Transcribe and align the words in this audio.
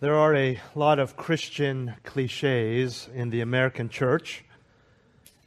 There 0.00 0.14
are 0.14 0.36
a 0.36 0.60
lot 0.76 1.00
of 1.00 1.16
Christian 1.16 1.96
cliches 2.04 3.08
in 3.12 3.30
the 3.30 3.40
American 3.40 3.88
church, 3.88 4.44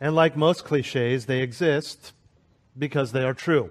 and 0.02 0.14
like 0.14 0.36
most 0.36 0.66
cliches, 0.66 1.26
they 1.26 1.40
exist 1.40 2.12
because 2.78 3.14
they 3.14 3.24
are 3.24 3.34
true. 3.34 3.70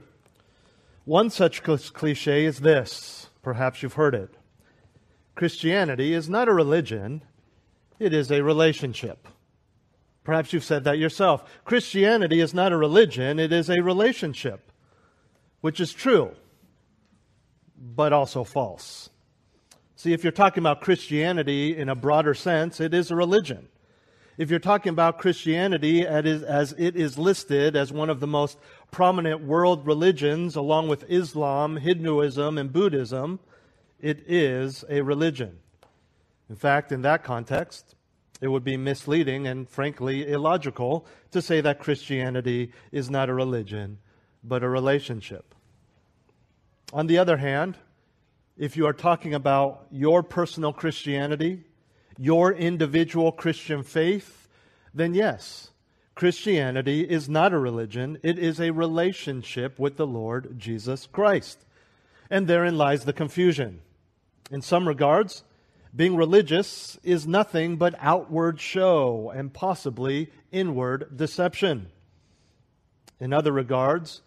One 1.05 1.29
such 1.29 1.62
cliche 1.62 2.47
is 2.47 2.61
this 2.61 3.29
perhaps 3.43 3.83
you've 3.83 3.95
heard 3.95 4.15
it 4.15 4.34
Christianity 5.34 6.15
is 6.15 6.30
not 6.30 6.48
a 6.48 6.55
religion, 6.55 7.25
it 7.98 8.15
is 8.15 8.31
a 8.31 8.42
relationship. 8.42 9.28
Perhaps 10.25 10.55
you've 10.55 10.65
said 10.65 10.84
that 10.84 10.98
yourself. 10.98 11.45
Christianity 11.67 12.41
is 12.41 12.55
not 12.55 12.73
a 12.73 12.77
religion, 12.78 13.39
it 13.39 13.53
is 13.53 13.69
a 13.69 13.83
relationship, 13.83 14.73
which 15.61 15.78
is 15.78 15.92
true, 15.92 16.31
but 17.77 18.15
also 18.15 18.45
false. 18.45 19.09
See, 20.01 20.15
if 20.15 20.25
you're 20.25 20.33
talking 20.33 20.63
about 20.63 20.81
Christianity 20.81 21.77
in 21.77 21.91
a 21.91 21.95
broader 21.95 22.33
sense, 22.33 22.81
it 22.81 22.95
is 22.95 23.11
a 23.11 23.17
religion. 23.17 23.69
If 24.39 24.48
you're 24.48 24.59
talking 24.59 24.89
about 24.89 25.19
Christianity 25.19 26.07
as 26.07 26.73
it 26.79 26.97
is 26.97 27.19
listed 27.19 27.77
as 27.77 27.92
one 27.92 28.09
of 28.09 28.19
the 28.19 28.27
most 28.27 28.57
prominent 28.91 29.42
world 29.42 29.87
religions, 29.87 30.57
along 30.57 30.89
with 30.89 31.05
Islam, 31.11 31.77
Hinduism, 31.77 32.57
and 32.57 32.73
Buddhism, 32.73 33.41
it 34.01 34.25
is 34.27 34.87
a 34.89 35.03
religion. 35.03 35.59
In 36.48 36.57
fact, 36.57 36.92
in 36.92 37.03
that 37.03 37.23
context, 37.23 37.95
it 38.41 38.48
would 38.48 38.64
be 38.64 38.79
misleading 38.79 39.48
and 39.48 39.69
frankly 39.69 40.27
illogical 40.27 41.05
to 41.31 41.42
say 41.42 41.61
that 41.61 41.79
Christianity 41.79 42.73
is 42.91 43.11
not 43.11 43.29
a 43.29 43.35
religion, 43.35 43.98
but 44.42 44.62
a 44.62 44.69
relationship. 44.70 45.55
On 46.91 47.07
the 47.07 47.19
other 47.19 47.37
hand, 47.37 47.77
if 48.61 48.77
you 48.77 48.86
are 48.86 48.92
talking 48.92 49.33
about 49.33 49.86
your 49.91 50.22
personal 50.22 50.70
Christianity, 50.70 51.64
your 52.19 52.53
individual 52.53 53.33
Christian 53.33 53.83
faith, 53.83 54.48
then 54.92 55.14
yes, 55.14 55.70
Christianity 56.14 57.00
is 57.00 57.27
not 57.27 57.55
a 57.55 57.58
religion, 57.58 58.19
it 58.22 58.39
is 58.39 58.61
a 58.61 58.70
relationship 58.70 59.78
with 59.78 59.97
the 59.97 60.06
Lord 60.06 60.58
Jesus 60.58 61.06
Christ. 61.06 61.64
And 62.28 62.47
therein 62.47 62.77
lies 62.77 63.06
the 63.06 63.14
confusion. 63.14 63.80
In 64.50 64.61
some 64.61 64.86
regards, 64.86 65.42
being 65.97 66.14
religious 66.14 66.98
is 67.02 67.27
nothing 67.27 67.77
but 67.77 67.95
outward 67.98 68.61
show 68.61 69.33
and 69.34 69.55
possibly 69.55 70.30
inward 70.52 71.17
deception. 71.17 71.89
In 73.19 73.33
other 73.33 73.52
regards, 73.52 74.20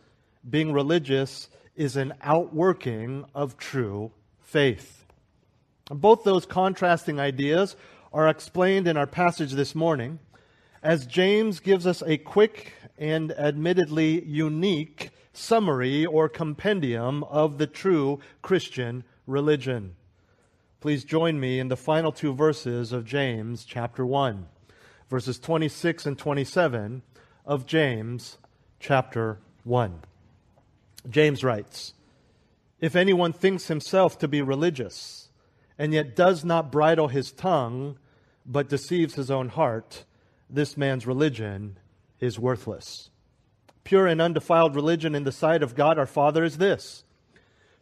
being 0.50 0.73
religious 0.73 1.50
is 1.75 1.95
an 1.95 2.16
outworking 2.23 3.25
of 3.36 3.58
true 3.58 4.12
faith. 4.54 5.04
Both 5.90 6.23
those 6.23 6.46
contrasting 6.46 7.20
ideas 7.20 7.76
are 8.14 8.30
explained 8.30 8.88
in 8.88 8.98
our 8.98 9.08
passage 9.08 9.54
this 9.54 9.73
morning 9.73 10.20
as 10.84 11.08
James 11.08 11.59
gives 11.59 11.88
us 11.88 12.03
a 12.06 12.19
quick 12.19 12.74
and 13.00 13.31
admittedly 13.31 14.24
unique 14.25 15.09
summary 15.34 16.06
or 16.06 16.30
compendium 16.30 17.24
of 17.24 17.58
the 17.58 17.66
true 17.66 18.19
Christian 18.44 19.03
religion. 19.25 19.96
Please 20.81 21.03
join 21.03 21.40
me 21.40 21.58
in 21.58 21.70
the 21.70 21.75
final 21.75 22.12
two 22.12 22.31
verses 22.31 22.91
of 22.91 23.06
James 23.06 23.66
chapter 23.66 24.06
1, 24.06 24.46
verses 25.09 25.40
26 25.40 26.06
and 26.06 26.20
27 26.20 27.02
of 27.44 27.66
James 27.66 28.38
chapter 28.80 29.40
1. 29.64 30.00
James 31.09 31.44
writes, 31.44 31.96
if 32.79 32.95
anyone 32.95 33.34
thinks 33.34 33.67
himself 33.67 34.17
to 34.19 34.28
be 34.28 34.41
religious 34.41 35.29
and 35.78 35.94
yet 35.94 36.16
does 36.16 36.44
not 36.44 36.72
bridle 36.72 37.07
his 37.07 37.31
tongue 37.31 37.97
but 38.45 38.69
deceives 38.69 39.16
his 39.16 39.31
own 39.31 39.50
heart, 39.50 40.06
this 40.50 40.75
man's 40.78 41.07
religion 41.07 41.78
is 42.19 42.38
worthless. 42.38 43.09
Pure 43.84 44.07
and 44.07 44.22
undefiled 44.22 44.75
religion 44.75 45.16
in 45.16 45.23
the 45.23 45.31
sight 45.31 45.63
of 45.63 45.75
God 45.75 45.97
our 45.97 46.06
Father 46.06 46.44
is 46.44 46.57
this 46.57 47.03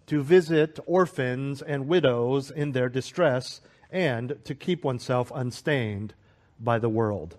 to 0.07 0.21
visit 0.21 0.79
orphans 0.85 1.61
and 1.61 1.87
widows 1.87 2.51
in 2.51 2.71
their 2.71 2.89
distress 2.89 3.61
and 3.91 4.37
to 4.43 4.55
keep 4.55 4.83
oneself 4.83 5.31
unstained 5.33 6.13
by 6.59 6.79
the 6.79 6.89
world. 6.89 7.37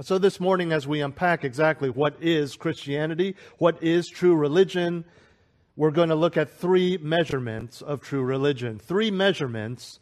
So, 0.00 0.18
this 0.18 0.40
morning, 0.40 0.72
as 0.72 0.88
we 0.88 1.00
unpack 1.00 1.44
exactly 1.44 1.88
what 1.88 2.16
is 2.20 2.56
Christianity, 2.56 3.36
what 3.58 3.80
is 3.82 4.08
true 4.08 4.34
religion, 4.34 5.04
we're 5.76 5.90
going 5.90 6.08
to 6.08 6.14
look 6.14 6.36
at 6.36 6.50
three 6.50 6.98
measurements 6.98 7.82
of 7.82 8.00
true 8.00 8.22
religion. 8.22 8.78
Three 8.78 9.10
measurements 9.10 9.98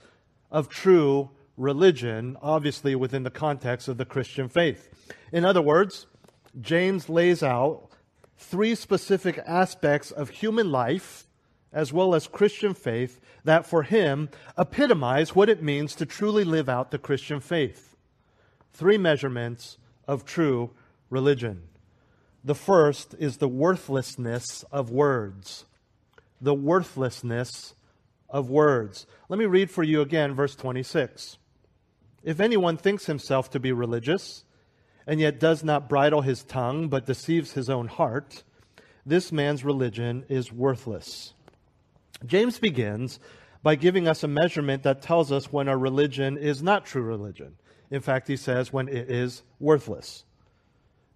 of 0.50 0.68
true 0.68 1.30
religion, 1.56 2.36
obviously 2.42 2.94
within 2.94 3.22
the 3.22 3.30
context 3.30 3.88
of 3.88 3.96
the 3.96 4.04
Christian 4.04 4.48
faith. 4.48 4.90
In 5.32 5.44
other 5.44 5.62
words, 5.62 6.06
James 6.60 7.08
lays 7.08 7.42
out 7.42 7.88
three 8.36 8.74
specific 8.74 9.38
aspects 9.46 10.10
of 10.10 10.28
human 10.28 10.70
life 10.70 11.26
as 11.72 11.92
well 11.92 12.14
as 12.14 12.26
Christian 12.26 12.74
faith 12.74 13.18
that 13.44 13.64
for 13.64 13.82
him 13.82 14.28
epitomize 14.58 15.34
what 15.34 15.48
it 15.48 15.62
means 15.62 15.94
to 15.94 16.04
truly 16.04 16.44
live 16.44 16.68
out 16.68 16.90
the 16.90 16.98
Christian 16.98 17.40
faith. 17.40 17.96
Three 18.72 18.98
measurements 18.98 19.78
of 20.06 20.26
true 20.26 20.70
religion. 21.08 21.62
The 22.44 22.54
first 22.54 23.14
is 23.18 23.36
the 23.36 23.48
worthlessness 23.48 24.64
of 24.72 24.90
words. 24.90 25.64
The 26.40 26.54
worthlessness 26.54 27.74
of 28.28 28.50
words. 28.50 29.06
Let 29.28 29.38
me 29.38 29.46
read 29.46 29.70
for 29.70 29.82
you 29.82 30.00
again 30.00 30.34
verse 30.34 30.56
26. 30.56 31.38
If 32.24 32.40
anyone 32.40 32.76
thinks 32.76 33.06
himself 33.06 33.50
to 33.50 33.60
be 33.60 33.72
religious, 33.72 34.44
and 35.06 35.20
yet 35.20 35.40
does 35.40 35.64
not 35.64 35.88
bridle 35.88 36.20
his 36.20 36.44
tongue, 36.44 36.88
but 36.88 37.06
deceives 37.06 37.52
his 37.52 37.68
own 37.68 37.88
heart, 37.88 38.42
this 39.04 39.32
man's 39.32 39.64
religion 39.64 40.24
is 40.28 40.52
worthless. 40.52 41.34
James 42.24 42.58
begins 42.58 43.18
by 43.62 43.74
giving 43.74 44.06
us 44.06 44.22
a 44.22 44.28
measurement 44.28 44.82
that 44.84 45.02
tells 45.02 45.32
us 45.32 45.52
when 45.52 45.68
our 45.68 45.78
religion 45.78 46.36
is 46.36 46.62
not 46.62 46.86
true 46.86 47.02
religion. 47.02 47.56
In 47.90 48.00
fact, 48.00 48.28
he 48.28 48.36
says 48.36 48.72
when 48.72 48.88
it 48.88 49.10
is 49.10 49.42
worthless. 49.58 50.24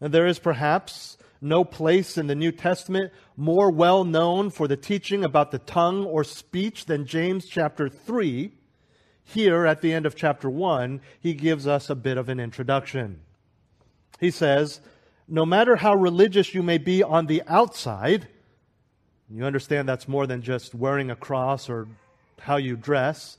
And 0.01 0.13
there 0.13 0.27
is 0.27 0.39
perhaps 0.39 1.17
no 1.41 1.65
place 1.65 2.19
in 2.19 2.27
the 2.27 2.35
New 2.35 2.53
Testament 2.53 3.13
more 3.37 3.71
well 3.71 4.05
known 4.05 4.51
for 4.51 4.69
the 4.69 4.77
teaching 4.77 5.25
about 5.25 5.51
the 5.51 5.59
tongue 5.59 6.05
or 6.05 6.25
speech 6.25 6.87
than 6.87 7.07
James 7.07 7.47
chapter 7.47 7.89
3. 7.89 8.53
Here 9.25 9.67
at 9.67 9.81
the 9.81 9.93
end 9.93 10.07
of 10.07 10.15
chapter 10.15 10.49
1, 10.49 11.01
he 11.21 11.35
gives 11.35 11.67
us 11.67 11.91
a 11.91 11.97
bit 11.97 12.17
of 12.17 12.29
an 12.29 12.39
introduction. 12.39 13.21
He 14.21 14.31
says, 14.31 14.81
No 15.27 15.45
matter 15.45 15.77
how 15.77 15.95
religious 15.95 16.55
you 16.55 16.63
may 16.63 16.79
be 16.79 17.03
on 17.03 17.27
the 17.27 17.43
outside, 17.49 18.29
you 19.29 19.45
understand 19.45 19.89
that's 19.89 20.07
more 20.07 20.27
than 20.27 20.43
just 20.43 20.75
wearing 20.75 21.11
a 21.11 21.17
cross 21.17 21.69
or 21.69 21.89
how 22.39 22.57
you 22.57 22.77
dress, 22.77 23.37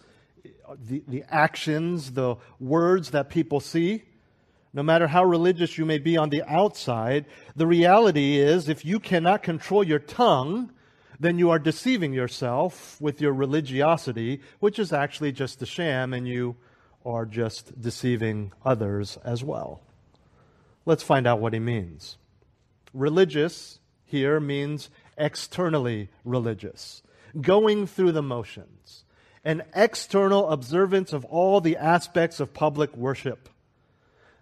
the, 0.77 1.01
the 1.07 1.23
actions, 1.29 2.11
the 2.11 2.35
words 2.59 3.11
that 3.11 3.29
people 3.29 3.61
see 3.61 4.03
no 4.77 4.83
matter 4.83 5.07
how 5.07 5.23
religious 5.23 5.79
you 5.79 5.85
may 5.85 5.97
be 5.97 6.17
on 6.17 6.29
the 6.29 6.43
outside, 6.43 7.25
the 7.55 7.65
reality 7.65 8.37
is 8.37 8.69
if 8.69 8.85
you 8.85 8.99
cannot 8.99 9.41
control 9.41 9.83
your 9.83 9.97
tongue, 9.97 10.71
then 11.19 11.39
you 11.39 11.49
are 11.49 11.57
deceiving 11.57 12.13
yourself 12.13 13.01
with 13.01 13.19
your 13.19 13.33
religiosity, 13.33 14.39
which 14.59 14.77
is 14.77 14.93
actually 14.93 15.31
just 15.31 15.63
a 15.63 15.65
sham, 15.65 16.13
and 16.13 16.27
you 16.27 16.55
are 17.03 17.25
just 17.25 17.81
deceiving 17.81 18.53
others 18.63 19.17
as 19.25 19.43
well. 19.43 19.81
Let's 20.85 21.01
find 21.01 21.25
out 21.25 21.39
what 21.39 21.53
he 21.53 21.59
means. 21.59 22.19
Religious 22.93 23.79
here 24.05 24.39
means 24.39 24.91
externally 25.17 26.09
religious, 26.23 27.01
going 27.41 27.87
through 27.87 28.11
the 28.11 28.21
motions, 28.21 29.05
an 29.43 29.63
external 29.73 30.51
observance 30.51 31.13
of 31.13 31.25
all 31.25 31.61
the 31.61 31.77
aspects 31.77 32.39
of 32.39 32.53
public 32.53 32.95
worship 32.95 33.49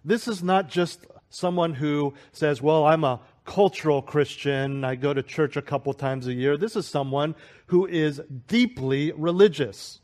this 0.06 0.28
is 0.28 0.42
not 0.42 0.70
just 0.70 1.04
someone 1.28 1.74
who 1.74 2.14
says, 2.32 2.62
Well, 2.62 2.86
I'm 2.86 3.04
a 3.04 3.20
cultural 3.44 4.00
Christian. 4.00 4.84
I 4.84 4.94
go 4.94 5.12
to 5.12 5.22
church 5.22 5.56
a 5.56 5.62
couple 5.62 5.92
times 5.92 6.26
a 6.26 6.32
year. 6.32 6.56
This 6.56 6.76
is 6.76 6.86
someone 6.86 7.34
who 7.66 7.86
is 7.86 8.20
deeply 8.46 9.12
religious, 9.12 10.00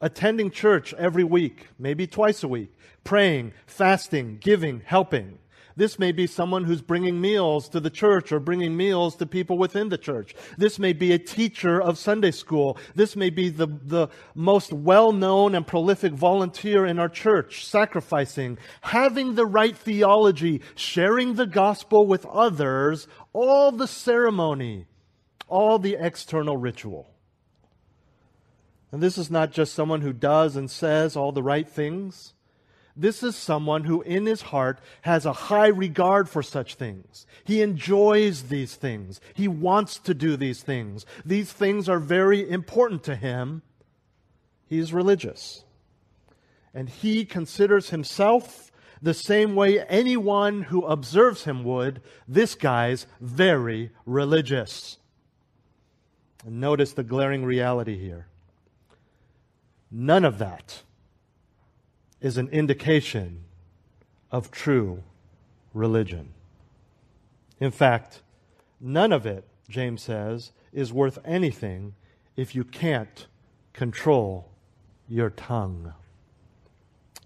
attending 0.00 0.50
church 0.50 0.92
every 0.94 1.24
week, 1.24 1.68
maybe 1.78 2.06
twice 2.06 2.42
a 2.42 2.48
week, 2.48 2.72
praying, 3.04 3.52
fasting, 3.66 4.38
giving, 4.40 4.82
helping. 4.84 5.38
This 5.76 5.98
may 5.98 6.12
be 6.12 6.28
someone 6.28 6.64
who's 6.64 6.82
bringing 6.82 7.20
meals 7.20 7.68
to 7.70 7.80
the 7.80 7.90
church 7.90 8.30
or 8.30 8.38
bringing 8.38 8.76
meals 8.76 9.16
to 9.16 9.26
people 9.26 9.58
within 9.58 9.88
the 9.88 9.98
church. 9.98 10.34
This 10.56 10.78
may 10.78 10.92
be 10.92 11.12
a 11.12 11.18
teacher 11.18 11.82
of 11.82 11.98
Sunday 11.98 12.30
school. 12.30 12.78
This 12.94 13.16
may 13.16 13.30
be 13.30 13.48
the, 13.48 13.66
the 13.66 14.08
most 14.36 14.72
well 14.72 15.10
known 15.10 15.54
and 15.54 15.66
prolific 15.66 16.12
volunteer 16.12 16.86
in 16.86 17.00
our 17.00 17.08
church, 17.08 17.66
sacrificing, 17.66 18.56
having 18.82 19.34
the 19.34 19.46
right 19.46 19.76
theology, 19.76 20.60
sharing 20.76 21.34
the 21.34 21.46
gospel 21.46 22.06
with 22.06 22.24
others, 22.26 23.08
all 23.32 23.72
the 23.72 23.88
ceremony, 23.88 24.86
all 25.48 25.80
the 25.80 25.96
external 25.98 26.56
ritual. 26.56 27.10
And 28.92 29.02
this 29.02 29.18
is 29.18 29.28
not 29.28 29.50
just 29.50 29.74
someone 29.74 30.02
who 30.02 30.12
does 30.12 30.54
and 30.54 30.70
says 30.70 31.16
all 31.16 31.32
the 31.32 31.42
right 31.42 31.68
things. 31.68 32.33
This 32.96 33.24
is 33.24 33.34
someone 33.34 33.84
who, 33.84 34.02
in 34.02 34.26
his 34.26 34.42
heart, 34.42 34.78
has 35.02 35.26
a 35.26 35.32
high 35.32 35.68
regard 35.68 36.28
for 36.28 36.42
such 36.42 36.76
things. 36.76 37.26
He 37.42 37.60
enjoys 37.60 38.44
these 38.44 38.76
things. 38.76 39.20
He 39.34 39.48
wants 39.48 39.98
to 39.98 40.14
do 40.14 40.36
these 40.36 40.62
things. 40.62 41.04
These 41.24 41.52
things 41.52 41.88
are 41.88 41.98
very 41.98 42.48
important 42.48 43.02
to 43.04 43.16
him. 43.16 43.62
He 44.66 44.78
is 44.78 44.92
religious. 44.92 45.64
And 46.72 46.88
he 46.88 47.24
considers 47.24 47.90
himself 47.90 48.70
the 49.02 49.14
same 49.14 49.56
way 49.56 49.84
anyone 49.86 50.62
who 50.62 50.84
observes 50.84 51.44
him 51.44 51.64
would. 51.64 52.00
This 52.28 52.54
guy's 52.54 53.06
very 53.20 53.90
religious. 54.06 54.98
And 56.46 56.60
notice 56.60 56.92
the 56.92 57.02
glaring 57.02 57.44
reality 57.44 57.98
here. 57.98 58.28
None 59.90 60.24
of 60.24 60.38
that 60.38 60.82
is 62.24 62.38
an 62.38 62.48
indication 62.48 63.44
of 64.32 64.50
true 64.50 65.02
religion. 65.74 66.32
In 67.60 67.70
fact, 67.70 68.22
none 68.80 69.12
of 69.12 69.26
it, 69.26 69.44
James 69.68 70.00
says, 70.00 70.52
is 70.72 70.90
worth 70.90 71.18
anything 71.26 71.94
if 72.34 72.54
you 72.54 72.64
can't 72.64 73.26
control 73.74 74.50
your 75.06 75.28
tongue. 75.28 75.92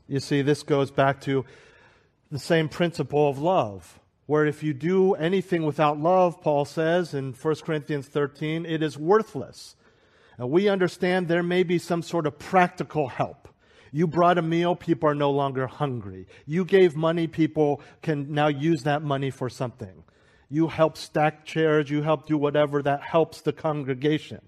You 0.08 0.18
see, 0.18 0.42
this 0.42 0.64
goes 0.64 0.90
back 0.90 1.20
to 1.22 1.44
the 2.32 2.40
same 2.40 2.68
principle 2.68 3.30
of 3.30 3.38
love, 3.38 4.00
where 4.26 4.46
if 4.46 4.64
you 4.64 4.74
do 4.74 5.14
anything 5.14 5.64
without 5.64 6.00
love, 6.00 6.42
Paul 6.42 6.64
says 6.64 7.14
in 7.14 7.34
1 7.34 7.54
Corinthians 7.64 8.08
13, 8.08 8.66
it 8.66 8.82
is 8.82 8.98
worthless. 8.98 9.76
We 10.40 10.68
understand 10.68 11.28
there 11.28 11.44
may 11.44 11.62
be 11.62 11.78
some 11.78 12.02
sort 12.02 12.26
of 12.26 12.40
practical 12.40 13.06
help. 13.06 13.47
You 13.92 14.06
brought 14.06 14.38
a 14.38 14.42
meal, 14.42 14.76
people 14.76 15.08
are 15.08 15.14
no 15.14 15.30
longer 15.30 15.66
hungry. 15.66 16.26
You 16.46 16.64
gave 16.64 16.96
money, 16.96 17.26
people 17.26 17.80
can 18.02 18.32
now 18.32 18.48
use 18.48 18.82
that 18.82 19.02
money 19.02 19.30
for 19.30 19.48
something. 19.48 20.04
You 20.50 20.68
help 20.68 20.96
stack 20.96 21.44
chairs, 21.44 21.90
you 21.90 22.02
help 22.02 22.26
do 22.26 22.38
whatever 22.38 22.82
that 22.82 23.02
helps 23.02 23.40
the 23.40 23.52
congregation. 23.52 24.40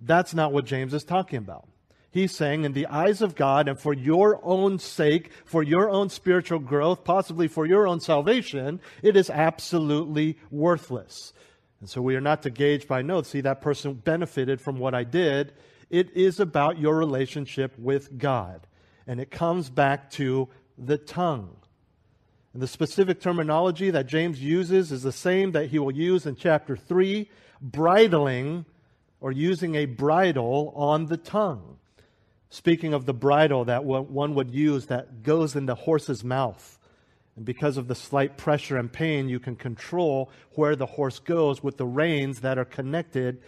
That's 0.00 0.34
not 0.34 0.52
what 0.52 0.64
James 0.64 0.94
is 0.94 1.04
talking 1.04 1.38
about. 1.38 1.68
He's 2.10 2.34
saying, 2.34 2.64
in 2.64 2.72
the 2.72 2.86
eyes 2.86 3.20
of 3.20 3.34
God 3.34 3.68
and 3.68 3.78
for 3.78 3.92
your 3.92 4.40
own 4.42 4.78
sake, 4.78 5.30
for 5.44 5.62
your 5.62 5.90
own 5.90 6.08
spiritual 6.08 6.58
growth, 6.58 7.04
possibly 7.04 7.48
for 7.48 7.66
your 7.66 7.86
own 7.86 8.00
salvation, 8.00 8.80
it 9.02 9.14
is 9.16 9.28
absolutely 9.28 10.38
worthless. 10.50 11.32
And 11.80 11.88
so 11.88 12.00
we 12.00 12.16
are 12.16 12.20
not 12.20 12.42
to 12.42 12.50
gauge 12.50 12.88
by, 12.88 13.02
no, 13.02 13.22
see, 13.22 13.42
that 13.42 13.60
person 13.60 13.94
benefited 13.94 14.60
from 14.60 14.78
what 14.78 14.94
I 14.94 15.04
did. 15.04 15.52
It 15.90 16.10
is 16.16 16.40
about 16.40 16.78
your 16.78 16.96
relationship 16.96 17.78
with 17.78 18.18
God. 18.18 18.66
And 19.06 19.20
it 19.20 19.30
comes 19.30 19.70
back 19.70 20.10
to 20.12 20.48
the 20.76 20.98
tongue. 20.98 21.56
And 22.52 22.62
the 22.62 22.66
specific 22.66 23.20
terminology 23.20 23.90
that 23.90 24.06
James 24.06 24.42
uses 24.42 24.92
is 24.92 25.02
the 25.02 25.12
same 25.12 25.52
that 25.52 25.70
he 25.70 25.78
will 25.78 25.94
use 25.94 26.26
in 26.26 26.36
chapter 26.36 26.76
3 26.76 27.30
bridling 27.60 28.64
or 29.20 29.32
using 29.32 29.74
a 29.74 29.86
bridle 29.86 30.72
on 30.76 31.06
the 31.06 31.16
tongue. 31.16 31.78
Speaking 32.50 32.94
of 32.94 33.04
the 33.04 33.14
bridle 33.14 33.64
that 33.66 33.84
one 33.84 34.34
would 34.34 34.50
use 34.50 34.86
that 34.86 35.22
goes 35.22 35.54
in 35.56 35.66
the 35.66 35.74
horse's 35.74 36.24
mouth. 36.24 36.78
And 37.36 37.44
because 37.44 37.76
of 37.76 37.88
the 37.88 37.94
slight 37.94 38.36
pressure 38.36 38.76
and 38.76 38.92
pain, 38.92 39.28
you 39.28 39.38
can 39.38 39.54
control 39.54 40.30
where 40.54 40.74
the 40.74 40.86
horse 40.86 41.18
goes 41.18 41.62
with 41.62 41.76
the 41.76 41.86
reins 41.86 42.40
that 42.40 42.58
are 42.58 42.64
connected 42.64 43.42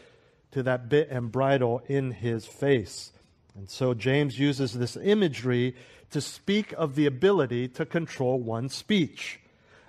to 0.52 0.62
that 0.62 0.88
bit 0.88 1.08
and 1.10 1.30
bridle 1.30 1.82
in 1.86 2.12
his 2.12 2.46
face. 2.46 3.12
And 3.54 3.68
so 3.68 3.94
James 3.94 4.38
uses 4.38 4.72
this 4.72 4.96
imagery 4.96 5.74
to 6.10 6.20
speak 6.20 6.72
of 6.72 6.94
the 6.94 7.06
ability 7.06 7.68
to 7.68 7.86
control 7.86 8.38
one's 8.38 8.74
speech. 8.74 9.40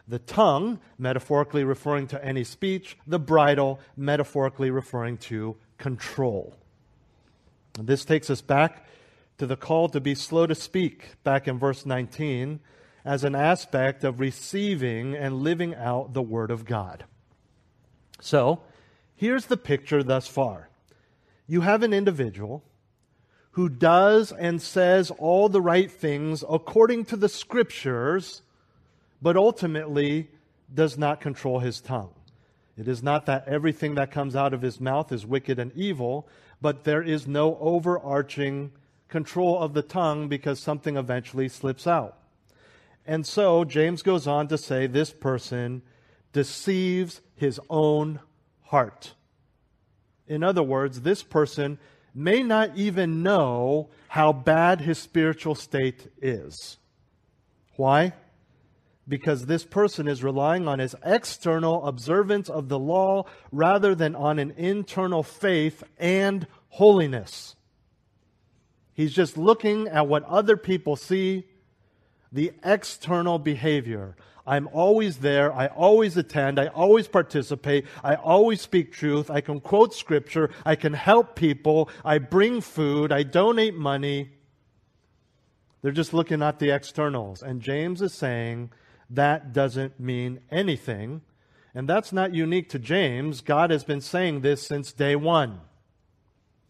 The 0.08 0.20
tongue, 0.20 0.80
metaphorically 0.98 1.64
referring 1.64 2.08
to 2.08 2.24
any 2.24 2.44
speech, 2.44 2.98
the 3.08 3.20
bridle, 3.20 3.80
metaphorically 3.96 4.70
referring 4.72 5.18
to 5.20 5.56
control. 5.78 6.56
And 7.78 7.88
this 7.88 8.04
takes 8.04 8.30
us 8.30 8.42
back 8.42 8.86
to 9.38 9.46
the 9.48 9.56
call 9.56 9.90
to 9.90 10.00
be 10.00 10.14
slow 10.14 10.46
to 10.46 10.56
speak, 10.56 11.16
back 11.24 11.48
in 11.48 11.58
verse 11.58 11.86
19, 11.86 12.60
as 13.04 13.24
an 13.24 13.34
aspect 13.36 14.04
of 14.04 14.20
receiving 14.20 15.16
and 15.16 15.42
living 15.42 15.74
out 15.74 16.14
the 16.14 16.22
Word 16.22 16.52
of 16.52 16.66
God. 16.66 17.06
So, 18.20 18.62
Here's 19.22 19.46
the 19.46 19.56
picture 19.56 20.02
thus 20.02 20.28
far 20.28 20.68
you 21.46 21.62
have 21.62 21.84
an 21.84 21.94
individual 21.94 22.64
who 23.52 23.70
does 23.70 24.32
and 24.32 24.60
says 24.60 25.12
all 25.12 25.48
the 25.48 25.62
right 25.62 25.92
things 25.92 26.44
according 26.50 27.06
to 27.06 27.16
the 27.16 27.30
scriptures, 27.30 28.42
but 29.22 29.38
ultimately 29.38 30.32
does 30.74 30.98
not 30.98 31.22
control 31.22 31.60
his 31.60 31.82
tongue. 31.82 32.16
It 32.76 32.88
is 32.88 33.04
not 33.04 33.28
that 33.28 33.48
everything 33.48 33.94
that 33.94 34.10
comes 34.10 34.36
out 34.36 34.56
of 34.56 34.64
his 34.64 34.82
mouth 34.82 35.12
is 35.12 35.24
wicked 35.24 35.60
and 35.60 35.72
evil, 35.76 36.28
but 36.60 36.84
there 36.84 37.04
is 37.04 37.28
no 37.28 37.60
overarching 37.60 38.72
control 39.08 39.60
of 39.60 39.76
the 39.76 39.84
tongue 39.84 40.30
because 40.30 40.60
something 40.60 40.98
eventually 40.98 41.48
slips 41.48 41.86
out. 41.86 42.18
And 43.06 43.24
so 43.28 43.66
James 43.66 44.02
goes 44.02 44.26
on 44.26 44.48
to 44.48 44.58
say 44.58 44.88
this 44.88 45.12
person 45.12 45.84
deceives 46.34 47.22
his 47.36 47.60
own 47.70 48.20
heart. 48.72 49.14
In 50.28 50.44
other 50.44 50.64
words, 50.64 51.02
this 51.02 51.24
person 51.24 51.78
may 52.16 52.42
not 52.42 52.78
even 52.78 53.22
know 53.22 53.90
how 54.08 54.32
bad 54.32 54.80
his 54.80 54.98
spiritual 54.98 55.56
state 55.56 56.08
is. 56.22 56.78
Why? 57.76 58.14
Because 59.06 59.46
this 59.46 59.66
person 59.66 60.08
is 60.08 60.24
relying 60.24 60.70
on 60.70 60.80
his 60.80 60.96
external 61.04 61.86
observance 61.86 62.50
of 62.50 62.70
the 62.70 62.80
law 62.80 63.26
rather 63.52 63.94
than 63.94 64.16
on 64.16 64.40
an 64.40 64.52
internal 64.52 65.22
faith 65.22 65.84
and 66.00 66.48
holiness. 66.70 67.58
He's 68.94 69.14
just 69.14 69.38
looking 69.38 69.90
at 69.90 70.08
what 70.08 70.24
other 70.24 70.56
people 70.56 70.96
see, 70.96 71.46
the 72.32 72.54
external 72.64 73.38
behavior. 73.38 74.16
I'm 74.46 74.68
always 74.74 75.18
there. 75.18 75.54
I 75.54 75.68
always 75.68 76.18
attend. 76.18 76.60
I 76.60 76.68
always 76.68 77.08
participate. 77.08 77.86
I 78.04 78.16
always 78.16 78.62
speak 78.62 78.92
truth. 78.92 79.30
I 79.30 79.42
can 79.42 79.60
quote 79.60 79.94
scripture. 79.94 80.50
I 80.66 80.76
can 80.76 80.94
help 80.94 81.36
people. 81.36 81.90
I 82.04 82.18
bring 82.18 82.62
food. 82.62 83.12
I 83.12 83.24
donate 83.24 83.76
money. 83.76 84.32
They're 85.82 85.92
just 85.92 86.14
looking 86.14 86.42
at 86.42 86.60
the 86.60 86.72
externals. 86.72 87.42
And 87.44 87.62
James 87.62 88.02
is 88.02 88.14
saying 88.14 88.72
that 89.10 89.54
doesn't 89.54 90.00
mean 90.00 90.40
anything. 90.50 91.22
And 91.74 91.88
that's 91.88 92.12
not 92.12 92.34
unique 92.34 92.70
to 92.70 92.80
James. 92.80 93.42
God 93.42 93.70
has 93.70 93.84
been 93.84 94.02
saying 94.02 94.42
this 94.42 94.66
since 94.66 94.92
day 94.92 95.16
one. 95.16 95.62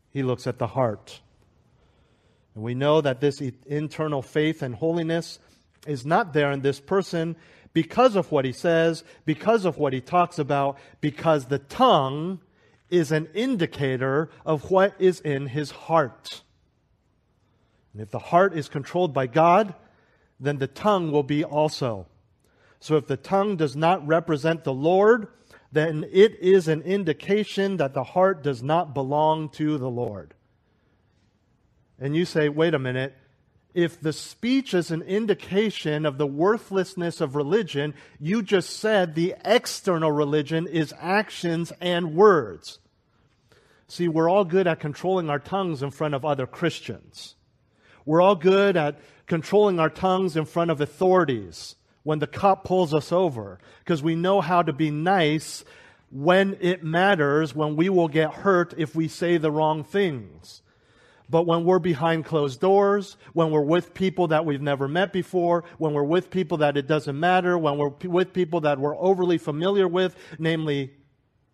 He 0.09 0.23
looks 0.23 0.45
at 0.45 0.59
the 0.59 0.67
heart. 0.67 1.21
And 2.53 2.63
we 2.63 2.75
know 2.75 3.01
that 3.01 3.21
this 3.21 3.41
internal 3.65 4.21
faith 4.21 4.61
and 4.61 4.75
holiness 4.75 5.39
is 5.87 6.05
not 6.05 6.33
there 6.33 6.51
in 6.51 6.61
this 6.61 6.79
person 6.79 7.35
because 7.73 8.15
of 8.15 8.31
what 8.31 8.45
he 8.45 8.51
says, 8.51 9.03
because 9.25 9.65
of 9.65 9.77
what 9.77 9.93
he 9.93 10.01
talks 10.01 10.37
about, 10.37 10.77
because 10.99 11.45
the 11.45 11.59
tongue 11.59 12.39
is 12.89 13.11
an 13.11 13.27
indicator 13.33 14.29
of 14.45 14.69
what 14.69 14.93
is 14.99 15.21
in 15.21 15.47
his 15.47 15.71
heart. 15.71 16.41
And 17.93 18.01
if 18.01 18.11
the 18.11 18.19
heart 18.19 18.53
is 18.55 18.69
controlled 18.69 19.13
by 19.13 19.27
God, 19.27 19.73
then 20.39 20.57
the 20.57 20.67
tongue 20.67 21.11
will 21.11 21.23
be 21.23 21.43
also. 21.43 22.07
So 22.79 22.97
if 22.97 23.07
the 23.07 23.17
tongue 23.17 23.55
does 23.57 23.75
not 23.75 24.05
represent 24.05 24.63
the 24.63 24.73
Lord, 24.73 25.27
then 25.71 26.05
it 26.11 26.37
is 26.39 26.67
an 26.67 26.81
indication 26.81 27.77
that 27.77 27.93
the 27.93 28.03
heart 28.03 28.43
does 28.43 28.61
not 28.61 28.93
belong 28.93 29.49
to 29.49 29.77
the 29.77 29.89
Lord. 29.89 30.33
And 31.99 32.15
you 32.15 32.25
say, 32.25 32.49
wait 32.49 32.73
a 32.73 32.79
minute, 32.79 33.15
if 33.73 33.99
the 33.99 34.13
speech 34.13 34.73
is 34.73 34.91
an 34.91 35.01
indication 35.03 36.05
of 36.05 36.17
the 36.17 36.27
worthlessness 36.27 37.21
of 37.21 37.35
religion, 37.35 37.93
you 38.19 38.41
just 38.41 38.69
said 38.69 39.15
the 39.15 39.35
external 39.45 40.11
religion 40.11 40.67
is 40.67 40.93
actions 40.99 41.71
and 41.79 42.15
words. 42.15 42.79
See, 43.87 44.07
we're 44.07 44.29
all 44.29 44.45
good 44.45 44.67
at 44.67 44.79
controlling 44.79 45.29
our 45.29 45.39
tongues 45.39 45.83
in 45.83 45.91
front 45.91 46.13
of 46.13 46.25
other 46.25 46.47
Christians. 46.47 47.35
We're 48.05 48.21
all 48.21 48.35
good 48.35 48.77
at 48.77 48.99
controlling 49.27 49.79
our 49.79 49.89
tongues 49.89 50.35
in 50.35 50.45
front 50.45 50.71
of 50.71 50.81
authorities 50.81 51.75
when 52.03 52.19
the 52.19 52.27
cop 52.27 52.63
pulls 52.63 52.93
us 52.93 53.11
over 53.11 53.59
because 53.79 54.01
we 54.01 54.15
know 54.15 54.41
how 54.41 54.61
to 54.61 54.73
be 54.73 54.91
nice 54.91 55.63
when 56.09 56.57
it 56.59 56.83
matters, 56.83 57.55
when 57.55 57.75
we 57.75 57.89
will 57.89 58.07
get 58.07 58.33
hurt 58.33 58.73
if 58.77 58.95
we 58.95 59.07
say 59.07 59.37
the 59.37 59.51
wrong 59.51 59.83
things. 59.83 60.60
But 61.31 61.47
when 61.47 61.63
we're 61.63 61.79
behind 61.79 62.25
closed 62.25 62.59
doors, 62.59 63.15
when 63.31 63.51
we're 63.51 63.61
with 63.61 63.93
people 63.93 64.27
that 64.27 64.45
we've 64.45 64.61
never 64.61 64.89
met 64.89 65.13
before, 65.13 65.63
when 65.77 65.93
we're 65.93 66.03
with 66.03 66.29
people 66.29 66.57
that 66.57 66.75
it 66.75 66.88
doesn't 66.88 67.17
matter, 67.17 67.57
when 67.57 67.77
we're 67.77 67.93
with 68.03 68.33
people 68.33 68.59
that 68.61 68.77
we're 68.77 68.97
overly 68.97 69.38
familiar 69.38 69.88
with, 69.88 70.13
namely 70.38 70.93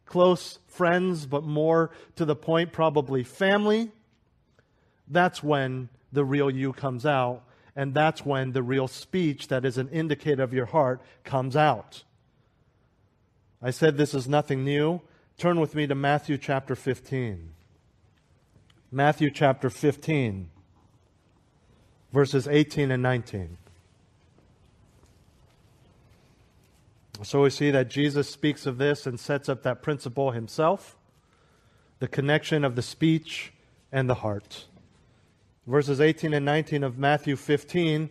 close 0.05 0.57
friends, 0.65 1.27
but 1.27 1.43
more 1.43 1.91
to 2.15 2.25
the 2.25 2.35
point, 2.35 2.73
probably 2.73 3.23
family, 3.23 3.91
that's 5.07 5.43
when 5.43 5.89
the 6.11 6.25
real 6.25 6.49
you 6.49 6.73
comes 6.73 7.05
out. 7.05 7.43
And 7.75 7.93
that's 7.93 8.25
when 8.25 8.53
the 8.53 8.63
real 8.63 8.87
speech 8.87 9.49
that 9.49 9.63
is 9.63 9.77
an 9.77 9.89
indicator 9.89 10.41
of 10.41 10.53
your 10.55 10.65
heart 10.65 11.03
comes 11.23 11.55
out. 11.55 12.03
I 13.61 13.69
said 13.69 13.95
this 13.95 14.15
is 14.15 14.27
nothing 14.27 14.63
new. 14.65 15.01
Turn 15.37 15.59
with 15.59 15.75
me 15.75 15.85
to 15.85 15.93
Matthew 15.93 16.39
chapter 16.39 16.75
15. 16.75 17.51
Matthew 18.91 19.29
chapter 19.29 19.69
15, 19.69 20.49
verses 22.13 22.47
18 22.47 22.89
and 22.89 23.03
19. 23.03 23.57
So 27.21 27.41
we 27.41 27.49
see 27.49 27.69
that 27.71 27.89
Jesus 27.89 28.29
speaks 28.29 28.65
of 28.65 28.77
this 28.77 29.05
and 29.05 29.19
sets 29.19 29.49
up 29.49 29.63
that 29.63 29.81
principle 29.81 30.31
himself 30.31 30.95
the 31.99 32.07
connection 32.07 32.63
of 32.63 32.75
the 32.75 32.81
speech 32.81 33.51
and 33.91 34.09
the 34.09 34.15
heart. 34.15 34.65
Verses 35.65 35.99
18 35.99 36.33
and 36.33 36.45
19 36.45 36.83
of 36.83 36.97
Matthew 36.97 37.35
15, 37.35 38.09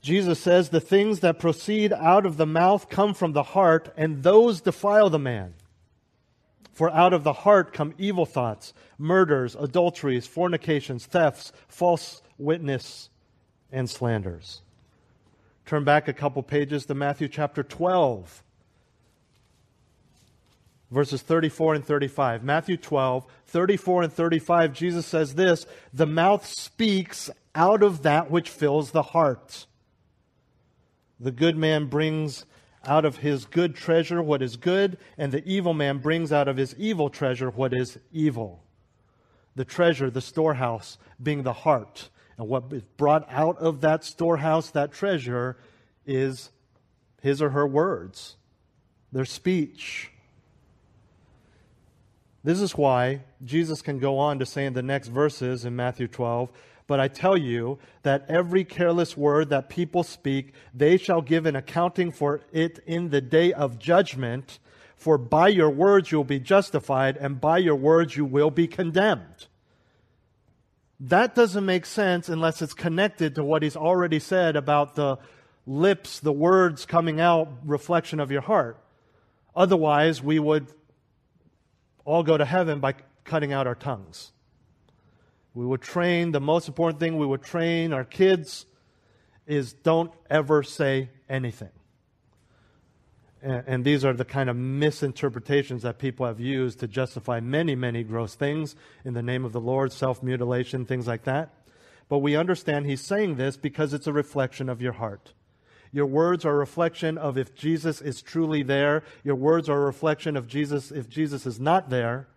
Jesus 0.00 0.38
says, 0.38 0.70
The 0.70 0.80
things 0.80 1.20
that 1.20 1.38
proceed 1.38 1.92
out 1.92 2.24
of 2.24 2.38
the 2.38 2.46
mouth 2.46 2.88
come 2.88 3.12
from 3.12 3.32
the 3.32 3.42
heart, 3.42 3.92
and 3.96 4.22
those 4.22 4.60
defile 4.62 5.10
the 5.10 5.18
man. 5.18 5.54
For 6.72 6.90
out 6.90 7.12
of 7.12 7.22
the 7.22 7.32
heart 7.32 7.72
come 7.72 7.94
evil 7.98 8.24
thoughts, 8.24 8.72
murders, 8.98 9.54
adulteries, 9.54 10.26
fornications, 10.26 11.04
thefts, 11.04 11.52
false 11.68 12.22
witness, 12.38 13.10
and 13.70 13.88
slanders. 13.88 14.62
Turn 15.66 15.84
back 15.84 16.08
a 16.08 16.12
couple 16.12 16.42
pages 16.42 16.86
to 16.86 16.94
Matthew 16.94 17.28
chapter 17.28 17.62
12, 17.62 18.42
verses 20.90 21.22
34 21.22 21.74
and 21.74 21.84
35. 21.84 22.42
Matthew 22.42 22.76
12, 22.76 23.26
34 23.46 24.02
and 24.04 24.12
35, 24.12 24.72
Jesus 24.72 25.06
says 25.06 25.34
this 25.34 25.66
The 25.92 26.06
mouth 26.06 26.46
speaks 26.46 27.30
out 27.54 27.82
of 27.82 28.02
that 28.02 28.30
which 28.30 28.48
fills 28.48 28.90
the 28.90 29.02
heart. 29.02 29.66
The 31.20 31.30
good 31.30 31.56
man 31.56 31.86
brings 31.86 32.46
out 32.84 33.04
of 33.04 33.18
his 33.18 33.44
good 33.44 33.74
treasure 33.74 34.22
what 34.22 34.42
is 34.42 34.56
good, 34.56 34.98
and 35.16 35.32
the 35.32 35.46
evil 35.46 35.74
man 35.74 35.98
brings 35.98 36.32
out 36.32 36.48
of 36.48 36.56
his 36.56 36.74
evil 36.76 37.10
treasure 37.10 37.50
what 37.50 37.72
is 37.72 37.98
evil. 38.12 38.62
The 39.54 39.64
treasure, 39.64 40.10
the 40.10 40.20
storehouse, 40.20 40.98
being 41.22 41.42
the 41.42 41.52
heart. 41.52 42.08
And 42.38 42.48
what 42.48 42.72
is 42.72 42.82
brought 42.96 43.30
out 43.30 43.58
of 43.58 43.82
that 43.82 44.04
storehouse, 44.04 44.70
that 44.70 44.92
treasure, 44.92 45.56
is 46.06 46.50
his 47.20 47.40
or 47.40 47.50
her 47.50 47.66
words, 47.66 48.36
their 49.12 49.24
speech. 49.24 50.10
This 52.44 52.60
is 52.60 52.76
why 52.76 53.22
Jesus 53.44 53.82
can 53.82 53.98
go 53.98 54.18
on 54.18 54.40
to 54.40 54.46
say 54.46 54.66
in 54.66 54.72
the 54.72 54.82
next 54.82 55.08
verses 55.08 55.64
in 55.64 55.76
Matthew 55.76 56.08
12, 56.08 56.50
but 56.92 57.00
I 57.00 57.08
tell 57.08 57.38
you 57.38 57.78
that 58.02 58.26
every 58.28 58.64
careless 58.64 59.16
word 59.16 59.48
that 59.48 59.70
people 59.70 60.02
speak, 60.02 60.52
they 60.74 60.98
shall 60.98 61.22
give 61.22 61.46
an 61.46 61.56
accounting 61.56 62.12
for 62.12 62.42
it 62.52 62.80
in 62.86 63.08
the 63.08 63.22
day 63.22 63.50
of 63.50 63.78
judgment. 63.78 64.58
For 64.94 65.16
by 65.16 65.48
your 65.48 65.70
words 65.70 66.12
you 66.12 66.18
will 66.18 66.24
be 66.24 66.38
justified, 66.38 67.16
and 67.16 67.40
by 67.40 67.56
your 67.56 67.76
words 67.76 68.14
you 68.14 68.26
will 68.26 68.50
be 68.50 68.66
condemned. 68.66 69.46
That 71.00 71.34
doesn't 71.34 71.64
make 71.64 71.86
sense 71.86 72.28
unless 72.28 72.60
it's 72.60 72.74
connected 72.74 73.36
to 73.36 73.42
what 73.42 73.62
he's 73.62 73.74
already 73.74 74.18
said 74.18 74.54
about 74.54 74.94
the 74.94 75.16
lips, 75.66 76.20
the 76.20 76.30
words 76.30 76.84
coming 76.84 77.22
out, 77.22 77.48
reflection 77.64 78.20
of 78.20 78.30
your 78.30 78.42
heart. 78.42 78.76
Otherwise, 79.56 80.22
we 80.22 80.38
would 80.38 80.66
all 82.04 82.22
go 82.22 82.36
to 82.36 82.44
heaven 82.44 82.80
by 82.80 82.96
cutting 83.24 83.54
out 83.54 83.66
our 83.66 83.74
tongues. 83.74 84.31
We 85.54 85.66
would 85.66 85.82
train, 85.82 86.32
the 86.32 86.40
most 86.40 86.68
important 86.68 87.00
thing 87.00 87.18
we 87.18 87.26
would 87.26 87.42
train 87.42 87.92
our 87.92 88.04
kids 88.04 88.66
is 89.46 89.72
don't 89.72 90.12
ever 90.30 90.62
say 90.62 91.10
anything. 91.28 91.70
And, 93.42 93.64
and, 93.66 93.84
these 93.84 94.04
are 94.04 94.12
the 94.12 94.24
kind 94.24 94.48
of 94.48 94.56
misinterpretations 94.56 95.82
that 95.82 95.98
people 95.98 96.26
have 96.26 96.38
used 96.38 96.78
to 96.80 96.86
justify 96.86 97.40
many, 97.40 97.74
many 97.74 98.04
gross 98.04 98.36
things 98.36 98.76
in 99.04 99.14
the 99.14 99.22
name 99.22 99.44
of 99.44 99.52
the 99.52 99.60
Lord, 99.60 99.92
self 99.92 100.22
mutilation, 100.22 100.86
things 100.86 101.08
like 101.08 101.24
that. 101.24 101.52
But 102.08 102.18
we 102.18 102.36
understand 102.36 102.86
he's 102.86 103.00
saying 103.00 103.36
this 103.36 103.56
because 103.56 103.92
it's 103.92 104.06
a 104.06 104.12
reflection 104.12 104.68
of 104.68 104.80
your 104.80 104.92
heart. 104.92 105.32
Your 105.90 106.06
words 106.06 106.44
are 106.44 106.52
a 106.52 106.58
reflection 106.58 107.18
of 107.18 107.36
if 107.36 107.54
Jesus 107.54 108.00
is 108.00 108.22
truly 108.22 108.62
there. 108.62 109.02
Your 109.24 109.34
words 109.34 109.68
are 109.68 109.82
a 109.82 109.86
reflection 109.86 110.36
of 110.36 110.46
Jesus 110.46 110.90
if 110.90 111.08
Jesus 111.08 111.44
is 111.44 111.58
not 111.58 111.90
there 111.90 112.28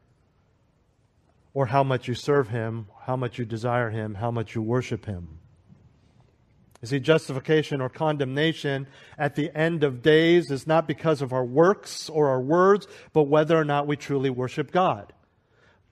or 1.55 1.65
how 1.67 1.83
much 1.83 2.07
you 2.07 2.13
serve 2.13 2.49
Him, 2.49 2.87
how 3.05 3.15
much 3.15 3.39
you 3.39 3.45
desire 3.45 3.89
Him, 3.89 4.13
how 4.13 4.29
much 4.29 4.53
you 4.53 4.61
worship 4.61 5.05
Him. 5.05 5.39
You 6.81 6.89
see, 6.89 6.99
justification 6.99 7.81
or 7.81 7.89
condemnation 7.89 8.87
at 9.17 9.35
the 9.35 9.49
end 9.57 9.83
of 9.83 10.03
days 10.03 10.51
is 10.51 10.67
not 10.67 10.85
because 10.85 11.21
of 11.21 11.31
our 11.31 11.45
works 11.45 12.09
or 12.09 12.27
our 12.27 12.41
words, 12.41 12.87
but 13.13 13.23
whether 13.23 13.57
or 13.57 13.63
not 13.63 13.87
we 13.87 13.95
truly 13.95 14.29
worship 14.29 14.69
God. 14.69 15.13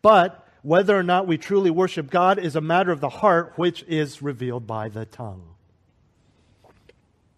But 0.01 0.46
whether 0.63 0.96
or 0.96 1.01
not 1.01 1.27
we 1.27 1.38
truly 1.38 1.72
worship 1.72 2.12
God 2.12 2.38
is 2.38 2.58
a 2.58 2.62
matter 2.62 2.91
of 2.91 3.00
the 3.00 3.10
heart, 3.10 3.53
which 3.55 3.84
is 3.88 4.22
revealed 4.22 4.67
by 4.67 4.89
the 4.89 5.05
tongue. 5.05 5.55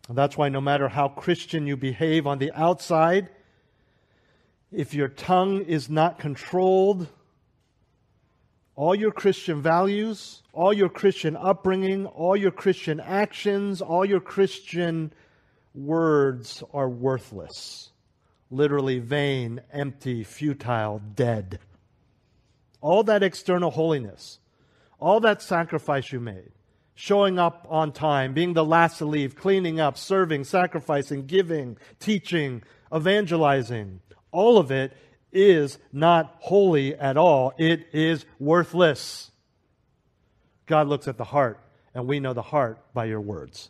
And 0.10 0.18
that's 0.18 0.36
why 0.36 0.50
no 0.50 0.62
matter 0.62 0.88
how 0.88 1.10
Christian 1.10 1.68
you 1.68 1.78
behave 1.78 2.26
on 2.26 2.40
the 2.40 2.52
outside, 2.52 3.30
if 4.72 4.96
your 4.96 5.10
tongue 5.10 5.62
is 5.62 5.90
not 5.90 6.18
controlled, 6.18 7.08
all 8.76 8.94
your 8.94 9.12
Christian 9.12 9.62
values, 9.62 10.44
all 10.52 10.74
your 10.74 10.90
Christian 10.90 11.38
upbringing, 11.38 12.06
all 12.08 12.36
your 12.36 12.52
Christian 12.52 13.00
actions, 13.00 13.82
all 13.82 14.06
your 14.06 14.20
Christian 14.20 15.14
words 15.74 16.64
are 16.74 16.90
worthless. 16.90 17.92
Literally 18.52 19.00
vain, 19.00 19.62
empty, 19.72 20.24
futile, 20.24 21.02
dead. 21.16 21.60
All 22.82 23.04
that 23.04 23.24
external 23.24 23.72
holiness, 23.72 24.40
all 25.00 25.20
that 25.22 25.42
sacrifice 25.42 26.12
you 26.12 26.20
made, 26.20 26.52
showing 26.94 27.40
up 27.40 27.66
on 27.70 27.92
time, 27.92 28.34
being 28.34 28.54
the 28.54 28.64
last 28.64 29.00
to 29.00 29.06
leave, 29.06 29.36
cleaning 29.36 29.80
up, 29.80 29.98
serving, 29.98 30.44
sacrificing, 30.44 31.26
giving, 31.26 31.78
teaching, 32.00 32.62
evangelizing, 32.94 34.02
all 34.32 34.58
of 34.58 34.70
it 34.70 34.96
is 35.36 35.78
not 35.92 36.36
holy 36.40 36.96
at 36.96 37.18
all. 37.18 37.54
It 37.58 37.88
is 37.94 38.26
worthless. 38.40 39.32
God 40.66 40.88
looks 40.88 41.08
at 41.08 41.18
the 41.18 41.26
heart, 41.26 41.60
and 41.94 42.08
we 42.08 42.20
know 42.20 42.34
the 42.34 42.42
heart 42.42 42.80
by 42.94 43.06
your 43.06 43.22
words. 43.22 43.70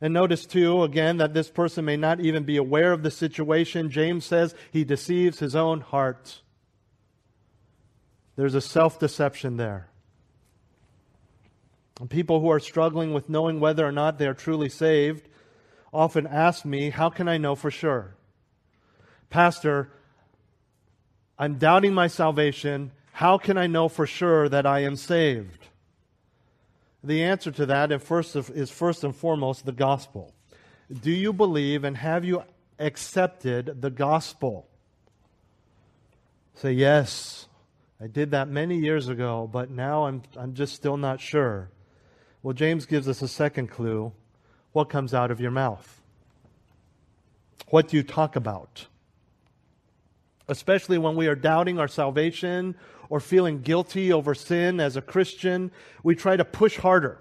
And 0.00 0.14
notice, 0.14 0.46
too, 0.46 0.82
again, 0.82 1.18
that 1.18 1.34
this 1.34 1.50
person 1.50 1.84
may 1.84 1.96
not 1.96 2.20
even 2.20 2.44
be 2.44 2.56
aware 2.56 2.92
of 2.92 3.02
the 3.02 3.10
situation. 3.10 3.90
James 3.90 4.24
says 4.24 4.54
he 4.72 4.82
deceives 4.82 5.40
his 5.40 5.54
own 5.54 5.82
heart. 5.82 6.40
There's 8.36 8.54
a 8.54 8.62
self 8.62 8.98
deception 8.98 9.58
there. 9.58 9.88
And 12.00 12.08
people 12.08 12.40
who 12.40 12.48
are 12.48 12.60
struggling 12.60 13.12
with 13.12 13.28
knowing 13.28 13.60
whether 13.60 13.86
or 13.86 13.92
not 13.92 14.18
they 14.18 14.26
are 14.26 14.32
truly 14.32 14.70
saved 14.70 15.28
often 15.92 16.26
ask 16.26 16.64
me, 16.64 16.88
How 16.88 17.10
can 17.10 17.28
I 17.28 17.36
know 17.36 17.54
for 17.54 17.70
sure? 17.70 18.16
Pastor, 19.28 19.90
I'm 21.40 21.54
doubting 21.54 21.94
my 21.94 22.06
salvation. 22.06 22.92
How 23.12 23.38
can 23.38 23.56
I 23.56 23.66
know 23.66 23.88
for 23.88 24.06
sure 24.06 24.46
that 24.50 24.66
I 24.66 24.80
am 24.80 24.94
saved? 24.94 25.68
The 27.02 27.22
answer 27.22 27.50
to 27.50 27.64
that 27.64 27.90
is 27.90 28.02
first, 28.70 29.04
and 29.04 29.16
foremost 29.16 29.64
the 29.64 29.72
gospel. 29.72 30.34
Do 30.92 31.10
you 31.10 31.32
believe 31.32 31.82
and 31.82 31.96
have 31.96 32.26
you 32.26 32.42
accepted 32.78 33.80
the 33.80 33.88
gospel? 33.88 34.68
Say, 36.56 36.72
yes, 36.72 37.48
I 37.98 38.06
did 38.06 38.32
that 38.32 38.48
many 38.48 38.76
years 38.76 39.08
ago, 39.08 39.48
but 39.50 39.70
now 39.70 40.04
I'm, 40.04 40.22
I'm 40.36 40.52
just 40.52 40.74
still 40.74 40.98
not 40.98 41.22
sure. 41.22 41.70
Well, 42.42 42.52
James 42.52 42.84
gives 42.84 43.08
us 43.08 43.22
a 43.22 43.28
second 43.28 43.68
clue. 43.68 44.12
What 44.72 44.90
comes 44.90 45.14
out 45.14 45.30
of 45.30 45.40
your 45.40 45.52
mouth? 45.52 46.02
What 47.68 47.88
do 47.88 47.96
you 47.96 48.02
talk 48.02 48.36
about? 48.36 48.88
Especially 50.50 50.98
when 50.98 51.14
we 51.14 51.28
are 51.28 51.36
doubting 51.36 51.78
our 51.78 51.86
salvation 51.86 52.74
or 53.08 53.20
feeling 53.20 53.60
guilty 53.60 54.12
over 54.12 54.34
sin 54.34 54.80
as 54.80 54.96
a 54.96 55.00
Christian, 55.00 55.70
we 56.02 56.16
try 56.16 56.36
to 56.36 56.44
push 56.44 56.76
harder. 56.76 57.20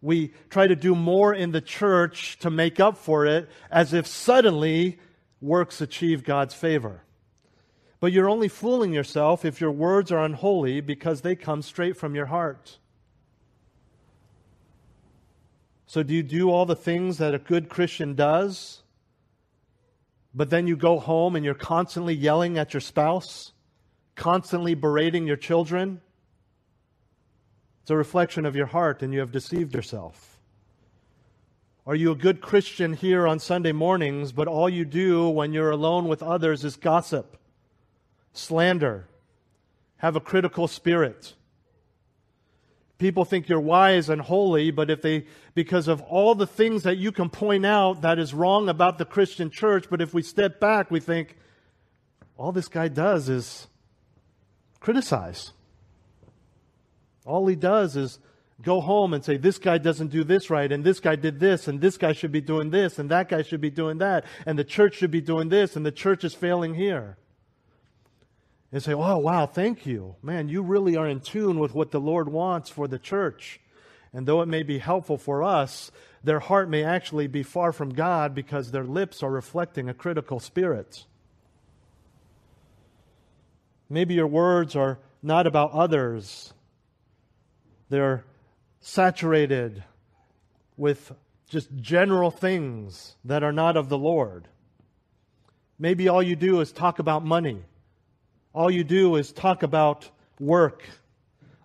We 0.00 0.32
try 0.48 0.66
to 0.66 0.74
do 0.74 0.94
more 0.94 1.34
in 1.34 1.52
the 1.52 1.60
church 1.60 2.38
to 2.38 2.48
make 2.48 2.80
up 2.80 2.96
for 2.96 3.26
it 3.26 3.50
as 3.70 3.92
if 3.92 4.06
suddenly 4.06 4.98
works 5.42 5.82
achieve 5.82 6.24
God's 6.24 6.54
favor. 6.54 7.02
But 8.00 8.10
you're 8.10 8.30
only 8.30 8.48
fooling 8.48 8.94
yourself 8.94 9.44
if 9.44 9.60
your 9.60 9.70
words 9.70 10.10
are 10.10 10.24
unholy 10.24 10.80
because 10.80 11.20
they 11.20 11.36
come 11.36 11.60
straight 11.60 11.98
from 11.98 12.14
your 12.14 12.26
heart. 12.26 12.78
So, 15.84 16.02
do 16.02 16.14
you 16.14 16.22
do 16.22 16.50
all 16.50 16.64
the 16.64 16.74
things 16.74 17.18
that 17.18 17.34
a 17.34 17.38
good 17.38 17.68
Christian 17.68 18.14
does, 18.14 18.82
but 20.34 20.50
then 20.50 20.66
you 20.66 20.76
go 20.76 20.98
home 20.98 21.36
and 21.36 21.44
you're 21.44 21.54
constantly 21.54 22.14
yelling 22.14 22.58
at 22.58 22.74
your 22.74 22.80
spouse, 22.80 23.52
constantly 24.16 24.74
berating 24.74 25.26
your 25.26 25.36
children? 25.36 26.00
It's 27.82 27.90
a 27.90 27.96
reflection 27.96 28.46
of 28.46 28.56
your 28.56 28.66
heart, 28.66 29.02
and 29.02 29.12
you 29.12 29.20
have 29.20 29.30
deceived 29.30 29.74
yourself. 29.74 30.38
Are 31.86 31.94
you 31.94 32.10
a 32.12 32.16
good 32.16 32.40
Christian 32.40 32.94
here 32.94 33.28
on 33.28 33.38
Sunday 33.38 33.72
mornings, 33.72 34.32
but 34.32 34.48
all 34.48 34.70
you 34.70 34.86
do 34.86 35.28
when 35.28 35.52
you're 35.52 35.70
alone 35.70 36.08
with 36.08 36.22
others 36.22 36.64
is 36.64 36.76
gossip, 36.76 37.36
slander, 38.32 39.06
have 39.98 40.16
a 40.16 40.20
critical 40.20 40.66
spirit? 40.66 41.34
People 42.98 43.24
think 43.24 43.48
you're 43.48 43.60
wise 43.60 44.08
and 44.08 44.20
holy, 44.20 44.70
but 44.70 44.88
if 44.88 45.02
they, 45.02 45.26
because 45.54 45.88
of 45.88 46.00
all 46.02 46.34
the 46.34 46.46
things 46.46 46.84
that 46.84 46.96
you 46.96 47.10
can 47.10 47.28
point 47.28 47.66
out 47.66 48.02
that 48.02 48.18
is 48.18 48.32
wrong 48.32 48.68
about 48.68 48.98
the 48.98 49.04
Christian 49.04 49.50
church, 49.50 49.86
but 49.90 50.00
if 50.00 50.14
we 50.14 50.22
step 50.22 50.60
back, 50.60 50.90
we 50.90 51.00
think, 51.00 51.36
all 52.36 52.52
this 52.52 52.68
guy 52.68 52.88
does 52.88 53.28
is 53.28 53.66
criticize. 54.78 55.52
All 57.24 57.46
he 57.46 57.56
does 57.56 57.96
is 57.96 58.18
go 58.62 58.80
home 58.80 59.12
and 59.12 59.24
say, 59.24 59.36
this 59.36 59.58
guy 59.58 59.78
doesn't 59.78 60.08
do 60.08 60.22
this 60.22 60.48
right, 60.48 60.70
and 60.70 60.84
this 60.84 61.00
guy 61.00 61.16
did 61.16 61.40
this, 61.40 61.66
and 61.66 61.80
this 61.80 61.96
guy 61.96 62.12
should 62.12 62.32
be 62.32 62.40
doing 62.40 62.70
this, 62.70 62.98
and 62.98 63.10
that 63.10 63.28
guy 63.28 63.42
should 63.42 63.60
be 63.60 63.70
doing 63.70 63.98
that, 63.98 64.24
and 64.46 64.56
the 64.56 64.64
church 64.64 64.94
should 64.94 65.10
be 65.10 65.20
doing 65.20 65.48
this, 65.48 65.74
and 65.74 65.84
the 65.84 65.92
church 65.92 66.22
is 66.22 66.34
failing 66.34 66.74
here 66.74 67.16
and 68.74 68.82
say, 68.82 68.92
Oh, 68.92 69.18
wow, 69.18 69.46
thank 69.46 69.86
you. 69.86 70.16
Man, 70.20 70.48
you 70.48 70.60
really 70.60 70.96
are 70.96 71.06
in 71.06 71.20
tune 71.20 71.60
with 71.60 71.74
what 71.74 71.92
the 71.92 72.00
Lord 72.00 72.28
wants 72.28 72.68
for 72.68 72.88
the 72.88 72.98
church. 72.98 73.60
And 74.12 74.26
though 74.26 74.42
it 74.42 74.48
may 74.48 74.64
be 74.64 74.78
helpful 74.78 75.16
for 75.16 75.44
us, 75.44 75.92
their 76.24 76.40
heart 76.40 76.68
may 76.68 76.82
actually 76.82 77.28
be 77.28 77.44
far 77.44 77.72
from 77.72 77.94
God 77.94 78.34
because 78.34 78.72
their 78.72 78.82
lips 78.82 79.22
are 79.22 79.30
reflecting 79.30 79.88
a 79.88 79.94
critical 79.94 80.40
spirit. 80.40 81.04
Maybe 83.88 84.14
your 84.14 84.26
words 84.26 84.74
are 84.74 84.98
not 85.22 85.46
about 85.46 85.70
others, 85.70 86.52
they're 87.90 88.24
saturated 88.80 89.84
with 90.76 91.12
just 91.48 91.68
general 91.76 92.32
things 92.32 93.14
that 93.24 93.44
are 93.44 93.52
not 93.52 93.76
of 93.76 93.88
the 93.88 93.98
Lord. 93.98 94.48
Maybe 95.78 96.08
all 96.08 96.22
you 96.22 96.34
do 96.34 96.60
is 96.60 96.72
talk 96.72 96.98
about 96.98 97.24
money 97.24 97.62
all 98.54 98.70
you 98.70 98.84
do 98.84 99.16
is 99.16 99.32
talk 99.32 99.62
about 99.62 100.08
work. 100.38 100.84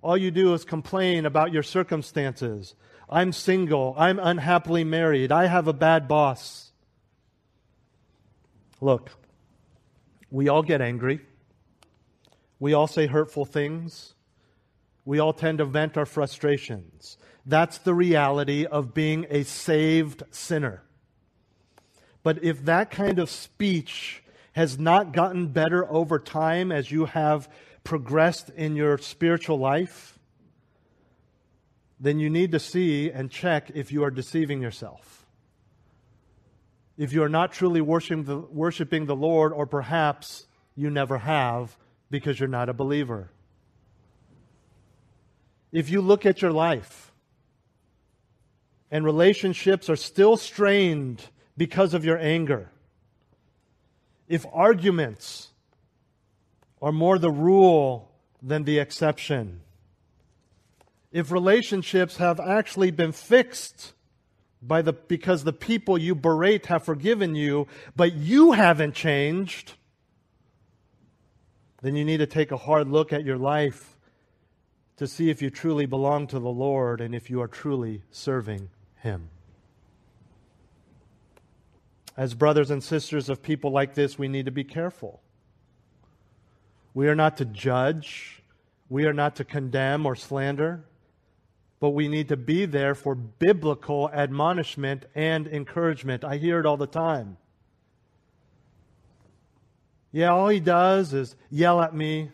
All 0.01 0.17
you 0.17 0.31
do 0.31 0.53
is 0.53 0.65
complain 0.65 1.25
about 1.25 1.53
your 1.53 1.63
circumstances. 1.63 2.74
I'm 3.10 3.31
single. 3.31 3.96
I'm 3.98 4.19
unhappily 4.19 4.84
married. 4.84 5.31
I 5.31 5.46
have 5.46 5.67
a 5.67 5.74
bad 5.74 6.08
boss. 6.08 6.72
Look, 8.81 9.12
we 10.31 10.50
all 10.50 10.63
get 10.63 10.81
angry. 10.81 11.22
We 12.60 12.74
all 12.74 12.88
say 12.88 13.08
hurtful 13.08 13.46
things. 13.46 14.15
We 15.05 15.19
all 15.19 15.34
tend 15.34 15.60
to 15.60 15.65
vent 15.65 15.96
our 15.96 16.05
frustrations. 16.05 17.17
That's 17.46 17.78
the 17.78 17.93
reality 17.93 18.65
of 18.65 18.93
being 18.93 19.25
a 19.30 19.43
saved 19.43 20.23
sinner. 20.32 20.84
But 22.23 22.43
if 22.43 22.65
that 22.65 22.91
kind 22.91 23.19
of 23.19 23.30
speech 23.30 24.23
has 24.53 24.79
not 24.79 25.13
gotten 25.13 25.47
better 25.47 25.89
over 25.91 26.19
time 26.19 26.71
as 26.71 26.91
you 26.91 27.05
have 27.05 27.49
progressed 27.83 28.49
in 28.49 28.75
your 28.75 28.97
spiritual 28.97 29.57
life, 29.57 30.19
then 31.99 32.19
you 32.19 32.29
need 32.29 32.51
to 32.51 32.59
see 32.59 33.12
and 33.12 33.29
check 33.29 33.71
if 33.73 33.91
you 33.91 34.03
are 34.03 34.12
deceiving 34.12 34.62
yourself. 34.62 35.25
If 36.97 37.13
you 37.13 37.23
are 37.23 37.29
not 37.29 37.51
truly 37.51 37.81
worshiping 37.81 38.25
the, 38.25 38.38
worshiping 38.38 39.05
the 39.05 39.15
Lord, 39.15 39.53
or 39.53 39.65
perhaps 39.65 40.47
you 40.75 40.89
never 40.89 41.17
have 41.17 41.77
because 42.09 42.39
you're 42.39 42.49
not 42.49 42.69
a 42.69 42.73
believer. 42.73 43.31
If 45.71 45.89
you 45.89 46.01
look 46.01 46.25
at 46.25 46.41
your 46.41 46.51
life 46.51 47.13
and 48.89 49.05
relationships 49.05 49.89
are 49.89 49.95
still 49.95 50.35
strained 50.35 51.23
because 51.55 51.93
of 51.93 52.03
your 52.03 52.17
anger, 52.17 52.71
if 54.29 54.45
arguments 54.53 55.49
are 56.81 56.91
more 56.91 57.17
the 57.17 57.31
rule 57.31 58.11
than 58.41 58.63
the 58.63 58.79
exception, 58.79 59.61
if 61.11 61.31
relationships 61.31 62.17
have 62.17 62.39
actually 62.39 62.91
been 62.91 63.11
fixed 63.11 63.93
by 64.61 64.81
the, 64.81 64.93
because 64.93 65.43
the 65.43 65.53
people 65.53 65.97
you 65.97 66.13
berate 66.13 66.67
have 66.67 66.83
forgiven 66.83 67.33
you, 67.33 67.67
but 67.95 68.13
you 68.13 68.51
haven't 68.51 68.93
changed, 68.93 69.73
then 71.81 71.95
you 71.95 72.05
need 72.05 72.17
to 72.17 72.27
take 72.27 72.51
a 72.51 72.57
hard 72.57 72.87
look 72.87 73.11
at 73.11 73.25
your 73.25 73.37
life 73.37 73.97
to 74.97 75.07
see 75.07 75.29
if 75.29 75.41
you 75.41 75.49
truly 75.49 75.85
belong 75.85 76.27
to 76.27 76.39
the 76.39 76.49
Lord 76.49 77.01
and 77.01 77.15
if 77.15 77.29
you 77.29 77.41
are 77.41 77.47
truly 77.47 78.03
serving 78.11 78.69
Him. 78.97 79.29
As 82.19 82.34
brothers 82.34 82.69
and 82.69 82.84
sisters 82.84 83.29
of 83.29 83.41
people 83.41 83.71
like 83.71 83.93
this, 83.93 84.19
we 84.19 84.27
need 84.27 84.43
to 84.43 84.51
be 84.51 84.65
careful. 84.65 85.21
We 86.93 87.08
are 87.08 87.15
not 87.15 87.38
to 87.38 87.45
judge, 87.45 88.43
we 88.89 89.05
are 89.05 89.13
not 89.13 89.38
to 89.38 89.45
condemn 89.45 90.05
or 90.05 90.17
slander, 90.17 90.84
but 91.79 91.91
we 91.91 92.10
need 92.10 92.27
to 92.27 92.36
be 92.36 92.65
there 92.65 92.93
for 92.93 93.15
biblical 93.15 94.10
admonishment 94.10 95.05
and 95.15 95.47
encouragement. 95.47 96.25
I 96.25 96.36
hear 96.36 96.60
it 96.60 96.65
all 96.65 96.75
the 96.75 96.88
time. 96.88 97.38
Yeah, 100.12 100.34
all 100.34 100.49
he 100.49 100.60
does 100.60 101.13
is 101.13 101.38
yell 101.49 101.82
at 101.82 101.95
me. 101.95 102.32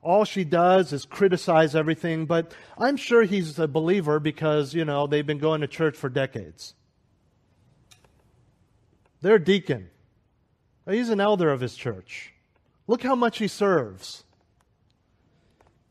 All 0.00 0.24
she 0.24 0.44
does 0.44 0.94
is 0.94 1.04
criticize 1.04 1.76
everything, 1.76 2.24
but 2.24 2.54
I'm 2.78 2.96
sure 2.96 3.24
he's 3.24 3.58
a 3.58 3.68
believer 3.68 4.18
because, 4.18 4.72
you 4.72 4.86
know, 4.86 5.06
they've 5.06 5.26
been 5.26 5.36
going 5.36 5.60
to 5.60 5.66
church 5.66 5.94
for 5.94 6.08
decades. 6.08 6.72
Their 9.22 9.38
deacon. 9.38 9.90
He's 10.88 11.08
an 11.08 11.20
elder 11.20 11.50
of 11.50 11.60
his 11.60 11.74
church. 11.74 12.32
Look 12.86 13.02
how 13.02 13.14
much 13.14 13.38
he 13.38 13.48
serves. 13.48 14.24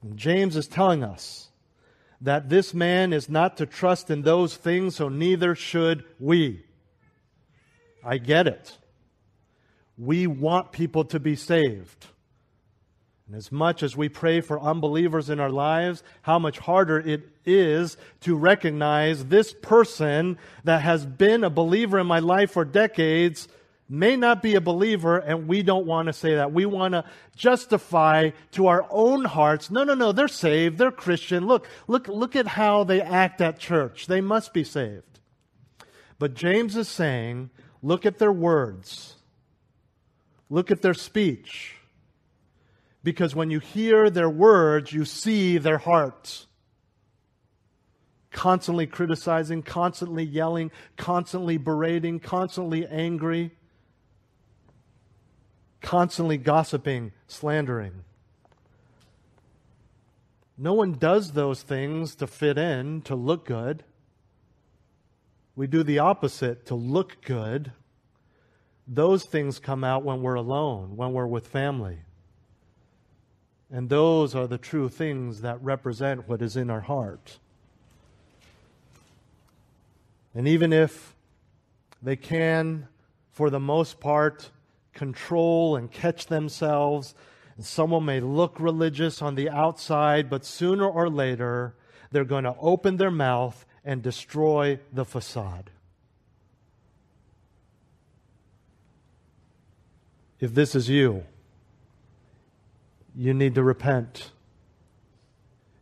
And 0.02 0.18
James 0.18 0.56
is 0.56 0.68
telling 0.68 1.04
us 1.04 1.50
that 2.22 2.50
this 2.50 2.74
man 2.74 3.12
is 3.12 3.30
not 3.30 3.58
to 3.58 3.66
trust 3.66 4.10
in 4.10 4.22
those 4.22 4.56
things, 4.56 4.96
so 4.96 5.10
neither 5.10 5.56
should 5.56 6.06
we. 6.20 6.64
I 8.04 8.18
get 8.18 8.48
it. 8.48 8.78
We 9.98 10.28
want 10.28 10.72
people 10.72 11.06
to 11.06 11.20
be 11.20 11.36
saved. 11.36 12.08
And 13.28 13.36
as 13.36 13.52
much 13.52 13.82
as 13.82 13.98
we 13.98 14.08
pray 14.08 14.42
for 14.42 14.60
unbelievers 14.60 15.30
in 15.32 15.40
our 15.40 15.50
lives, 15.50 16.04
how 16.22 16.38
much 16.38 16.60
harder 16.60 17.00
it 17.00 17.28
is 17.44 17.98
to 18.22 18.36
recognize 18.36 19.26
this 19.26 19.52
person 19.52 20.38
that 20.64 20.82
has 20.82 21.06
been 21.06 21.44
a 21.44 21.50
believer 21.50 21.98
in 21.98 22.06
my 22.06 22.20
life 22.20 22.52
for 22.52 22.64
decades 22.64 23.48
may 23.90 24.16
not 24.16 24.42
be 24.42 24.56
a 24.56 24.62
believer, 24.62 25.18
and 25.18 25.48
we 25.48 25.64
don't 25.64 25.86
want 25.86 26.08
to 26.08 26.14
say 26.14 26.36
that. 26.36 26.52
We 26.52 26.66
want 26.66 26.94
to 26.94 27.04
justify 27.36 28.32
to 28.54 28.68
our 28.68 28.86
own 28.90 29.26
hearts, 29.26 29.70
no, 29.70 29.84
no, 29.84 29.94
no, 29.94 30.12
they're 30.12 30.28
saved, 30.28 30.78
they're 30.78 30.92
Christian. 30.92 31.46
Look, 31.46 31.68
look, 31.88 32.08
look 32.08 32.36
at 32.36 32.48
how 32.48 32.84
they 32.84 33.02
act 33.02 33.42
at 33.42 33.60
church. 33.60 34.08
They 34.08 34.22
must 34.22 34.54
be 34.54 34.64
saved. 34.64 35.20
But 36.18 36.34
James 36.34 36.76
is 36.76 36.88
saying, 36.88 37.50
look 37.82 38.06
at 38.06 38.18
their 38.18 38.32
words, 38.32 39.16
look 40.50 40.72
at 40.72 40.82
their 40.82 40.94
speech 40.94 41.75
because 43.06 43.36
when 43.36 43.52
you 43.52 43.60
hear 43.60 44.10
their 44.10 44.30
words, 44.30 44.92
you 44.92 45.06
see 45.06 45.60
their 45.60 45.78
hearts. 45.78 46.48
Constantly 48.32 48.88
criticizing, 48.88 49.62
constantly 49.62 50.24
yelling, 50.24 50.72
constantly 50.98 51.58
berating, 51.58 52.20
constantly 52.20 52.86
angry, 52.88 53.52
constantly 55.82 56.38
gossiping, 56.38 57.12
slandering. 57.28 58.04
No 60.58 60.74
one 60.74 60.94
does 60.94 61.34
those 61.34 61.62
things 61.62 62.16
to 62.16 62.26
fit 62.26 62.58
in, 62.58 63.04
to 63.04 63.14
look 63.14 63.46
good. 63.46 63.84
We 65.56 65.68
do 65.68 65.84
the 65.84 66.00
opposite 66.00 66.66
to 66.66 66.76
look 66.76 67.24
good. 67.24 67.72
Those 68.88 69.26
things 69.26 69.60
come 69.60 69.84
out 69.84 70.04
when 70.04 70.24
we're 70.24 70.34
alone, 70.34 70.98
when 70.98 71.14
we're 71.14 71.28
with 71.28 71.46
family. 71.46 72.00
And 73.76 73.90
those 73.90 74.34
are 74.36 74.48
the 74.48 74.58
true 74.58 74.88
things 74.88 75.42
that 75.42 75.62
represent 75.62 76.30
what 76.30 76.42
is 76.42 76.56
in 76.56 76.70
our 76.70 76.80
heart. 76.80 77.40
And 80.34 80.48
even 80.48 80.72
if 80.72 81.14
they 82.02 82.16
can, 82.16 82.88
for 83.34 83.50
the 83.50 83.60
most 83.60 84.00
part, 84.00 84.50
control 84.94 85.76
and 85.76 85.92
catch 85.92 86.28
themselves, 86.28 87.16
and 87.58 87.66
someone 87.66 88.06
may 88.06 88.22
look 88.22 88.62
religious 88.62 89.22
on 89.22 89.36
the 89.36 89.50
outside, 89.50 90.30
but 90.30 90.46
sooner 90.46 90.88
or 90.88 91.10
later, 91.10 91.76
they're 92.12 92.24
going 92.24 92.46
to 92.46 92.56
open 92.62 92.96
their 92.96 93.12
mouth 93.12 93.66
and 93.84 94.02
destroy 94.02 94.80
the 94.94 95.04
facade. 95.04 95.70
If 100.40 100.54
this 100.54 100.76
is 100.76 100.88
you, 100.88 101.26
you 103.16 103.34
need 103.34 103.56
to 103.56 103.64
repent. 103.64 104.32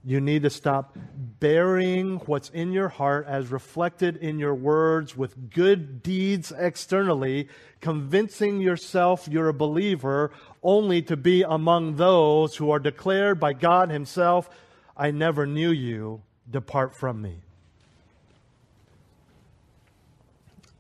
You 0.06 0.20
need 0.20 0.44
to 0.44 0.50
stop 0.50 0.98
burying 1.40 2.18
what's 2.26 2.50
in 2.50 2.74
your 2.74 2.90
heart 2.90 3.26
as 3.26 3.52
reflected 3.52 4.18
in 4.18 4.38
your 4.38 4.54
words 4.54 5.16
with 5.16 5.50
good 5.50 6.04
deeds 6.04 6.52
externally, 6.52 7.48
convincing 7.80 8.60
yourself 8.60 9.28
you're 9.30 9.48
a 9.48 9.54
believer 9.54 10.32
only 10.62 11.02
to 11.04 11.16
be 11.16 11.44
among 11.44 11.96
those 11.96 12.58
who 12.58 12.70
are 12.70 12.80
declared 12.80 13.40
by 13.40 13.54
God 13.54 13.90
Himself, 13.90 14.50
I 14.96 15.12
never 15.12 15.48
knew 15.48 15.72
you, 15.72 16.22
depart 16.50 16.94
from 16.94 17.22
me. 17.22 17.38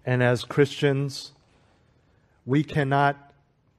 And 0.05 0.21
as 0.21 0.43
Christians, 0.43 1.31
we 2.45 2.63
cannot 2.63 3.31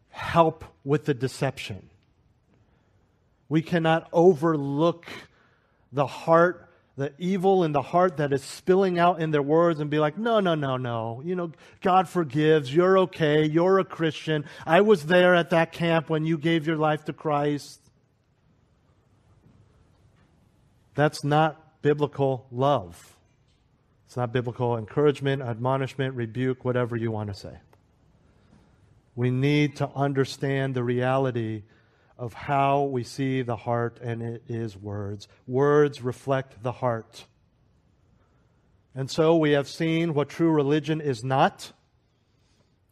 help 0.08 0.64
with 0.84 1.04
the 1.04 1.12
deception. 1.12 1.90
We 3.48 3.62
cannot 3.62 4.08
overlook 4.12 5.06
the 5.92 6.06
heart, 6.06 6.68
the 6.96 7.12
evil 7.18 7.64
in 7.64 7.72
the 7.72 7.82
heart 7.82 8.16
that 8.18 8.32
is 8.32 8.42
spilling 8.42 8.98
out 8.98 9.20
in 9.20 9.30
their 9.30 9.42
words 9.42 9.80
and 9.80 9.90
be 9.90 9.98
like, 9.98 10.16
no, 10.16 10.40
no, 10.40 10.54
no, 10.54 10.76
no. 10.76 11.22
You 11.24 11.34
know, 11.34 11.52
God 11.80 12.08
forgives. 12.08 12.74
You're 12.74 12.98
okay. 13.00 13.44
You're 13.44 13.78
a 13.78 13.84
Christian. 13.84 14.44
I 14.66 14.80
was 14.80 15.06
there 15.06 15.34
at 15.34 15.50
that 15.50 15.72
camp 15.72 16.08
when 16.08 16.24
you 16.24 16.38
gave 16.38 16.66
your 16.66 16.76
life 16.76 17.04
to 17.06 17.12
Christ. 17.12 17.80
That's 20.94 21.24
not 21.24 21.82
biblical 21.82 22.46
love. 22.50 23.16
It's 24.06 24.16
not 24.16 24.32
biblical 24.32 24.76
encouragement, 24.78 25.42
admonishment, 25.42 26.14
rebuke, 26.14 26.64
whatever 26.64 26.96
you 26.96 27.10
want 27.10 27.28
to 27.30 27.34
say. 27.34 27.58
We 29.16 29.30
need 29.30 29.76
to 29.76 29.90
understand 29.94 30.74
the 30.74 30.84
reality 30.84 31.64
of 32.16 32.32
how 32.32 32.82
we 32.82 33.02
see 33.02 33.42
the 33.42 33.56
heart, 33.56 33.98
and 34.00 34.22
it 34.22 34.42
is 34.48 34.76
words. 34.76 35.28
Words 35.46 36.02
reflect 36.02 36.62
the 36.62 36.72
heart. 36.72 37.26
And 38.94 39.10
so 39.10 39.36
we 39.36 39.52
have 39.52 39.66
seen 39.68 40.14
what 40.14 40.28
true 40.28 40.50
religion 40.50 41.00
is 41.00 41.24
not. 41.24 41.72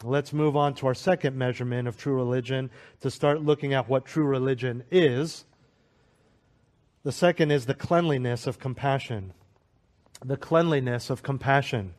Let's 0.03 0.33
move 0.33 0.57
on 0.57 0.75
to 0.75 0.89
our 0.89 0.95
second 0.95 1.37
measurement 1.37 1.87
of 1.87 1.97
true 1.97 2.15
religion 2.15 2.71
to 3.01 3.11
start 3.11 3.41
looking 3.41 3.73
at 3.73 3.89
what 3.89 4.05
true 4.05 4.25
religion 4.25 4.83
is. 4.91 5.45
The 7.05 7.13
second 7.13 7.53
is 7.53 7.67
the 7.67 7.75
cleanliness 7.75 8.49
of 8.49 8.59
compassion. 8.59 9.33
The 10.25 10.37
cleanliness 10.37 11.09
of 11.11 11.23
compassion. 11.23 11.95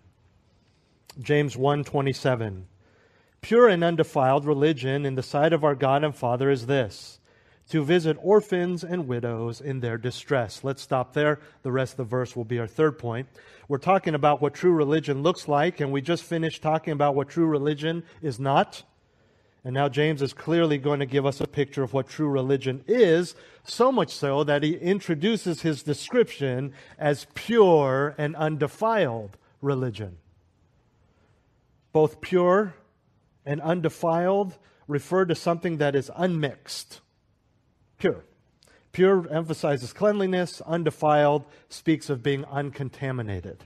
James 1.21 1.55
1:27 1.55 2.65
Pure 3.43 3.67
and 3.67 3.83
undefiled 3.83 4.45
religion 4.45 5.05
in 5.05 5.15
the 5.15 5.21
sight 5.21 5.51
of 5.51 5.65
our 5.65 5.75
God 5.75 6.05
and 6.05 6.15
Father 6.15 6.49
is 6.49 6.65
this 6.65 7.19
to 7.69 7.83
visit 7.83 8.17
orphans 8.21 8.85
and 8.85 9.05
widows 9.05 9.59
in 9.59 9.81
their 9.81 9.97
distress. 9.97 10.63
Let's 10.63 10.81
stop 10.81 11.13
there. 11.13 11.41
The 11.61 11.71
rest 11.71 11.93
of 11.93 11.97
the 11.97 12.03
verse 12.05 12.37
will 12.37 12.45
be 12.45 12.57
our 12.59 12.67
third 12.67 12.97
point. 12.97 13.27
We're 13.67 13.79
talking 13.79 14.15
about 14.15 14.41
what 14.41 14.53
true 14.53 14.71
religion 14.71 15.23
looks 15.23 15.49
like, 15.49 15.81
and 15.81 15.91
we 15.91 16.01
just 16.01 16.23
finished 16.23 16.61
talking 16.61 16.93
about 16.93 17.15
what 17.15 17.27
true 17.27 17.45
religion 17.45 18.03
is 18.21 18.39
not. 18.39 18.83
And 19.65 19.73
now 19.73 19.89
James 19.89 20.21
is 20.21 20.31
clearly 20.31 20.77
going 20.77 21.01
to 21.01 21.05
give 21.05 21.25
us 21.25 21.41
a 21.41 21.47
picture 21.47 21.83
of 21.83 21.93
what 21.93 22.07
true 22.07 22.29
religion 22.29 22.83
is, 22.87 23.35
so 23.65 23.91
much 23.91 24.11
so 24.11 24.45
that 24.45 24.63
he 24.63 24.75
introduces 24.75 25.61
his 25.61 25.83
description 25.83 26.73
as 26.97 27.27
pure 27.33 28.15
and 28.17 28.37
undefiled 28.37 29.37
religion. 29.61 30.17
Both 31.91 32.21
pure 32.21 32.75
and 33.45 33.61
undefiled 33.61 34.57
refer 34.87 35.25
to 35.25 35.35
something 35.35 35.77
that 35.77 35.95
is 35.95 36.11
unmixed, 36.15 37.01
pure. 37.97 38.25
Pure 38.91 39.27
emphasizes 39.31 39.91
cleanliness, 39.91 40.61
undefiled 40.61 41.45
speaks 41.69 42.09
of 42.09 42.21
being 42.21 42.45
uncontaminated. 42.45 43.63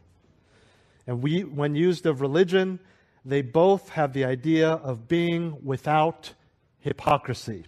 And 1.06 1.22
we, 1.22 1.42
when 1.44 1.76
used 1.76 2.06
of 2.06 2.22
religion, 2.22 2.80
they 3.26 3.42
both 3.42 3.90
have 3.90 4.14
the 4.14 4.24
idea 4.24 4.70
of 4.70 5.08
being 5.08 5.58
without 5.64 6.34
hypocrisy. 6.80 7.66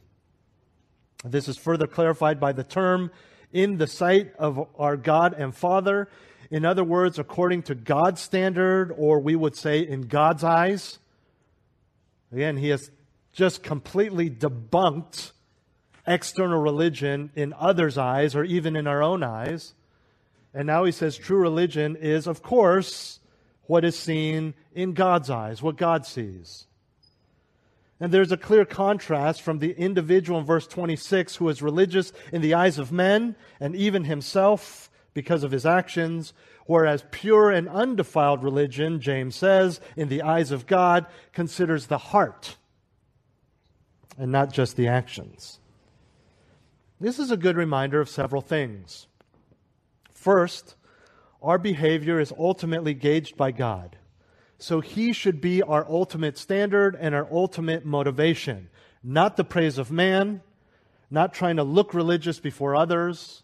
This 1.25 1.49
is 1.49 1.57
further 1.57 1.85
clarified 1.85 2.39
by 2.39 2.53
the 2.53 2.63
term 2.63 3.11
in 3.51 3.77
the 3.77 3.87
sight 3.87 4.33
of 4.37 4.67
our 4.77 4.95
God 4.95 5.33
and 5.33 5.53
Father. 5.53 6.07
In 6.49 6.63
other 6.63 6.83
words, 6.83 7.19
according 7.19 7.63
to 7.63 7.75
God's 7.75 8.21
standard, 8.21 8.93
or 8.97 9.19
we 9.19 9.35
would 9.35 9.55
say 9.55 9.79
in 9.79 10.03
God's 10.03 10.43
eyes. 10.43 10.99
Again, 12.31 12.57
he 12.57 12.69
has 12.69 12.91
just 13.31 13.63
completely 13.63 14.29
debunked 14.29 15.31
external 16.05 16.59
religion 16.59 17.31
in 17.35 17.53
others' 17.53 17.97
eyes 17.97 18.35
or 18.35 18.43
even 18.43 18.75
in 18.75 18.87
our 18.87 19.01
own 19.01 19.23
eyes. 19.23 19.73
And 20.53 20.65
now 20.65 20.83
he 20.83 20.91
says 20.91 21.17
true 21.17 21.37
religion 21.37 21.95
is, 21.95 22.27
of 22.27 22.41
course, 22.41 23.19
what 23.63 23.85
is 23.85 23.97
seen 23.97 24.55
in 24.73 24.93
God's 24.93 25.29
eyes, 25.29 25.61
what 25.61 25.77
God 25.77 26.05
sees. 26.05 26.65
And 27.99 28.11
there's 28.11 28.31
a 28.31 28.37
clear 28.37 28.65
contrast 28.65 29.41
from 29.41 29.59
the 29.59 29.71
individual 29.71 30.39
in 30.39 30.45
verse 30.45 30.65
26 30.65 31.35
who 31.35 31.49
is 31.49 31.61
religious 31.61 32.13
in 32.31 32.41
the 32.41 32.53
eyes 32.53 32.79
of 32.79 32.91
men 32.91 33.35
and 33.59 33.75
even 33.75 34.05
himself 34.05 34.89
because 35.13 35.43
of 35.43 35.51
his 35.51 35.65
actions, 35.65 36.33
whereas 36.69 37.03
pure 37.09 37.49
and 37.49 37.67
undefiled 37.67 38.43
religion, 38.43 39.01
James 39.01 39.35
says, 39.35 39.81
in 39.97 40.07
the 40.07 40.21
eyes 40.21 40.51
of 40.51 40.67
God, 40.67 41.07
considers 41.33 41.87
the 41.87 41.97
heart 41.97 42.57
and 44.19 44.31
not 44.31 44.53
just 44.53 44.75
the 44.75 44.87
actions. 44.87 45.57
This 46.99 47.17
is 47.17 47.31
a 47.31 47.37
good 47.37 47.57
reminder 47.57 47.99
of 47.99 48.07
several 48.07 48.43
things. 48.43 49.07
First, 50.13 50.75
our 51.41 51.57
behavior 51.57 52.19
is 52.19 52.31
ultimately 52.37 52.93
gauged 52.93 53.35
by 53.35 53.49
God. 53.49 53.97
So 54.59 54.79
he 54.79 55.11
should 55.11 55.41
be 55.41 55.63
our 55.63 55.87
ultimate 55.89 56.37
standard 56.37 56.95
and 56.99 57.15
our 57.15 57.27
ultimate 57.31 57.83
motivation, 57.83 58.69
not 59.03 59.37
the 59.37 59.43
praise 59.43 59.79
of 59.79 59.89
man, 59.89 60.43
not 61.09 61.33
trying 61.33 61.55
to 61.55 61.63
look 61.63 61.95
religious 61.95 62.39
before 62.39 62.75
others, 62.75 63.41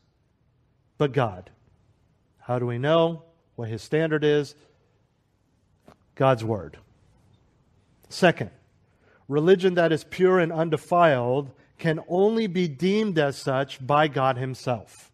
but 1.00 1.12
God. 1.12 1.50
How 2.46 2.60
do 2.60 2.68
we 2.68 2.78
know 2.78 3.24
what 3.56 3.70
his 3.70 3.82
standard 3.82 4.24
is? 4.24 4.54
God's 6.14 6.44
word. 6.44 6.78
Second, 8.08 8.52
religion 9.28 9.74
that 9.74 9.92
is 9.92 10.04
pure 10.04 10.40
and 10.40 10.54
undefiled 10.54 11.50
can 11.80 12.02
only 12.08 12.46
be 12.46 12.68
deemed 12.68 13.18
as 13.18 13.36
such 13.36 13.86
by 13.86 14.08
God 14.08 14.38
himself. 14.38 15.12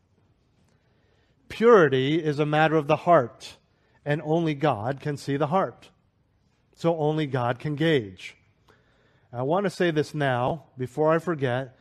Purity 1.48 2.22
is 2.22 2.38
a 2.38 2.46
matter 2.46 2.76
of 2.76 2.88
the 2.88 2.98
heart, 2.98 3.56
and 4.04 4.22
only 4.26 4.54
God 4.54 5.00
can 5.00 5.16
see 5.16 5.38
the 5.38 5.48
heart. 5.48 5.90
So 6.76 6.98
only 6.98 7.28
God 7.28 7.60
can 7.60 7.76
gauge. 7.76 8.36
I 9.32 9.44
want 9.44 9.64
to 9.64 9.70
say 9.70 9.90
this 9.90 10.14
now, 10.14 10.66
before 10.78 11.14
I 11.14 11.20
forget. 11.20 11.78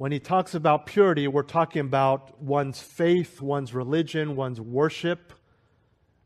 When 0.00 0.12
he 0.12 0.18
talks 0.18 0.54
about 0.54 0.86
purity, 0.86 1.28
we're 1.28 1.42
talking 1.42 1.80
about 1.80 2.42
one's 2.42 2.80
faith, 2.80 3.42
one's 3.42 3.74
religion, 3.74 4.34
one's 4.34 4.58
worship, 4.58 5.34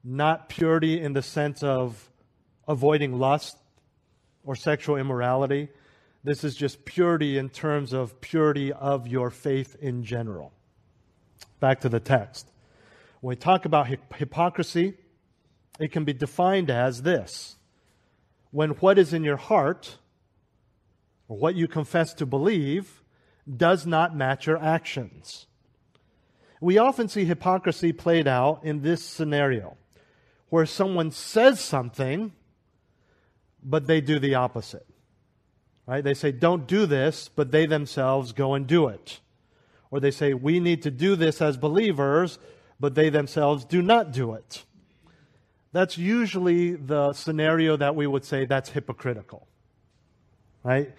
not 0.05 0.49
purity 0.49 1.01
in 1.01 1.13
the 1.13 1.23
sense 1.23 1.61
of 1.65 2.09
avoiding 2.69 3.19
lust 3.19 3.57
or 4.45 4.55
sexual 4.55 4.95
immorality. 4.95 5.71
This 6.23 6.45
is 6.45 6.55
just 6.55 6.85
purity 6.85 7.37
in 7.37 7.49
terms 7.49 7.93
of 7.93 8.21
purity 8.21 8.73
of 8.73 9.09
your 9.09 9.29
faith 9.29 9.75
in 9.81 10.05
general. 10.05 10.53
Back 11.59 11.81
to 11.81 11.89
the 11.89 11.99
text. 11.99 12.49
When 13.23 13.31
we 13.31 13.37
talk 13.37 13.65
about 13.65 13.89
hypocrisy, 14.15 14.95
it 15.81 15.91
can 15.91 16.05
be 16.05 16.13
defined 16.13 16.71
as 16.71 17.03
this 17.03 17.57
when 18.53 18.71
what 18.71 19.01
is 19.01 19.13
in 19.13 19.25
your 19.25 19.37
heart, 19.37 19.99
or 21.27 21.37
what 21.37 21.57
you 21.57 21.67
confess 21.67 22.15
to 22.15 22.25
believe, 22.25 23.01
does 23.57 23.87
not 23.87 24.17
match 24.17 24.47
your 24.47 24.63
actions. 24.63 25.47
We 26.61 26.79
often 26.79 27.09
see 27.09 27.25
hypocrisy 27.25 27.93
played 27.93 28.27
out 28.27 28.65
in 28.65 28.83
this 28.83 29.05
scenario 29.05 29.77
where 30.49 30.67
someone 30.67 31.11
says 31.11 31.61
something, 31.61 32.33
but 33.63 33.87
they 33.87 34.01
do 34.01 34.19
the 34.19 34.37
opposite. 34.37 34.87
Right? 35.87 36.03
They 36.03 36.15
say, 36.15 36.33
don't 36.33 36.67
do 36.67 36.87
this, 36.87 37.29
but 37.29 37.51
they 37.51 37.67
themselves 37.67 38.33
go 38.33 38.55
and 38.55 38.67
do 38.67 38.89
it. 38.89 39.21
Or 39.91 40.01
they 40.01 40.11
say, 40.11 40.33
we 40.33 40.61
need 40.61 40.83
to 40.85 40.91
do 40.91 41.17
this 41.17 41.43
as 41.43 41.57
believers, 41.57 42.39
but 42.81 42.95
they 42.95 43.11
themselves 43.11 43.65
do 43.65 43.83
not 43.83 44.13
do 44.13 44.33
it. 44.33 44.65
That's 45.73 45.99
usually 45.99 46.77
the 46.77 47.13
scenario 47.13 47.77
that 47.77 47.95
we 47.95 48.07
would 48.07 48.25
say 48.25 48.47
that's 48.47 48.71
hypocritical. 48.71 49.47
Right? 50.63 50.95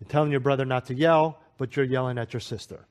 You're 0.00 0.08
telling 0.08 0.30
your 0.30 0.40
brother 0.40 0.64
not 0.64 0.86
to 0.86 0.94
yell, 0.94 1.40
but 1.58 1.76
you're 1.76 1.84
yelling 1.84 2.18
at 2.18 2.32
your 2.32 2.40
sister. 2.40 2.86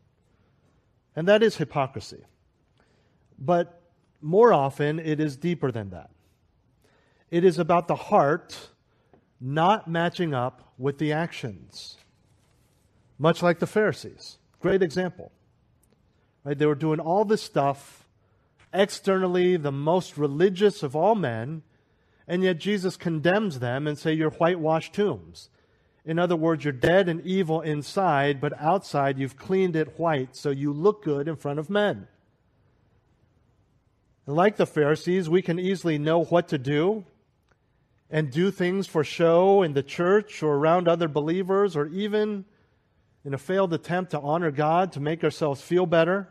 And 1.16 1.28
that 1.28 1.44
is 1.44 1.58
hypocrisy. 1.58 2.24
But 3.38 3.82
more 4.22 4.54
often, 4.54 5.00
it 5.00 5.20
is 5.20 5.38
deeper 5.38 5.72
than 5.72 5.92
that. 5.92 6.10
It 7.32 7.44
is 7.44 7.60
about 7.60 7.88
the 7.88 7.96
heart 7.96 8.70
not 9.40 9.88
matching 9.88 10.34
up 10.34 10.74
with 10.78 10.98
the 10.98 11.12
actions. 11.12 11.98
Much 13.18 13.42
like 13.42 13.60
the 13.60 13.68
Pharisees. 13.68 14.38
Great 14.60 14.82
example. 14.82 15.32
Right? 16.44 16.58
They 16.58 16.66
were 16.66 16.76
doing 16.76 17.00
all 17.00 17.26
this 17.26 17.42
stuff, 17.42 18.08
externally 18.74 19.58
the 19.58 19.72
most 19.72 20.18
religious 20.18 20.84
of 20.84 20.96
all 20.96 21.16
men, 21.16 21.64
and 22.28 22.44
yet 22.44 22.58
Jesus 22.58 22.98
condemns 22.98 23.60
them 23.60 23.88
and 23.88 23.98
say, 23.98 24.14
You're 24.14 24.32
whitewashed 24.32 24.94
tombs. 24.94 25.50
In 26.06 26.20
other 26.20 26.36
words, 26.36 26.64
you're 26.64 26.72
dead 26.72 27.10
and 27.10 27.26
evil 27.26 27.62
inside, 27.62 28.40
but 28.40 28.54
outside 28.62 29.18
you've 29.18 29.38
cleaned 29.38 29.76
it 29.76 30.00
white 30.00 30.36
so 30.36 30.52
you 30.52 30.72
look 30.72 31.04
good 31.04 31.28
in 31.28 31.36
front 31.36 31.58
of 31.58 31.70
men. 31.70 32.08
And 34.28 34.36
like 34.36 34.58
the 34.58 34.68
Pharisees, 34.68 35.28
we 35.28 35.42
can 35.42 35.60
easily 35.60 35.98
know 35.98 36.24
what 36.24 36.48
to 36.50 36.60
do 36.60 37.06
and 38.10 38.32
do 38.32 38.52
things 38.52 38.86
for 38.86 39.04
show 39.04 39.64
in 39.64 39.74
the 39.74 39.84
church 39.84 40.44
or 40.44 40.56
around 40.56 40.88
other 40.88 41.08
believers 41.08 41.76
or 41.76 41.88
even 41.88 42.46
in 43.24 43.34
a 43.34 43.38
failed 43.40 43.74
attempt 43.74 44.12
to 44.12 44.20
honor 44.20 44.52
God 44.52 44.92
to 44.94 45.00
make 45.00 45.24
ourselves 45.24 45.60
feel 45.60 45.88
better. 45.88 46.30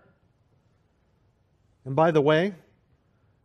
And 1.84 1.96
by 1.96 2.12
the 2.12 2.20
way, 2.20 2.54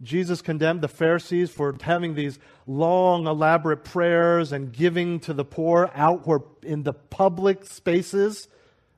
Jesus 0.01 0.41
condemned 0.41 0.81
the 0.81 0.87
Pharisees 0.87 1.49
for 1.49 1.75
having 1.81 2.15
these 2.15 2.39
long, 2.65 3.27
elaborate 3.27 3.83
prayers 3.83 4.53
and 4.53 4.71
giving 4.71 5.19
to 5.21 5.33
the 5.33 5.43
poor 5.43 5.91
out 5.93 6.25
where 6.25 6.39
in 6.63 6.83
the 6.83 6.93
public 6.93 7.65
spaces, 7.65 8.47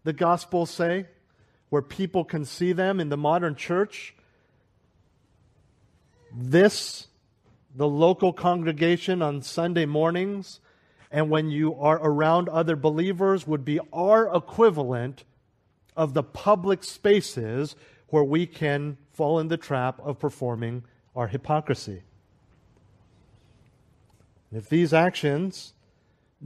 the 0.03 0.13
Gospels 0.13 0.69
say, 0.69 1.07
where 1.69 1.81
people 1.81 2.23
can 2.23 2.45
see 2.45 2.71
them 2.71 2.99
in 2.99 3.09
the 3.09 3.17
modern 3.17 3.55
church. 3.55 4.13
This, 6.31 7.07
the 7.75 7.87
local 7.87 8.31
congregation 8.31 9.23
on 9.23 9.41
Sunday 9.41 9.85
mornings, 9.85 10.59
and 11.09 11.31
when 11.31 11.49
you 11.49 11.75
are 11.75 11.97
around 11.97 12.47
other 12.47 12.75
believers, 12.75 13.47
would 13.47 13.65
be 13.65 13.79
our 13.91 14.33
equivalent 14.35 15.23
of 15.97 16.13
the 16.13 16.23
public 16.23 16.83
spaces 16.83 17.75
where 18.09 18.23
we 18.23 18.45
can 18.45 18.97
fall 19.13 19.39
in 19.39 19.47
the 19.47 19.57
trap 19.57 19.99
of 20.03 20.19
performing 20.19 20.83
our 21.15 21.27
hypocrisy. 21.27 22.03
If 24.51 24.69
these 24.69 24.93
actions 24.93 25.73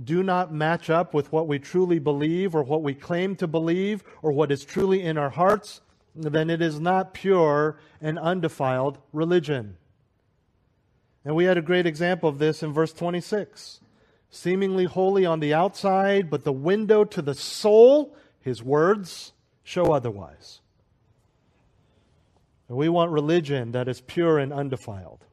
do 0.01 0.21
not 0.21 0.53
match 0.53 0.89
up 0.89 1.13
with 1.13 1.31
what 1.31 1.47
we 1.47 1.57
truly 1.57 1.99
believe 1.99 2.55
or 2.55 2.63
what 2.63 2.83
we 2.83 2.93
claim 2.93 3.35
to 3.37 3.47
believe 3.47 4.03
or 4.21 4.31
what 4.31 4.51
is 4.51 4.65
truly 4.65 5.01
in 5.01 5.17
our 5.17 5.29
hearts, 5.29 5.81
then 6.13 6.49
it 6.49 6.61
is 6.61 6.79
not 6.79 7.13
pure 7.13 7.77
and 8.01 8.19
undefiled 8.19 8.97
religion. 9.13 9.77
And 11.23 11.35
we 11.35 11.45
had 11.45 11.57
a 11.57 11.61
great 11.61 11.85
example 11.85 12.29
of 12.29 12.37
this 12.37 12.61
in 12.61 12.73
verse 12.73 12.93
26. 12.93 13.81
Seemingly 14.29 14.85
holy 14.85 15.25
on 15.25 15.39
the 15.39 15.53
outside, 15.53 16.29
but 16.29 16.43
the 16.43 16.53
window 16.53 17.03
to 17.05 17.21
the 17.21 17.33
soul, 17.33 18.15
his 18.41 18.61
words, 18.61 19.33
show 19.63 19.93
otherwise. 19.93 20.59
We 22.67 22.89
want 22.89 23.11
religion 23.11 23.71
that 23.73 23.87
is 23.87 24.01
pure 24.01 24.39
and 24.39 24.51
undefiled. 24.51 25.23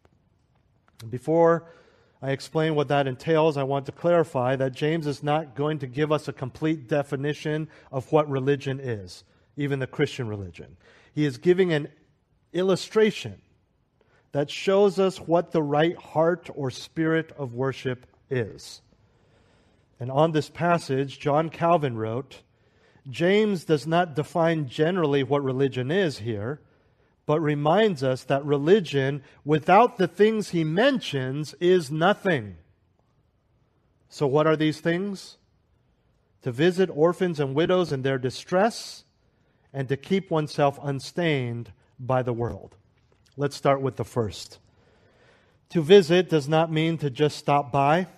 And 1.01 1.11
before 1.11 1.65
I 2.21 2.31
explain 2.31 2.75
what 2.75 2.89
that 2.89 3.07
entails, 3.07 3.57
I 3.57 3.63
want 3.63 3.87
to 3.87 3.93
clarify 3.93 4.55
that 4.57 4.73
James 4.73 5.07
is 5.07 5.23
not 5.23 5.57
going 5.57 5.79
to 5.81 5.87
give 5.87 6.13
us 6.13 6.29
a 6.29 6.33
complete 6.33 6.89
definition 6.89 7.69
of 7.91 8.11
what 8.13 8.29
religion 8.29 8.79
is, 8.81 9.25
even 9.57 9.79
the 9.79 9.87
Christian 9.87 10.29
religion. 10.29 10.77
He 11.15 11.25
is 11.25 11.39
giving 11.39 11.73
an 11.73 11.89
illustration 12.53 13.41
that 14.33 14.51
shows 14.51 14.99
us 14.99 15.19
what 15.19 15.53
the 15.53 15.63
right 15.63 15.97
heart 15.97 16.49
or 16.55 16.71
spirit 16.71 17.33
of 17.37 17.55
worship 17.55 18.07
is. 18.31 18.83
And 19.99 20.11
on 20.11 20.33
this 20.33 20.49
passage, 20.49 21.19
John 21.19 21.49
Calvin 21.49 21.97
wrote 21.97 22.43
James 23.11 23.65
does 23.65 23.85
not 23.87 24.15
define 24.15 24.69
generally 24.69 25.25
what 25.25 25.43
religion 25.43 25.91
is 25.91 26.19
here 26.19 26.61
but 27.33 27.41
reminds 27.41 28.03
us 28.03 28.25
that 28.25 28.45
religion, 28.45 29.23
without 29.43 29.97
the 29.97 30.07
things 30.07 30.51
he 30.51 30.63
mentions, 30.63 31.55
is 31.61 31.91
nothing. 31.91 32.57
So, 34.11 34.27
what 34.27 34.47
are 34.47 34.55
these 34.55 34.81
things? 34.81 35.39
To 36.43 36.53
visit 36.53 36.91
orphans 36.93 37.41
and 37.41 37.55
widows 37.55 37.91
in 37.91 38.03
their 38.03 38.19
distress, 38.19 39.05
and 39.73 39.89
to 39.89 39.97
keep 39.97 40.31
oneself 40.31 40.79
unstained 40.83 41.73
by 41.99 42.21
the 42.23 42.35
world. 42.35 42.77
Let's 43.39 43.57
start 43.57 43.81
with 43.81 43.97
the 43.97 44.05
first. 44.05 44.59
To 45.71 45.81
visit 45.81 46.29
does 46.29 46.51
not 46.51 46.71
mean 46.71 46.99
to 46.99 47.09
just 47.09 47.39
stop 47.39 47.73
by, 47.73 48.09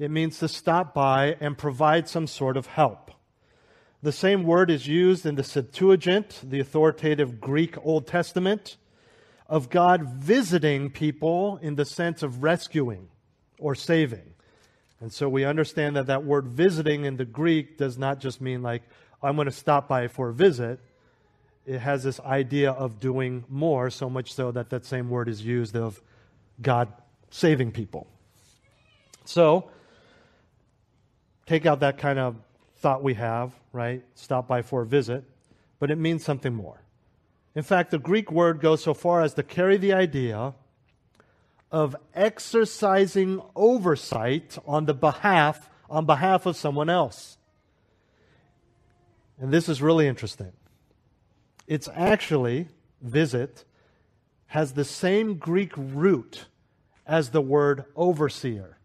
it 0.00 0.10
means 0.10 0.40
to 0.40 0.48
stop 0.48 0.92
by 0.92 1.36
and 1.38 1.56
provide 1.56 2.08
some 2.08 2.26
sort 2.26 2.56
of 2.56 2.66
help. 2.66 3.12
The 4.02 4.12
same 4.12 4.44
word 4.44 4.70
is 4.70 4.86
used 4.86 5.26
in 5.26 5.34
the 5.34 5.44
Septuagint, 5.44 6.40
the 6.42 6.60
authoritative 6.60 7.40
Greek 7.40 7.76
Old 7.84 8.06
Testament, 8.06 8.76
of 9.46 9.68
God 9.68 10.04
visiting 10.04 10.90
people 10.90 11.58
in 11.60 11.74
the 11.74 11.84
sense 11.84 12.22
of 12.22 12.42
rescuing 12.42 13.08
or 13.58 13.74
saving. 13.74 14.34
And 15.00 15.12
so 15.12 15.28
we 15.28 15.44
understand 15.44 15.96
that 15.96 16.06
that 16.06 16.24
word 16.24 16.46
visiting 16.46 17.04
in 17.04 17.16
the 17.16 17.24
Greek 17.24 17.76
does 17.76 17.98
not 17.98 18.20
just 18.20 18.40
mean 18.40 18.62
like, 18.62 18.82
I'm 19.22 19.34
going 19.34 19.46
to 19.46 19.52
stop 19.52 19.88
by 19.88 20.08
for 20.08 20.30
a 20.30 20.34
visit. 20.34 20.80
It 21.66 21.78
has 21.78 22.02
this 22.02 22.20
idea 22.20 22.70
of 22.70 23.00
doing 23.00 23.44
more, 23.48 23.90
so 23.90 24.08
much 24.08 24.32
so 24.32 24.50
that 24.52 24.70
that 24.70 24.86
same 24.86 25.10
word 25.10 25.28
is 25.28 25.44
used 25.44 25.76
of 25.76 26.00
God 26.62 26.88
saving 27.30 27.72
people. 27.72 28.06
So, 29.24 29.70
take 31.46 31.66
out 31.66 31.80
that 31.80 31.98
kind 31.98 32.18
of 32.18 32.36
thought 32.78 33.02
we 33.02 33.14
have, 33.14 33.52
right? 33.72 34.02
Stop 34.14 34.48
by 34.48 34.62
for 34.62 34.82
a 34.82 34.86
visit, 34.86 35.24
but 35.78 35.90
it 35.90 35.96
means 35.96 36.24
something 36.24 36.54
more. 36.54 36.82
In 37.54 37.62
fact, 37.62 37.90
the 37.90 37.98
Greek 37.98 38.30
word 38.30 38.60
goes 38.60 38.82
so 38.82 38.94
far 38.94 39.22
as 39.22 39.34
to 39.34 39.42
carry 39.42 39.76
the 39.76 39.92
idea 39.92 40.54
of 41.72 41.96
exercising 42.14 43.40
oversight 43.54 44.58
on 44.66 44.86
the 44.86 44.94
behalf 44.94 45.68
on 45.90 46.06
behalf 46.06 46.46
of 46.46 46.56
someone 46.56 46.88
else. 46.88 47.36
And 49.40 49.52
this 49.52 49.68
is 49.68 49.82
really 49.82 50.06
interesting. 50.06 50.52
It's 51.66 51.88
actually 51.94 52.68
visit 53.02 53.64
has 54.46 54.72
the 54.72 54.84
same 54.84 55.34
Greek 55.34 55.72
root 55.76 56.46
as 57.06 57.30
the 57.30 57.40
word 57.40 57.84
overseer 57.96 58.78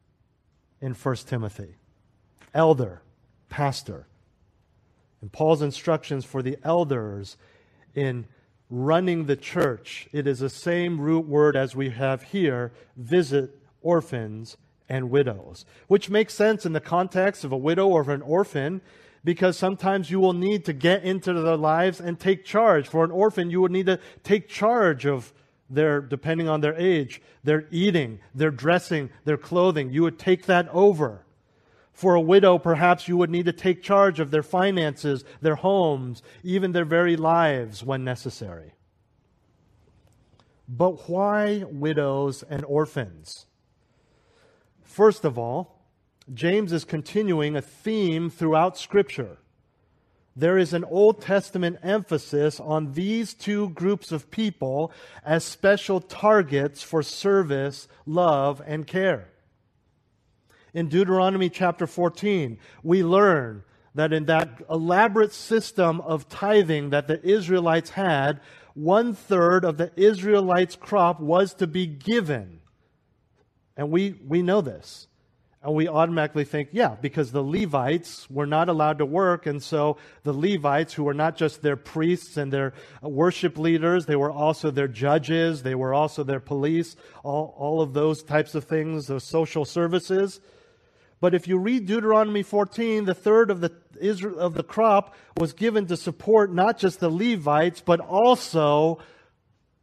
in 0.82 0.93
1 0.93 1.15
Timothy. 1.28 1.76
Elder, 2.54 3.02
pastor. 3.50 4.08
And 5.25 5.31
Paul's 5.31 5.63
instructions 5.63 6.23
for 6.23 6.43
the 6.43 6.55
elders 6.63 7.35
in 7.95 8.27
running 8.69 9.25
the 9.25 9.35
church, 9.35 10.07
it 10.11 10.27
is 10.27 10.38
the 10.38 10.51
same 10.51 11.01
root 11.01 11.25
word 11.25 11.55
as 11.55 11.75
we 11.75 11.89
have 11.89 12.21
here 12.21 12.71
visit 12.95 13.59
orphans 13.81 14.55
and 14.88 15.09
widows, 15.09 15.65
which 15.88 16.11
makes 16.11 16.35
sense 16.35 16.63
in 16.63 16.73
the 16.73 16.79
context 16.79 17.43
of 17.43 17.51
a 17.51 17.57
widow 17.57 17.88
or 17.88 18.07
an 18.11 18.21
orphan 18.21 18.81
because 19.23 19.57
sometimes 19.57 20.11
you 20.11 20.19
will 20.19 20.33
need 20.33 20.63
to 20.65 20.73
get 20.73 21.03
into 21.03 21.33
their 21.33 21.57
lives 21.57 21.99
and 21.99 22.19
take 22.19 22.45
charge. 22.45 22.88
For 22.88 23.03
an 23.03 23.09
orphan, 23.09 23.49
you 23.49 23.61
would 23.61 23.71
need 23.71 23.88
to 23.88 23.99
take 24.21 24.47
charge 24.47 25.07
of 25.07 25.33
their, 25.71 26.01
depending 26.01 26.47
on 26.47 26.61
their 26.61 26.75
age, 26.75 27.19
their 27.43 27.65
eating, 27.71 28.19
their 28.35 28.51
dressing, 28.51 29.09
their 29.23 29.38
clothing. 29.38 29.91
You 29.91 30.03
would 30.03 30.19
take 30.19 30.45
that 30.45 30.69
over. 30.69 31.24
For 31.95 32.13
a 32.13 32.21
widow, 32.21 32.60
perhaps 32.60 33.08
you 33.08 33.17
would 33.17 33.31
need 33.31 33.45
to 33.45 33.51
take 33.51 33.81
charge 33.81 34.19
of 34.19 34.29
their 34.29 34.43
finances, 34.43 35.23
their 35.41 35.55
homes, 35.55 36.21
even 36.43 36.71
their 36.71 36.86
very 36.86 37.15
lives 37.15 37.84
when 37.84 38.03
necessary. 38.03 38.73
But 40.67 41.10
why 41.10 41.63
widows 41.65 42.43
and 42.47 42.63
orphans? 42.65 43.47
First 44.84 45.25
of 45.25 45.39
all, 45.39 45.81
James 46.31 46.71
is 46.71 46.86
continuing 46.86 47.55
a 47.55 47.62
theme 47.62 48.29
throughout 48.29 48.77
Scripture 48.77 49.38
there 50.36 50.58
is 50.58 50.73
an 50.73 50.84
Old 50.84 51.21
Testament 51.21 51.77
emphasis 51.81 52.60
on 52.60 52.91
these 52.91 53.34
two 53.34 53.69
groups 53.69 54.12
of 54.12 54.29
people 54.29 54.91
as 55.23 55.45
special 55.45 56.01
targets 56.01 56.84
for 56.84 57.01
service, 57.01 57.88
love, 58.05 58.62
and 58.65 58.86
care. 58.86 59.29
In 60.75 60.89
Deuteronomy 60.89 61.49
chapter 61.49 61.88
14, 61.88 62.59
we 62.83 63.01
learn 63.01 63.63
that 63.95 64.11
in 64.11 64.25
that 64.25 64.61
elaborate 64.69 65.31
system 65.31 66.01
of 66.01 66.27
tithing 66.27 66.89
that 66.89 67.07
the 67.07 67.25
Israelites 67.25 67.91
had, 67.91 68.41
one 68.73 69.13
third 69.13 69.63
of 69.63 69.77
the 69.77 69.89
Israelites' 69.95 70.75
crop 70.75 71.21
was 71.21 71.53
to 71.55 71.65
be 71.65 71.88
given. 71.88 72.59
And 73.77 73.89
we, 73.89 74.19
we 74.27 74.41
know 74.41 74.59
this. 74.59 75.07
And 75.63 75.73
we 75.73 75.88
automatically 75.88 76.43
think, 76.43 76.69
yeah, 76.73 76.97
because 77.01 77.31
the 77.31 77.41
Levites 77.41 78.29
were 78.29 78.45
not 78.45 78.67
allowed 78.67 78.97
to 78.97 79.05
work. 79.05 79.45
And 79.45 79.63
so 79.63 79.95
the 80.23 80.33
Levites, 80.33 80.93
who 80.93 81.05
were 81.05 81.13
not 81.13 81.38
just 81.38 81.61
their 81.61 81.77
priests 81.77 82.35
and 82.35 82.51
their 82.51 82.73
worship 83.01 83.57
leaders, 83.57 84.07
they 84.07 84.17
were 84.17 84.29
also 84.29 84.71
their 84.71 84.89
judges, 84.89 85.63
they 85.63 85.73
were 85.73 85.93
also 85.93 86.21
their 86.21 86.41
police, 86.41 86.97
all, 87.23 87.55
all 87.57 87.81
of 87.81 87.93
those 87.93 88.23
types 88.23 88.55
of 88.55 88.65
things, 88.65 89.07
those 89.07 89.23
social 89.23 89.63
services. 89.63 90.41
But 91.25 91.33
if 91.33 91.47
you 91.47 91.57
read 91.57 91.88
Deuteronomy 91.88 92.43
14, 92.43 93.05
the 93.05 93.15
third 93.15 93.49
of 93.49 93.59
the, 93.59 93.71
Israel, 93.99 94.38
of 94.38 94.53
the 94.53 94.61
crop 94.61 95.15
was 95.35 95.53
given 95.53 95.88
to 95.88 95.97
support 95.97 96.53
not 96.53 96.77
just 96.77 96.99
the 96.99 97.09
Levites, 97.09 97.81
but 97.81 97.99
also 97.99 98.99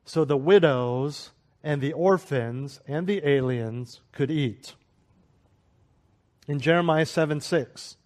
so 0.04 0.24
the 0.24 0.36
widows 0.36 1.32
and 1.60 1.82
the 1.82 1.94
orphans 1.94 2.78
and 2.86 3.08
the 3.08 3.28
aliens 3.28 4.02
could 4.12 4.30
eat 4.30 4.76
in 6.46 6.60
Jeremiah 6.60 7.06
7 7.06 7.40
6. 7.40 7.96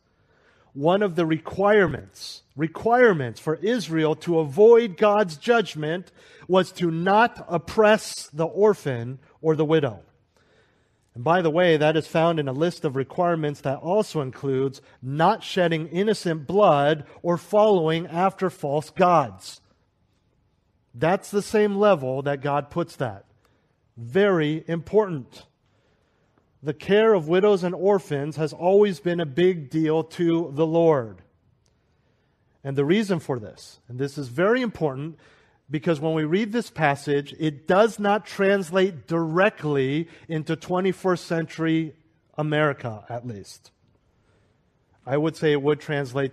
One 0.72 1.02
of 1.02 1.14
the 1.14 1.26
requirements, 1.26 2.42
requirements 2.56 3.38
for 3.38 3.56
Israel 3.56 4.14
to 4.14 4.38
avoid 4.38 4.96
God's 4.96 5.36
judgment 5.36 6.10
was 6.48 6.72
to 6.72 6.90
not 6.90 7.44
oppress 7.50 8.30
the 8.32 8.46
orphan 8.46 9.18
or 9.42 9.54
the 9.56 9.66
widow. 9.66 10.00
And 11.16 11.24
by 11.24 11.40
the 11.40 11.50
way, 11.50 11.78
that 11.78 11.96
is 11.96 12.06
found 12.06 12.38
in 12.38 12.46
a 12.46 12.52
list 12.52 12.84
of 12.84 12.94
requirements 12.94 13.62
that 13.62 13.78
also 13.78 14.20
includes 14.20 14.82
not 15.00 15.42
shedding 15.42 15.88
innocent 15.88 16.46
blood 16.46 17.06
or 17.22 17.38
following 17.38 18.06
after 18.06 18.50
false 18.50 18.90
gods. 18.90 19.62
That's 20.94 21.30
the 21.30 21.40
same 21.40 21.76
level 21.76 22.20
that 22.22 22.42
God 22.42 22.68
puts 22.68 22.96
that. 22.96 23.24
Very 23.96 24.62
important 24.68 25.46
the 26.62 26.74
care 26.74 27.14
of 27.14 27.28
widows 27.28 27.62
and 27.64 27.74
orphans 27.74 28.36
has 28.36 28.52
always 28.52 29.00
been 29.00 29.20
a 29.20 29.26
big 29.26 29.70
deal 29.70 30.02
to 30.04 30.50
the 30.52 30.66
Lord. 30.66 31.22
And 32.64 32.76
the 32.76 32.84
reason 32.84 33.20
for 33.20 33.38
this, 33.38 33.78
and 33.88 33.98
this 33.98 34.18
is 34.18 34.28
very 34.28 34.60
important 34.60 35.16
because 35.70 36.00
when 36.00 36.14
we 36.14 36.24
read 36.24 36.52
this 36.52 36.70
passage, 36.70 37.34
it 37.38 37.66
does 37.66 37.98
not 37.98 38.24
translate 38.24 39.06
directly 39.06 40.08
into 40.28 40.56
21st 40.56 41.18
century 41.18 41.94
America, 42.38 43.04
at 43.08 43.26
least. 43.26 43.70
I 45.04 45.16
would 45.16 45.36
say 45.36 45.52
it 45.52 45.62
would 45.62 45.80
translate 45.80 46.32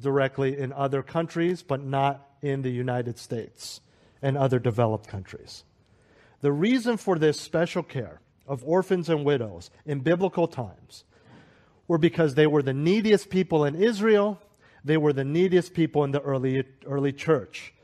directly 0.00 0.58
in 0.58 0.72
other 0.72 1.02
countries, 1.02 1.62
but 1.62 1.84
not 1.84 2.28
in 2.42 2.62
the 2.62 2.70
United 2.70 3.18
States 3.18 3.80
and 4.22 4.36
other 4.36 4.58
developed 4.58 5.06
countries. 5.06 5.64
The 6.40 6.52
reason 6.52 6.96
for 6.96 7.18
this 7.18 7.40
special 7.40 7.82
care 7.82 8.20
of 8.46 8.64
orphans 8.64 9.08
and 9.08 9.24
widows 9.24 9.70
in 9.86 10.00
biblical 10.00 10.46
times 10.46 11.04
were 11.88 11.98
because 11.98 12.34
they 12.34 12.46
were 12.46 12.62
the 12.62 12.74
neediest 12.74 13.30
people 13.30 13.64
in 13.64 13.74
Israel, 13.74 14.40
they 14.84 14.96
were 14.96 15.12
the 15.12 15.24
neediest 15.24 15.74
people 15.74 16.04
in 16.04 16.10
the 16.10 16.20
early, 16.20 16.64
early 16.86 17.12
church. 17.12 17.74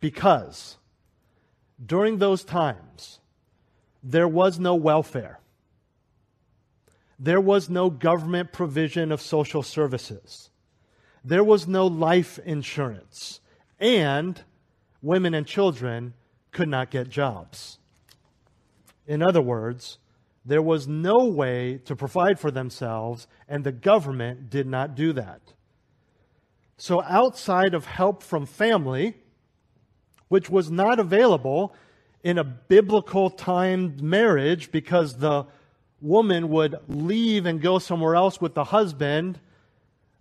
Because 0.00 0.76
during 1.84 2.18
those 2.18 2.44
times, 2.44 3.20
there 4.02 4.28
was 4.28 4.58
no 4.58 4.74
welfare. 4.74 5.40
There 7.18 7.40
was 7.40 7.68
no 7.68 7.90
government 7.90 8.52
provision 8.52 9.12
of 9.12 9.20
social 9.20 9.62
services. 9.62 10.50
There 11.22 11.44
was 11.44 11.68
no 11.68 11.86
life 11.86 12.38
insurance. 12.44 13.40
And 13.78 14.42
women 15.02 15.34
and 15.34 15.46
children 15.46 16.14
could 16.50 16.68
not 16.68 16.90
get 16.90 17.10
jobs. 17.10 17.78
In 19.06 19.22
other 19.22 19.42
words, 19.42 19.98
there 20.44 20.62
was 20.62 20.88
no 20.88 21.26
way 21.26 21.80
to 21.84 21.94
provide 21.94 22.40
for 22.40 22.50
themselves, 22.50 23.26
and 23.48 23.64
the 23.64 23.72
government 23.72 24.48
did 24.48 24.66
not 24.66 24.94
do 24.94 25.12
that. 25.12 25.40
So, 26.78 27.02
outside 27.02 27.74
of 27.74 27.84
help 27.84 28.22
from 28.22 28.46
family, 28.46 29.16
which 30.30 30.48
was 30.48 30.70
not 30.70 31.00
available 31.00 31.74
in 32.22 32.38
a 32.38 32.44
biblical 32.44 33.30
timed 33.30 34.00
marriage 34.00 34.70
because 34.70 35.18
the 35.18 35.44
woman 36.00 36.48
would 36.48 36.76
leave 36.86 37.46
and 37.46 37.60
go 37.60 37.80
somewhere 37.80 38.14
else 38.14 38.40
with 38.40 38.54
the 38.54 38.64
husband, 38.64 39.40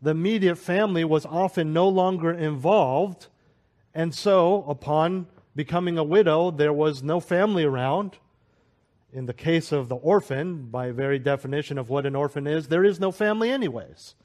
the 0.01 0.09
immediate 0.09 0.55
family 0.55 1.03
was 1.03 1.27
often 1.27 1.73
no 1.73 1.87
longer 1.87 2.31
involved. 2.31 3.27
And 3.93 4.13
so, 4.15 4.65
upon 4.67 5.27
becoming 5.55 5.99
a 5.99 6.03
widow, 6.03 6.49
there 6.49 6.73
was 6.73 7.03
no 7.03 7.19
family 7.19 7.63
around. 7.63 8.17
In 9.13 9.27
the 9.27 9.33
case 9.33 9.71
of 9.71 9.89
the 9.89 9.95
orphan, 9.95 10.71
by 10.71 10.89
very 10.89 11.19
definition 11.19 11.77
of 11.77 11.89
what 11.89 12.07
an 12.07 12.15
orphan 12.15 12.47
is, 12.47 12.67
there 12.67 12.83
is 12.83 12.99
no 12.99 13.11
family, 13.11 13.51
anyways. 13.51 14.15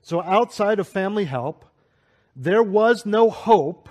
So, 0.00 0.22
outside 0.22 0.78
of 0.78 0.86
family 0.86 1.24
help, 1.24 1.64
there 2.36 2.62
was 2.62 3.04
no 3.04 3.30
hope 3.30 3.88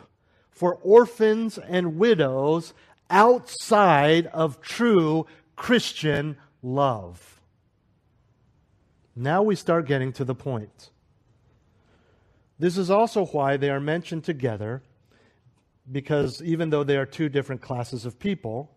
for 0.58 0.74
orphans 0.82 1.60
and 1.60 1.98
widows 2.00 2.74
outside 3.12 4.26
of 4.28 4.60
true 4.60 5.28
Christian 5.56 6.36
love. 6.64 7.42
Now 9.16 9.44
we 9.44 9.56
start 9.56 9.86
getting 9.86 10.12
to 10.14 10.26
the 10.26 10.34
point. 10.34 10.90
This 12.58 12.76
is 12.76 12.90
also 12.90 13.28
why 13.28 13.58
they 13.58 13.70
are 13.70 13.80
mentioned 13.80 14.24
together, 14.24 14.82
because 15.92 16.42
even 16.42 16.72
though 16.72 16.84
they 16.84 16.98
are 16.98 17.06
two 17.06 17.30
different 17.30 17.62
classes 17.62 18.04
of 18.04 18.18
people, 18.18 18.76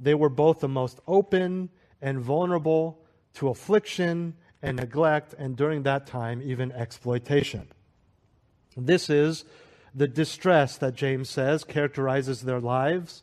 they 0.00 0.14
were 0.14 0.30
both 0.30 0.60
the 0.60 0.68
most 0.68 0.98
open 1.06 1.68
and 2.00 2.20
vulnerable 2.20 3.04
to 3.34 3.48
affliction 3.48 4.34
and 4.62 4.78
neglect, 4.78 5.34
and 5.38 5.56
during 5.56 5.82
that 5.82 6.06
time, 6.06 6.40
even 6.42 6.72
exploitation. 6.72 7.68
This 8.78 9.10
is 9.10 9.44
the 9.94 10.08
distress 10.08 10.76
that 10.78 10.94
James 10.94 11.28
says 11.28 11.64
characterizes 11.64 12.42
their 12.42 12.60
lives 12.60 13.22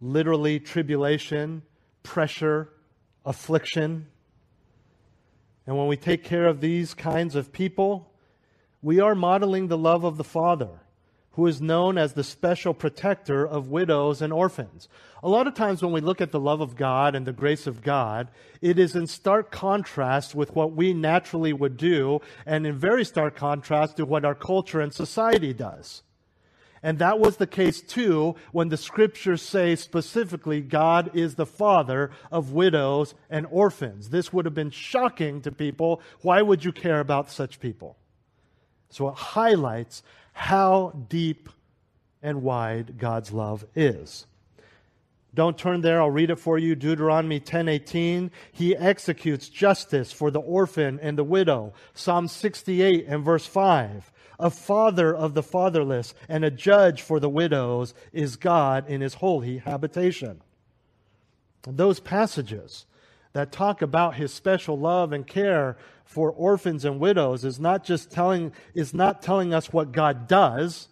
literally, 0.00 0.60
tribulation, 0.60 1.62
pressure, 2.02 2.68
affliction. 3.24 4.06
And 5.66 5.76
when 5.76 5.86
we 5.86 5.96
take 5.96 6.22
care 6.22 6.46
of 6.46 6.60
these 6.60 6.94
kinds 6.94 7.34
of 7.34 7.52
people, 7.52 8.12
we 8.82 9.00
are 9.00 9.14
modeling 9.14 9.68
the 9.68 9.78
love 9.78 10.04
of 10.04 10.16
the 10.16 10.24
Father 10.24 10.80
who 11.36 11.46
is 11.46 11.60
known 11.60 11.98
as 11.98 12.14
the 12.14 12.24
special 12.24 12.72
protector 12.72 13.46
of 13.46 13.68
widows 13.68 14.22
and 14.22 14.32
orphans. 14.32 14.88
A 15.22 15.28
lot 15.28 15.46
of 15.46 15.52
times 15.52 15.82
when 15.82 15.92
we 15.92 16.00
look 16.00 16.22
at 16.22 16.32
the 16.32 16.40
love 16.40 16.62
of 16.62 16.76
God 16.76 17.14
and 17.14 17.26
the 17.26 17.32
grace 17.32 17.66
of 17.66 17.82
God, 17.82 18.28
it 18.62 18.78
is 18.78 18.96
in 18.96 19.06
stark 19.06 19.50
contrast 19.50 20.34
with 20.34 20.56
what 20.56 20.72
we 20.72 20.94
naturally 20.94 21.52
would 21.52 21.76
do 21.76 22.20
and 22.46 22.66
in 22.66 22.78
very 22.78 23.04
stark 23.04 23.36
contrast 23.36 23.98
to 23.98 24.06
what 24.06 24.24
our 24.24 24.34
culture 24.34 24.80
and 24.80 24.94
society 24.94 25.52
does. 25.52 26.02
And 26.82 26.98
that 27.00 27.18
was 27.18 27.36
the 27.36 27.46
case 27.46 27.82
too 27.82 28.36
when 28.52 28.70
the 28.70 28.76
scriptures 28.78 29.42
say 29.42 29.76
specifically 29.76 30.62
God 30.62 31.10
is 31.14 31.34
the 31.34 31.44
father 31.44 32.12
of 32.32 32.52
widows 32.52 33.14
and 33.28 33.46
orphans. 33.50 34.08
This 34.08 34.32
would 34.32 34.46
have 34.46 34.54
been 34.54 34.70
shocking 34.70 35.42
to 35.42 35.52
people. 35.52 36.00
Why 36.22 36.40
would 36.40 36.64
you 36.64 36.72
care 36.72 37.00
about 37.00 37.30
such 37.30 37.60
people? 37.60 37.98
So 38.88 39.08
it 39.08 39.16
highlights 39.16 40.02
how 40.36 40.92
deep 41.08 41.48
and 42.22 42.42
wide 42.42 42.98
God's 42.98 43.32
love 43.32 43.64
is. 43.74 44.26
Don't 45.32 45.56
turn 45.56 45.80
there, 45.80 45.98
I'll 45.98 46.10
read 46.10 46.28
it 46.28 46.38
for 46.38 46.58
you. 46.58 46.74
Deuteronomy 46.74 47.40
10:18, 47.40 48.30
he 48.52 48.76
executes 48.76 49.48
justice 49.48 50.12
for 50.12 50.30
the 50.30 50.40
orphan 50.40 51.00
and 51.00 51.16
the 51.16 51.24
widow. 51.24 51.72
Psalm 51.94 52.28
68 52.28 53.06
and 53.08 53.24
verse 53.24 53.46
5, 53.46 54.12
a 54.38 54.50
father 54.50 55.14
of 55.14 55.32
the 55.32 55.42
fatherless 55.42 56.12
and 56.28 56.44
a 56.44 56.50
judge 56.50 57.00
for 57.00 57.18
the 57.18 57.30
widows 57.30 57.94
is 58.12 58.36
God 58.36 58.86
in 58.90 59.00
his 59.00 59.14
holy 59.14 59.58
habitation. 59.58 60.42
Those 61.62 61.98
passages 61.98 62.84
that 63.36 63.52
talk 63.52 63.82
about 63.82 64.14
his 64.14 64.32
special 64.32 64.78
love 64.78 65.12
and 65.12 65.26
care 65.26 65.76
for 66.06 66.30
orphans 66.30 66.86
and 66.86 66.98
widows 66.98 67.44
is 67.44 67.60
not 67.60 67.84
just 67.84 68.10
telling 68.10 68.50
is 68.72 68.94
not 68.94 69.20
telling 69.20 69.52
us 69.52 69.70
what 69.70 69.92
God 69.92 70.26
does. 70.26 70.88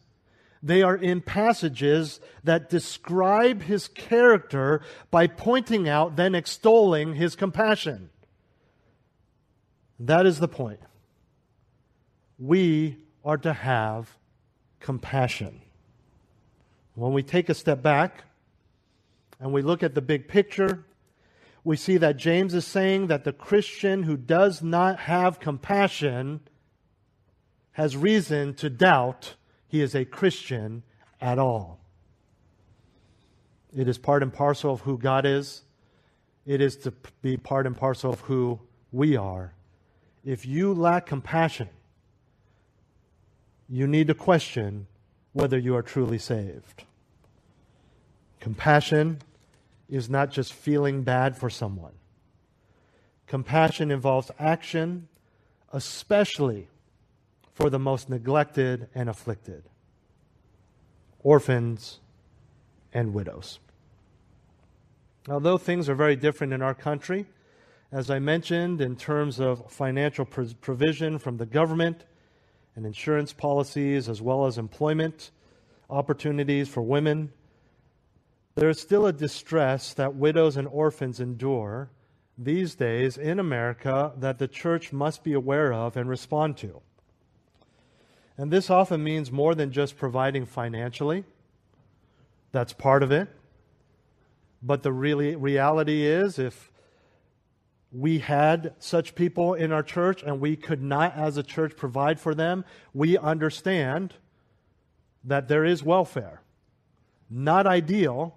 They 0.63 0.83
are 0.83 0.95
in 0.95 1.23
passages 1.23 2.21
that 2.43 2.69
describe 2.69 3.63
his 3.63 3.89
character 3.89 4.83
by 5.11 5.27
pointing 5.27 5.89
out 5.89 6.17
then 6.17 6.35
extolling 6.35 7.15
his 7.15 7.35
compassion. 7.35 8.11
That 9.99 10.27
is 10.27 10.39
the 10.39 10.47
point. 10.47 10.81
We 12.39 12.99
are 13.25 13.39
to 13.39 13.55
have 13.55 14.19
compassion. 14.81 15.63
When 16.95 17.15
we 17.15 17.23
take 17.23 17.49
a 17.49 17.55
step 17.55 17.81
back 17.81 18.25
and 19.41 19.51
we 19.51 19.63
look 19.63 19.83
at 19.83 19.95
the 19.95 20.03
big 20.03 20.29
picture, 20.29 20.85
we 21.65 21.77
see 21.77 21.97
that 21.97 22.19
James 22.19 22.53
is 22.53 22.67
saying 22.67 23.07
that 23.07 23.25
the 23.25 23.33
Christian 23.33 24.03
who 24.03 24.19
does 24.19 24.63
not 24.63 25.01
have 25.01 25.41
compassion 25.41 26.41
has 27.73 27.97
reason 27.97 28.55
to 28.55 28.69
doubt 28.69 29.35
he 29.67 29.81
is 29.81 29.95
a 29.95 30.05
Christian 30.05 30.83
at 31.21 31.39
all. 31.39 31.81
It 33.75 33.89
is 33.89 33.99
part 33.99 34.23
and 34.23 34.33
parcel 34.33 34.75
of 34.75 34.83
who 34.83 34.99
God 34.99 35.25
is. 35.25 35.63
It 36.47 36.61
is 36.61 36.77
to 36.79 36.93
be 37.23 37.37
part 37.39 37.67
and 37.67 37.77
parcel 37.77 38.13
of 38.13 38.21
who 38.21 38.61
we 38.93 39.17
are. 39.17 39.55
If 40.25 40.47
you 40.47 40.75
lack 40.75 41.07
compassion, 41.07 41.71
you 43.69 43.87
need 43.87 44.07
to 44.09 44.15
question 44.15 44.87
whether 45.33 45.59
you 45.59 45.75
are 45.75 45.83
truly 45.83 46.19
saved. 46.19 46.85
Compassion 48.39 49.19
is 49.89 50.09
not 50.09 50.31
just 50.31 50.53
feeling 50.53 51.03
bad 51.03 51.37
for 51.37 51.51
someone. 51.51 51.93
Compassion 53.27 53.91
involves 53.91 54.31
action, 54.39 55.09
especially 55.73 56.69
for 57.53 57.71
the 57.71 57.79
most 57.79 58.09
neglected 58.09 58.89
and 58.95 59.09
afflicted 59.09 59.65
orphans 61.21 62.01
and 62.93 63.15
widows. 63.15 63.59
Although 65.29 65.57
things 65.57 65.89
are 65.89 65.95
very 65.95 66.17
different 66.17 66.53
in 66.53 66.61
our 66.61 66.75
country, 66.75 67.27
as 67.91 68.11
I 68.11 68.19
mentioned, 68.19 68.81
in 68.81 68.97
terms 68.97 69.41
of 69.41 69.71
financial 69.71 70.27
provision 70.27 71.19
from 71.19 71.39
the 71.39 71.47
government 71.47 72.05
and 72.77 72.85
insurance 72.85 73.33
policies, 73.33 74.09
as 74.09 74.21
well 74.21 74.47
as 74.47 74.59
employment 74.59 75.31
opportunities 75.89 76.69
for 76.69 76.83
women, 76.83 77.33
there 78.55 78.69
is 78.69 78.81
still 78.81 79.07
a 79.07 79.13
distress 79.13 79.95
that 79.95 80.15
widows 80.15 80.57
and 80.57 80.69
orphans 80.69 81.21
endure 81.21 81.91
these 82.39 82.75
days 82.75 83.17
in 83.17 83.39
America 83.39 84.13
that 84.17 84.39
the 84.39 84.49
church 84.49 84.93
must 84.93 85.25
be 85.25 85.33
aware 85.33 85.73
of 85.73 85.97
and 85.97 86.09
respond 86.09 86.57
to. 86.59 86.81
And 88.37 88.51
this 88.51 88.71
often 88.71 89.03
means 89.03 89.31
more 89.31 89.55
than 89.55 89.71
just 89.71 89.97
providing 89.97 90.47
financially. 90.47 91.25
That's 92.53 92.73
part 92.73 93.03
of 93.03 93.13
it. 93.13 93.29
But 94.63 94.83
the 94.83 94.93
really 94.93 95.37
reality 95.37 96.05
is 96.05 96.39
if 96.39 96.71
we 97.93 98.19
had 98.19 98.75
such 98.79 99.15
people 99.15 99.55
in 99.55 99.71
our 99.71 99.83
church 99.83 100.23
and 100.23 100.41
we 100.41 100.57
could 100.57 100.83
not 100.83 101.15
as 101.15 101.37
a 101.37 101.43
church 101.45 101.77
provide 101.77 102.19
for 102.19 102.35
them, 102.35 102.65
we 102.93 103.17
understand 103.17 104.15
that 105.23 105.47
there 105.47 105.65
is 105.65 105.83
welfare. 105.83 106.41
Not 107.31 107.67
ideal, 107.67 108.37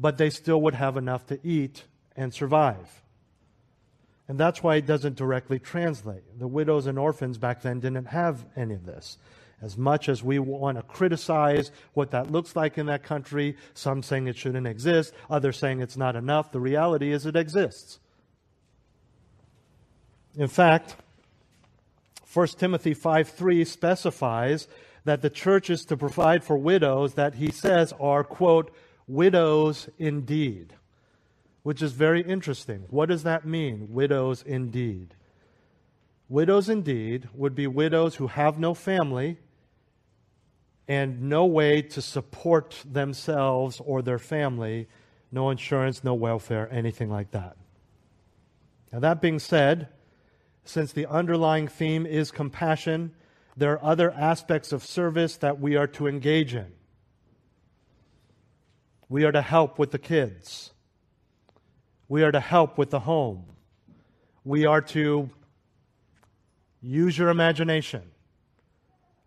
but 0.00 0.16
they 0.16 0.30
still 0.30 0.60
would 0.62 0.74
have 0.74 0.96
enough 0.96 1.26
to 1.26 1.38
eat 1.46 1.84
and 2.16 2.32
survive. 2.32 3.02
And 4.26 4.38
that's 4.38 4.62
why 4.62 4.76
it 4.76 4.86
doesn't 4.86 5.16
directly 5.16 5.58
translate. 5.58 6.22
The 6.38 6.46
widows 6.46 6.86
and 6.86 6.98
orphans 6.98 7.36
back 7.36 7.62
then 7.62 7.80
didn't 7.80 8.06
have 8.06 8.46
any 8.56 8.74
of 8.74 8.86
this. 8.86 9.18
As 9.60 9.76
much 9.76 10.08
as 10.08 10.22
we 10.22 10.38
want 10.38 10.78
to 10.78 10.82
criticize 10.82 11.70
what 11.92 12.12
that 12.12 12.30
looks 12.30 12.56
like 12.56 12.78
in 12.78 12.86
that 12.86 13.02
country, 13.02 13.56
some 13.74 14.02
saying 14.02 14.26
it 14.26 14.36
shouldn't 14.36 14.66
exist, 14.66 15.12
others 15.28 15.58
saying 15.58 15.80
it's 15.80 15.98
not 15.98 16.16
enough, 16.16 16.50
the 16.50 16.60
reality 16.60 17.12
is 17.12 17.26
it 17.26 17.36
exists. 17.36 17.98
In 20.36 20.48
fact, 20.48 20.96
1 22.32 22.46
Timothy 22.58 22.94
5 22.94 23.28
3 23.28 23.64
specifies 23.64 24.68
that 25.04 25.20
the 25.20 25.30
church 25.30 25.68
is 25.68 25.84
to 25.86 25.96
provide 25.96 26.44
for 26.44 26.56
widows 26.56 27.14
that 27.14 27.34
he 27.34 27.50
says 27.50 27.92
are, 28.00 28.22
quote, 28.22 28.72
widows 29.10 29.88
indeed, 29.98 30.74
which 31.62 31.82
is 31.82 31.92
very 31.92 32.22
interesting. 32.22 32.84
What 32.90 33.08
does 33.08 33.24
that 33.24 33.44
mean, 33.44 33.88
widows 33.90 34.42
indeed? 34.42 35.14
Widows 36.28 36.68
indeed 36.68 37.28
would 37.34 37.54
be 37.54 37.66
widows 37.66 38.14
who 38.14 38.28
have 38.28 38.58
no 38.58 38.72
family 38.72 39.38
and 40.86 41.22
no 41.22 41.44
way 41.44 41.82
to 41.82 42.00
support 42.00 42.84
themselves 42.84 43.80
or 43.84 44.00
their 44.00 44.18
family, 44.18 44.88
no 45.32 45.50
insurance, 45.50 46.04
no 46.04 46.14
welfare, 46.14 46.68
anything 46.72 47.10
like 47.10 47.32
that. 47.32 47.56
Now, 48.92 49.00
that 49.00 49.20
being 49.20 49.38
said, 49.38 49.88
since 50.64 50.92
the 50.92 51.06
underlying 51.06 51.68
theme 51.68 52.06
is 52.06 52.30
compassion, 52.30 53.12
there 53.56 53.72
are 53.72 53.84
other 53.84 54.12
aspects 54.12 54.72
of 54.72 54.84
service 54.84 55.36
that 55.38 55.60
we 55.60 55.76
are 55.76 55.86
to 55.88 56.06
engage 56.06 56.54
in. 56.54 56.72
We 59.10 59.24
are 59.24 59.32
to 59.32 59.42
help 59.42 59.76
with 59.76 59.90
the 59.90 59.98
kids. 59.98 60.70
We 62.08 62.22
are 62.22 62.30
to 62.30 62.38
help 62.38 62.78
with 62.78 62.90
the 62.90 63.00
home. 63.00 63.44
We 64.44 64.66
are 64.66 64.80
to 64.80 65.28
use 66.80 67.18
your 67.18 67.28
imagination, 67.28 68.02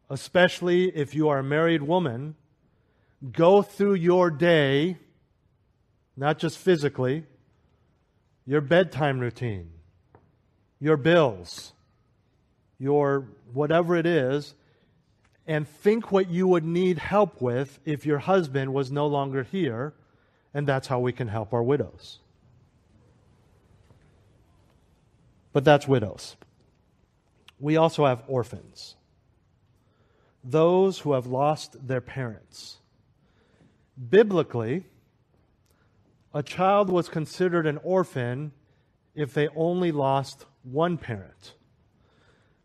especially 0.10 0.86
if 0.86 1.14
you 1.14 1.28
are 1.28 1.40
a 1.40 1.44
married 1.44 1.84
woman. 1.84 2.36
Go 3.30 3.62
through 3.62 3.96
your 3.96 4.32
day, 4.32 4.98
not 6.16 6.40
just 6.40 6.58
physically, 6.58 7.26
your 8.46 8.62
bedtime 8.62 9.20
routine, 9.20 9.70
your 10.80 10.96
bills, 10.96 11.74
your 12.80 13.28
whatever 13.52 13.98
it 13.98 14.06
is, 14.06 14.56
and 15.46 15.68
think 15.68 16.12
what 16.12 16.30
you 16.30 16.48
would 16.48 16.64
need 16.64 16.98
help 16.98 17.42
with 17.42 17.80
if 17.86 18.06
your 18.06 18.20
husband 18.20 18.74
was 18.74 18.92
no 18.92 19.08
longer 19.08 19.44
here, 19.44 19.94
and 20.54 20.68
that's 20.68 20.88
how 20.88 21.00
we 21.00 21.12
can 21.12 21.28
help 21.28 21.54
our 21.54 21.64
widows. 21.64 22.20
But 25.52 25.64
that's 25.64 25.88
widows. 25.88 26.36
We 27.60 27.78
also 27.78 28.06
have 28.06 28.24
orphans, 28.28 28.96
those 30.44 31.00
who 31.00 31.14
have 31.14 31.28
lost 31.28 31.88
their 31.88 32.02
parents. 32.02 32.78
Biblically, 34.10 34.86
a 36.34 36.42
child 36.42 36.90
was 36.90 37.10
considered 37.10 37.68
an 37.68 37.80
orphan 37.84 38.52
if 39.14 39.34
they 39.34 39.48
only 39.50 39.92
lost 39.92 40.46
one 40.64 40.98
parent. 40.98 41.54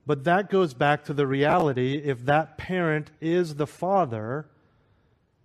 But 0.09 0.24
that 0.24 0.48
goes 0.48 0.72
back 0.72 1.04
to 1.04 1.12
the 1.12 1.26
reality 1.26 2.00
if 2.02 2.24
that 2.24 2.56
parent 2.56 3.11
is 3.20 3.56
the 3.56 3.66
father, 3.66 4.46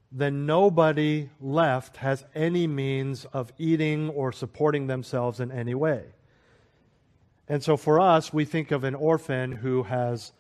then 0.10 0.46
nobody 0.46 1.30
left 1.42 1.98
has 1.98 2.24
any 2.34 2.66
means 2.66 3.26
of 3.34 3.52
eating 3.58 4.10
or 4.12 4.32
supporting 4.32 4.88
themselves 4.88 5.42
in 5.42 5.52
any 5.52 5.76
way. 5.76 6.06
And 7.50 7.62
so 7.62 7.76
for 7.76 8.00
us, 8.00 8.32
we 8.32 8.46
think 8.46 8.72
of 8.72 8.86
an 8.86 8.96
orphan 8.96 9.52
who 9.52 9.84
has 9.84 10.32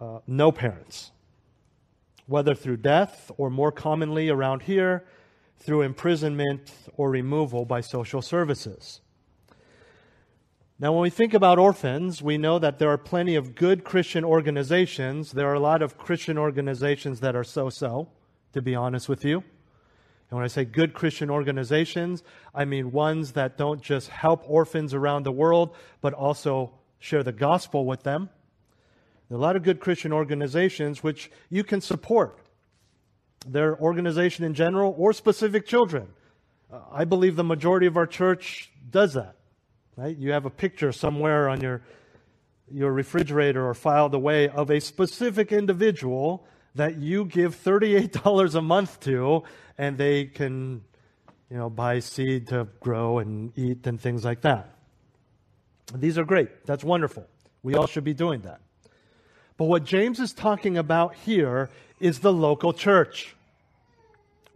uh, 0.00 0.20
no 0.28 0.52
parents, 0.52 1.10
whether 2.26 2.54
through 2.54 2.76
death 2.76 3.32
or 3.38 3.50
more 3.50 3.72
commonly 3.72 4.28
around 4.28 4.62
here, 4.62 5.04
through 5.58 5.82
imprisonment 5.82 6.72
or 6.96 7.10
removal 7.10 7.64
by 7.64 7.80
social 7.80 8.22
services. 8.22 9.00
Now, 10.82 10.92
when 10.92 11.02
we 11.02 11.10
think 11.10 11.32
about 11.32 11.60
orphans, 11.60 12.22
we 12.22 12.38
know 12.38 12.58
that 12.58 12.80
there 12.80 12.90
are 12.90 12.98
plenty 12.98 13.36
of 13.36 13.54
good 13.54 13.84
Christian 13.84 14.24
organizations. 14.24 15.30
There 15.30 15.46
are 15.46 15.54
a 15.54 15.60
lot 15.60 15.80
of 15.80 15.96
Christian 15.96 16.36
organizations 16.36 17.20
that 17.20 17.36
are 17.36 17.44
so 17.44 17.70
so, 17.70 18.08
to 18.52 18.60
be 18.60 18.74
honest 18.74 19.08
with 19.08 19.24
you. 19.24 19.36
And 19.36 20.38
when 20.38 20.42
I 20.42 20.48
say 20.48 20.64
good 20.64 20.92
Christian 20.92 21.30
organizations, 21.30 22.24
I 22.52 22.64
mean 22.64 22.90
ones 22.90 23.30
that 23.34 23.56
don't 23.56 23.80
just 23.80 24.08
help 24.08 24.42
orphans 24.44 24.92
around 24.92 25.22
the 25.22 25.30
world, 25.30 25.76
but 26.00 26.14
also 26.14 26.72
share 26.98 27.22
the 27.22 27.30
gospel 27.30 27.86
with 27.86 28.02
them. 28.02 28.28
There 29.28 29.36
are 29.36 29.38
a 29.38 29.40
lot 29.40 29.54
of 29.54 29.62
good 29.62 29.78
Christian 29.78 30.12
organizations 30.12 31.00
which 31.00 31.30
you 31.48 31.62
can 31.62 31.80
support. 31.80 32.40
Their 33.46 33.78
organization 33.78 34.44
in 34.44 34.52
general 34.52 34.96
or 34.98 35.12
specific 35.12 35.64
children. 35.64 36.08
Uh, 36.72 36.80
I 36.90 37.04
believe 37.04 37.36
the 37.36 37.44
majority 37.44 37.86
of 37.86 37.96
our 37.96 38.08
church 38.08 38.72
does 38.90 39.14
that. 39.14 39.36
Right? 39.96 40.16
You 40.16 40.32
have 40.32 40.46
a 40.46 40.50
picture 40.50 40.90
somewhere 40.92 41.48
on 41.48 41.60
your, 41.60 41.82
your 42.70 42.92
refrigerator 42.92 43.66
or 43.66 43.74
filed 43.74 44.14
away 44.14 44.48
of 44.48 44.70
a 44.70 44.80
specific 44.80 45.52
individual 45.52 46.46
that 46.74 46.96
you 46.96 47.26
give 47.26 47.54
$38 47.54 48.54
a 48.54 48.62
month 48.62 49.00
to, 49.00 49.42
and 49.76 49.98
they 49.98 50.24
can 50.24 50.82
you 51.50 51.58
know, 51.58 51.68
buy 51.68 51.98
seed 51.98 52.48
to 52.48 52.66
grow 52.80 53.18
and 53.18 53.52
eat 53.58 53.86
and 53.86 54.00
things 54.00 54.24
like 54.24 54.40
that. 54.40 54.74
These 55.94 56.16
are 56.16 56.24
great. 56.24 56.64
That's 56.64 56.82
wonderful. 56.82 57.26
We 57.62 57.74
all 57.74 57.86
should 57.86 58.04
be 58.04 58.14
doing 58.14 58.40
that. 58.42 58.60
But 59.58 59.66
what 59.66 59.84
James 59.84 60.18
is 60.18 60.32
talking 60.32 60.78
about 60.78 61.14
here 61.14 61.68
is 62.00 62.20
the 62.20 62.32
local 62.32 62.72
church. 62.72 63.36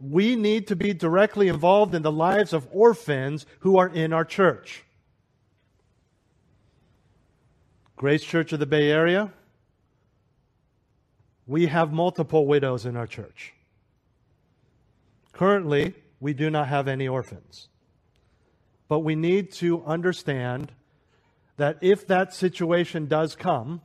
We 0.01 0.35
need 0.35 0.67
to 0.67 0.75
be 0.75 0.93
directly 0.93 1.47
involved 1.47 1.93
in 1.93 2.01
the 2.01 2.11
lives 2.11 2.51
of 2.51 2.67
orphans 2.71 3.45
who 3.59 3.77
are 3.77 3.87
in 3.87 4.11
our 4.11 4.25
church. 4.25 4.83
Grace 7.97 8.23
Church 8.23 8.53
of 8.53 8.59
the 8.59 8.67
Bay 8.67 8.91
Area, 8.91 9.33
we 11.47 11.65
have 11.65 11.91
multiple 11.91 12.45
widows 12.45 12.85
in 12.85 12.95
our 12.95 13.07
church. 13.07 13.55
Currently, 15.33 15.95
we 16.19 16.35
do 16.35 16.51
not 16.51 16.67
have 16.67 16.87
any 16.87 17.07
orphans. 17.07 17.69
But 18.87 18.99
we 18.99 19.15
need 19.15 19.51
to 19.53 19.83
understand 19.83 20.73
that 21.57 21.79
if 21.81 22.05
that 22.05 22.35
situation 22.35 23.07
does 23.07 23.35
come, 23.35 23.81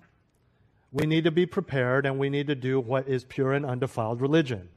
we 0.93 1.07
need 1.07 1.25
to 1.25 1.31
be 1.31 1.47
prepared 1.47 2.05
and 2.05 2.19
we 2.19 2.29
need 2.29 2.49
to 2.49 2.55
do 2.55 2.79
what 2.79 3.09
is 3.09 3.25
pure 3.25 3.55
and 3.55 3.65
undefiled 3.65 4.21
religion. 4.21 4.69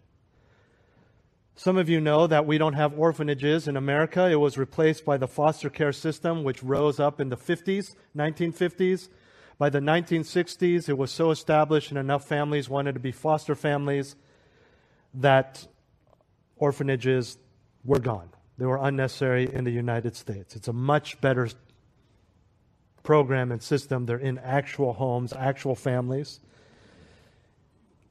Some 1.57 1.75
of 1.75 1.89
you 1.89 1.99
know 1.99 2.25
that 2.27 2.45
we 2.45 2.57
don't 2.57 2.73
have 2.73 2.97
orphanages 2.97 3.67
in 3.67 3.75
America. 3.75 4.29
It 4.31 4.39
was 4.39 4.57
replaced 4.57 5.03
by 5.03 5.17
the 5.17 5.27
foster 5.27 5.69
care 5.69 5.91
system, 5.91 6.45
which 6.45 6.63
rose 6.63 7.01
up 7.01 7.19
in 7.19 7.27
the 7.27 7.37
50s, 7.37 7.95
1950s. 8.15 9.09
By 9.57 9.69
the 9.69 9.79
1960s, 9.79 10.89
it 10.89 10.97
was 10.97 11.11
so 11.11 11.31
established 11.31 11.89
and 11.89 11.97
enough 11.97 12.27
families 12.27 12.67
wanted 12.67 12.93
to 12.93 12.99
be 12.99 13.11
foster 13.11 13.55
families 13.55 14.15
that 15.13 15.65
orphanages 16.57 17.37
were 17.85 17.99
gone. 17.99 18.29
They 18.57 18.65
were 18.65 18.79
unnecessary 18.81 19.51
in 19.51 19.63
the 19.63 19.71
United 19.71 20.15
States. 20.15 20.55
It's 20.55 20.67
a 20.67 20.73
much 20.73 21.19
better 21.21 21.49
program 23.03 23.51
and 23.51 23.61
system. 23.61 24.05
They're 24.05 24.17
in 24.17 24.37
actual 24.39 24.93
homes, 24.93 25.31
actual 25.33 25.75
families. 25.75 26.39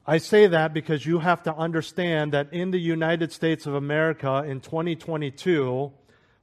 I 0.07 0.19
say 0.19 0.47
that 0.47 0.73
because 0.73 1.05
you 1.05 1.19
have 1.19 1.43
to 1.43 1.55
understand 1.55 2.31
that 2.33 2.53
in 2.53 2.71
the 2.71 2.79
United 2.79 3.31
States 3.31 3.65
of 3.65 3.73
America 3.73 4.43
in 4.47 4.61
2022, 4.61 5.91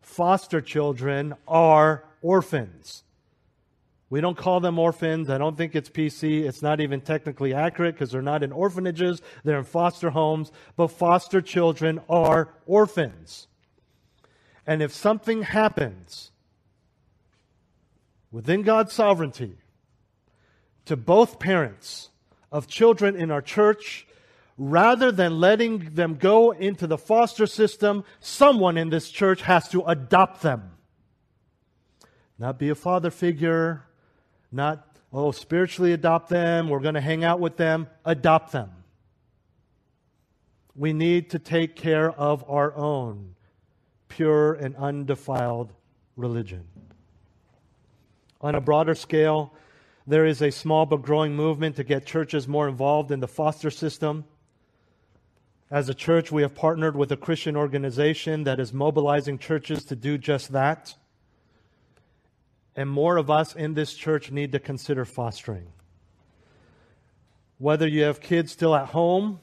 foster 0.01 0.61
children 0.61 1.35
are 1.47 2.05
orphans. 2.21 3.05
We 4.13 4.21
don't 4.21 4.37
call 4.37 4.61
them 4.61 4.79
orphans. 4.79 5.31
I 5.31 5.39
don't 5.39 5.57
think 5.57 5.75
it's 5.75 5.89
PC. 5.89 6.43
It's 6.43 6.61
not 6.61 6.83
even 6.83 7.01
technically 7.01 7.55
accurate 7.55 7.95
because 7.95 8.11
they're 8.11 8.21
not 8.21 8.43
in 8.43 8.53
orphanages, 8.53 9.23
they're 9.43 9.57
in 9.57 9.65
foster 9.65 10.11
homes. 10.11 10.53
But 10.77 10.89
foster 10.89 11.41
children 11.41 11.99
are 12.11 12.53
orphans. 12.67 13.47
And 14.67 14.83
if 14.83 14.93
something 14.93 15.45
happens 15.45 16.31
within 18.31 18.61
God's 18.61 18.93
sovereignty 18.93 19.57
to 20.85 20.95
both 20.95 21.39
parents 21.39 22.11
of 22.51 22.67
children 22.67 23.17
in 23.17 23.31
our 23.31 23.41
church, 23.41 24.07
rather 24.59 25.11
than 25.11 25.41
letting 25.41 25.95
them 25.95 26.17
go 26.17 26.51
into 26.51 26.87
the 26.87 26.99
foster 26.99 27.47
system, 27.47 28.05
someone 28.21 28.77
in 28.77 28.91
this 28.91 29.09
church 29.09 29.41
has 29.41 29.71
to 29.71 29.81
adopt 29.85 30.43
them. 30.43 30.73
Not 32.39 32.59
be 32.59 32.69
a 32.69 32.75
father 32.75 33.11
figure, 33.11 33.87
not, 34.53 34.87
oh, 35.13 35.33
spiritually 35.33 35.93
adopt 35.93 36.29
them, 36.29 36.69
we're 36.69 36.81
going 36.81 36.95
to 36.95 37.01
hang 37.01 37.25
out 37.25 37.41
with 37.41 37.57
them. 37.57 37.89
Adopt 38.05 38.53
them. 38.53 38.71
We 40.75 40.93
need 40.93 41.31
to 41.31 41.39
take 41.39 41.77
care 41.77 42.11
of 42.11 42.45
our 42.49 42.75
own 42.75 43.35
pure 44.09 44.55
and 44.55 44.77
undefiled 44.77 45.73
religion. 46.17 46.65
On 48.41 48.55
a 48.55 48.61
broader 48.61 48.95
scale, 48.95 49.53
there 50.07 50.27
is 50.27 50.43
a 50.43 50.51
small 50.51 50.85
but 50.85 51.03
growing 51.03 51.35
movement 51.35 51.77
to 51.77 51.85
get 51.85 52.07
churches 52.07 52.49
more 52.49 52.69
involved 52.69 53.11
in 53.11 53.21
the 53.21 53.29
foster 53.29 53.71
system. 53.71 54.25
As 55.71 55.89
a 55.89 55.95
church, 55.95 56.33
we 56.33 56.43
have 56.43 56.55
partnered 56.55 56.97
with 56.97 57.13
a 57.13 57.17
Christian 57.17 57.57
organization 57.57 58.45
that 58.45 58.61
is 58.61 58.73
mobilizing 58.73 59.39
churches 59.39 59.85
to 59.87 59.97
do 59.97 60.19
just 60.19 60.53
that. 60.53 60.95
And 62.75 62.89
more 62.89 63.17
of 63.17 63.31
us 63.31 63.55
in 63.55 63.75
this 63.75 63.95
church 63.95 64.31
need 64.31 64.53
to 64.53 64.59
consider 64.59 65.05
fostering. 65.05 65.73
Whether 67.59 67.87
you 67.87 68.03
have 68.03 68.21
kids 68.21 68.53
still 68.53 68.75
at 68.75 68.89
home 68.89 69.41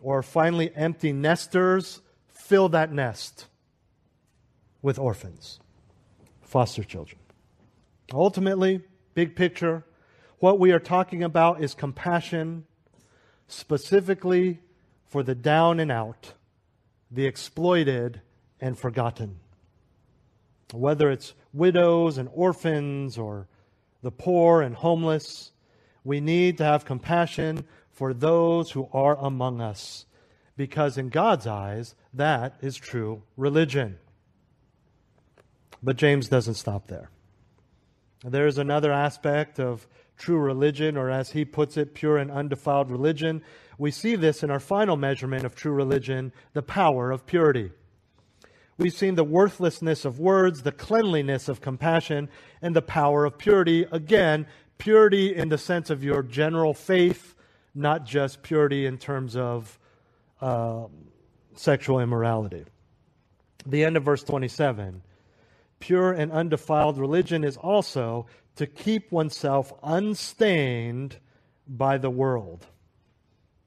or 0.00 0.22
finally 0.22 0.74
empty 0.74 1.12
nesters, 1.12 2.00
fill 2.28 2.68
that 2.70 2.92
nest 2.92 3.46
with 4.82 4.98
orphans, 4.98 5.60
foster 6.42 6.82
children. 6.84 7.18
Ultimately, 8.12 8.82
big 9.14 9.36
picture, 9.36 9.84
what 10.38 10.58
we 10.58 10.72
are 10.72 10.80
talking 10.80 11.22
about 11.22 11.62
is 11.62 11.74
compassion 11.74 12.66
specifically 13.46 14.58
for 15.06 15.22
the 15.22 15.34
down 15.34 15.78
and 15.78 15.92
out, 15.92 16.32
the 17.10 17.26
exploited 17.26 18.20
and 18.60 18.78
forgotten. 18.78 19.38
Whether 20.72 21.10
it's 21.10 21.34
widows 21.52 22.18
and 22.18 22.28
orphans 22.32 23.18
or 23.18 23.46
the 24.02 24.10
poor 24.10 24.62
and 24.62 24.74
homeless. 24.74 25.52
We 26.04 26.20
need 26.20 26.58
to 26.58 26.64
have 26.64 26.84
compassion 26.84 27.64
for 27.90 28.12
those 28.12 28.70
who 28.72 28.88
are 28.92 29.16
among 29.16 29.60
us 29.60 30.06
because, 30.56 30.98
in 30.98 31.08
God's 31.08 31.46
eyes, 31.46 31.94
that 32.14 32.56
is 32.60 32.76
true 32.76 33.22
religion. 33.36 33.98
But 35.82 35.96
James 35.96 36.28
doesn't 36.28 36.54
stop 36.54 36.88
there. 36.88 37.10
There 38.24 38.46
is 38.46 38.58
another 38.58 38.92
aspect 38.92 39.58
of 39.58 39.88
true 40.16 40.38
religion, 40.38 40.96
or 40.96 41.10
as 41.10 41.30
he 41.30 41.44
puts 41.44 41.76
it, 41.76 41.94
pure 41.94 42.18
and 42.18 42.30
undefiled 42.30 42.90
religion. 42.90 43.42
We 43.78 43.90
see 43.90 44.14
this 44.14 44.42
in 44.44 44.50
our 44.50 44.60
final 44.60 44.96
measurement 44.96 45.44
of 45.44 45.56
true 45.56 45.72
religion 45.72 46.32
the 46.52 46.62
power 46.62 47.10
of 47.10 47.26
purity. 47.26 47.72
We've 48.78 48.92
seen 48.92 49.14
the 49.14 49.24
worthlessness 49.24 50.04
of 50.04 50.18
words, 50.18 50.62
the 50.62 50.72
cleanliness 50.72 51.48
of 51.48 51.60
compassion, 51.60 52.28
and 52.60 52.74
the 52.74 52.82
power 52.82 53.24
of 53.24 53.38
purity. 53.38 53.86
Again, 53.92 54.46
purity 54.78 55.34
in 55.34 55.48
the 55.48 55.58
sense 55.58 55.90
of 55.90 56.02
your 56.02 56.22
general 56.22 56.74
faith, 56.74 57.34
not 57.74 58.04
just 58.04 58.42
purity 58.42 58.86
in 58.86 58.98
terms 58.98 59.36
of 59.36 59.78
uh, 60.40 60.86
sexual 61.54 62.00
immorality. 62.00 62.64
The 63.66 63.84
end 63.84 63.96
of 63.96 64.04
verse 64.04 64.22
27 64.22 65.02
pure 65.78 66.12
and 66.12 66.30
undefiled 66.30 66.96
religion 66.96 67.42
is 67.42 67.56
also 67.56 68.24
to 68.54 68.66
keep 68.68 69.10
oneself 69.10 69.72
unstained 69.82 71.18
by 71.66 71.98
the 71.98 72.08
world. 72.10 72.64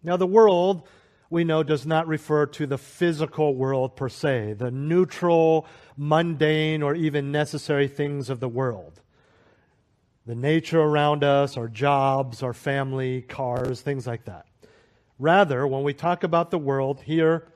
Now, 0.01 0.15
the 0.15 0.25
world 0.25 0.87
we 1.30 1.43
know 1.43 1.63
does 1.63 1.86
not 1.86 2.07
refer 2.07 2.45
to 2.45 2.67
the 2.67 2.78
physical 2.78 3.55
world 3.55 3.95
per 3.95 4.09
se, 4.09 4.53
the 4.53 4.71
neutral, 4.71 5.65
mundane, 5.97 6.84
or 6.84 6.95
even 6.95 7.32
necessary 7.32 7.88
things 7.88 8.30
of 8.30 8.39
the 8.39 8.47
world. 8.47 9.01
The 10.26 10.36
nature 10.36 10.82
around 10.82 11.23
us, 11.23 11.57
our 11.57 11.67
jobs, 11.67 12.41
our 12.41 12.53
family, 12.53 13.21
cars, 13.21 13.82
things 13.82 14.07
like 14.07 14.26
that. 14.26 14.45
Rather, 15.19 15.65
when 15.65 15.84
we 15.84 15.93
talk 15.93 16.23
about 16.23 16.51
the 16.51 16.57
world, 16.57 17.01
here, 17.01 17.47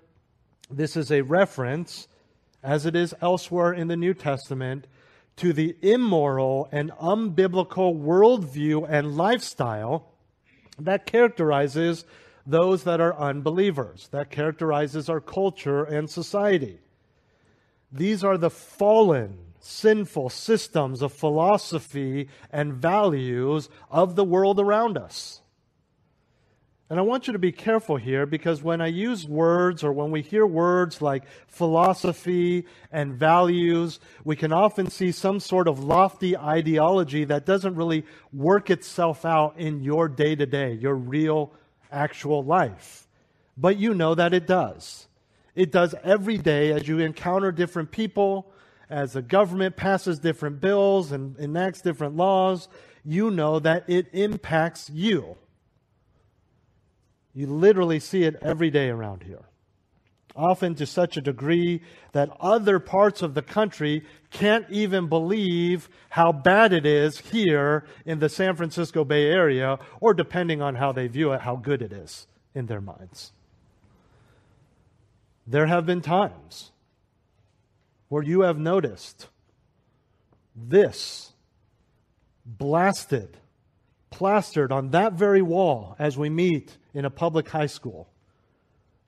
this 0.70 0.96
is 0.96 1.12
a 1.12 1.22
reference, 1.22 2.08
as 2.64 2.86
it 2.86 2.96
is 2.96 3.14
elsewhere 3.22 3.74
in 3.74 3.88
the 3.88 3.98
New 3.98 4.14
Testament, 4.14 4.88
to 5.38 5.54
the 5.54 5.76
immoral 5.82 6.70
and 6.72 6.92
unbiblical 6.92 7.98
worldview 7.98 8.86
and 8.90 9.16
lifestyle 9.16 10.12
that 10.78 11.06
characterizes 11.06 12.06
those 12.50 12.84
that 12.84 13.00
are 13.00 13.18
unbelievers. 13.18 14.10
That 14.12 14.30
characterizes 14.30 15.10
our 15.10 15.22
culture 15.22 15.84
and 15.84 16.10
society. 16.10 16.80
These 17.92 18.24
are 18.24 18.38
the 18.38 18.50
fallen, 18.50 19.38
sinful 19.60 20.30
systems 20.30 21.02
of 21.02 21.14
philosophy 21.14 22.30
and 22.52 22.74
values 22.74 23.70
of 23.90 24.16
the 24.16 24.24
world 24.24 24.60
around 24.60 24.98
us. 24.98 25.42
And 26.92 26.98
I 26.98 27.04
want 27.04 27.28
you 27.28 27.34
to 27.34 27.40
be 27.40 27.52
careful 27.52 27.98
here 27.98 28.26
because 28.26 28.64
when 28.64 28.82
I 28.82 28.88
use 28.88 29.28
words 29.28 29.84
or 29.84 29.94
when 29.94 30.10
we 30.10 30.24
hear 30.24 30.48
words 30.48 31.04
like 31.04 31.24
philosophy 31.48 32.66
and 32.92 33.14
values, 33.14 34.00
we 34.24 34.36
can 34.36 34.52
often 34.52 34.90
see 34.90 35.12
some 35.12 35.40
sort 35.40 35.68
of 35.68 35.84
lofty 35.84 36.36
ideology 36.36 37.26
that 37.26 37.46
doesn't 37.46 37.76
really 37.76 38.06
work 38.34 38.72
itself 38.72 39.24
out 39.24 39.60
in 39.60 39.84
your 39.84 40.08
day 40.10 40.36
to 40.36 40.48
day, 40.48 40.74
your 40.74 40.96
real 40.96 41.54
actual 41.92 42.44
life. 42.44 43.08
But 43.58 43.78
you 43.78 43.94
know 43.94 44.16
that 44.16 44.34
it 44.34 44.48
does. 44.48 45.08
It 45.56 45.72
does 45.72 45.94
every 46.04 46.38
day 46.38 46.72
as 46.72 46.88
you 46.88 47.00
encounter 47.00 47.52
different 47.52 47.92
people, 47.92 48.52
as 48.90 49.14
the 49.14 49.22
government 49.22 49.76
passes 49.76 50.20
different 50.20 50.62
bills 50.62 51.12
and 51.12 51.38
enacts 51.38 51.82
different 51.82 52.16
laws. 52.16 52.70
You 53.04 53.30
know 53.32 53.60
that 53.60 53.90
it 53.90 54.08
impacts 54.14 54.90
you. 54.90 55.36
You 57.34 57.48
literally 57.48 58.00
see 58.00 58.24
it 58.24 58.38
every 58.42 58.70
day 58.72 58.90
around 58.90 59.24
here. 59.24 59.46
Often 60.36 60.76
to 60.76 60.86
such 60.86 61.18
a 61.18 61.22
degree 61.22 61.82
that 62.14 62.30
other 62.40 62.80
parts 62.80 63.22
of 63.22 63.34
the 63.34 63.42
country 63.42 64.06
can't 64.32 64.66
even 64.70 65.08
believe 65.08 65.90
how 66.10 66.32
bad 66.32 66.72
it 66.74 66.86
is 66.86 67.20
here 67.20 67.86
in 68.06 68.20
the 68.20 68.30
San 68.30 68.56
Francisco 68.56 69.04
Bay 69.04 69.26
Area, 69.26 69.80
or 70.00 70.14
depending 70.14 70.62
on 70.62 70.76
how 70.76 70.92
they 70.92 71.08
view 71.08 71.32
it, 71.32 71.42
how 71.42 71.56
good 71.56 71.82
it 71.82 71.92
is 71.92 72.28
in 72.54 72.68
their 72.68 72.82
minds. 72.82 73.32
There 75.48 75.66
have 75.66 75.86
been 75.86 76.02
times 76.02 76.72
where 78.08 78.24
you 78.24 78.42
have 78.42 78.60
noticed 78.60 79.28
this 80.56 81.34
blasted 82.46 83.38
plastered 84.10 84.72
on 84.72 84.90
that 84.90 85.14
very 85.14 85.42
wall 85.42 85.96
as 86.00 86.18
we 86.18 86.30
meet 86.30 86.78
in 86.94 87.06
a 87.06 87.10
public 87.10 87.50
high 87.50 87.68
school. 87.68 88.10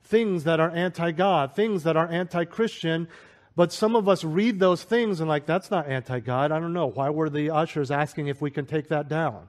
Things 0.04 0.44
that 0.44 0.60
are 0.60 0.70
anti 0.72 1.12
God, 1.12 1.56
things 1.56 1.84
that 1.84 1.98
are 1.98 2.08
anti 2.08 2.46
Christian, 2.46 3.08
but 3.56 3.72
some 3.74 3.96
of 3.96 4.08
us 4.08 4.24
read 4.24 4.60
those 4.60 4.84
things 4.84 5.20
and, 5.20 5.30
like, 5.30 5.46
that's 5.46 5.70
not 5.70 5.88
anti 5.88 6.20
God. 6.20 6.52
I 6.52 6.60
don't 6.60 6.74
know. 6.74 6.88
Why 6.88 7.10
were 7.10 7.30
the 7.30 7.50
ushers 7.50 7.92
asking 7.92 8.28
if 8.28 8.42
we 8.42 8.52
can 8.52 8.66
take 8.66 8.90
that 8.90 9.08
down? 9.08 9.48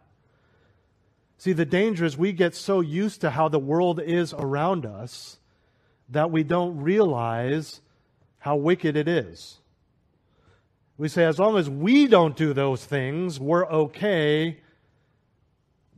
See, 1.39 1.53
the 1.53 1.65
danger 1.65 2.05
is 2.05 2.17
we 2.17 2.33
get 2.33 2.55
so 2.55 2.81
used 2.81 3.21
to 3.23 3.31
how 3.31 3.49
the 3.49 3.59
world 3.59 4.01
is 4.01 4.33
around 4.33 4.87
us 4.87 5.39
that 6.09 6.31
we 6.31 6.43
don't 6.43 6.81
realize 6.81 7.81
how 8.39 8.57
wicked 8.57 8.97
it 8.97 9.09
is. 9.09 9.59
We 10.99 11.09
say, 11.09 11.25
as 11.25 11.39
long 11.39 11.57
as 11.57 11.69
we 11.69 12.07
don't 12.07 12.37
do 12.37 12.53
those 12.53 12.85
things, 12.85 13.41
we're 13.41 13.67
okay 13.67 14.59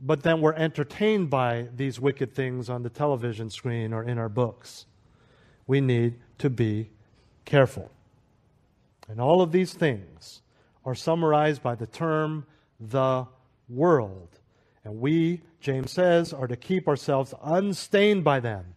but 0.01 0.23
then 0.23 0.41
we're 0.41 0.53
entertained 0.53 1.29
by 1.29 1.67
these 1.75 1.99
wicked 1.99 2.33
things 2.33 2.69
on 2.69 2.83
the 2.83 2.89
television 2.89 3.49
screen 3.49 3.93
or 3.93 4.03
in 4.03 4.17
our 4.17 4.29
books. 4.29 4.85
We 5.67 5.81
need 5.81 6.15
to 6.39 6.49
be 6.49 6.89
careful. 7.45 7.89
And 9.07 9.21
all 9.21 9.41
of 9.41 9.51
these 9.51 9.73
things 9.73 10.41
are 10.83 10.95
summarized 10.95 11.61
by 11.61 11.75
the 11.75 11.87
term 11.87 12.45
the 12.79 13.27
world. 13.69 14.39
And 14.83 14.99
we, 14.99 15.41
James 15.59 15.91
says, 15.91 16.33
are 16.33 16.47
to 16.47 16.55
keep 16.55 16.87
ourselves 16.87 17.33
unstained 17.43 18.23
by 18.23 18.39
them. 18.39 18.75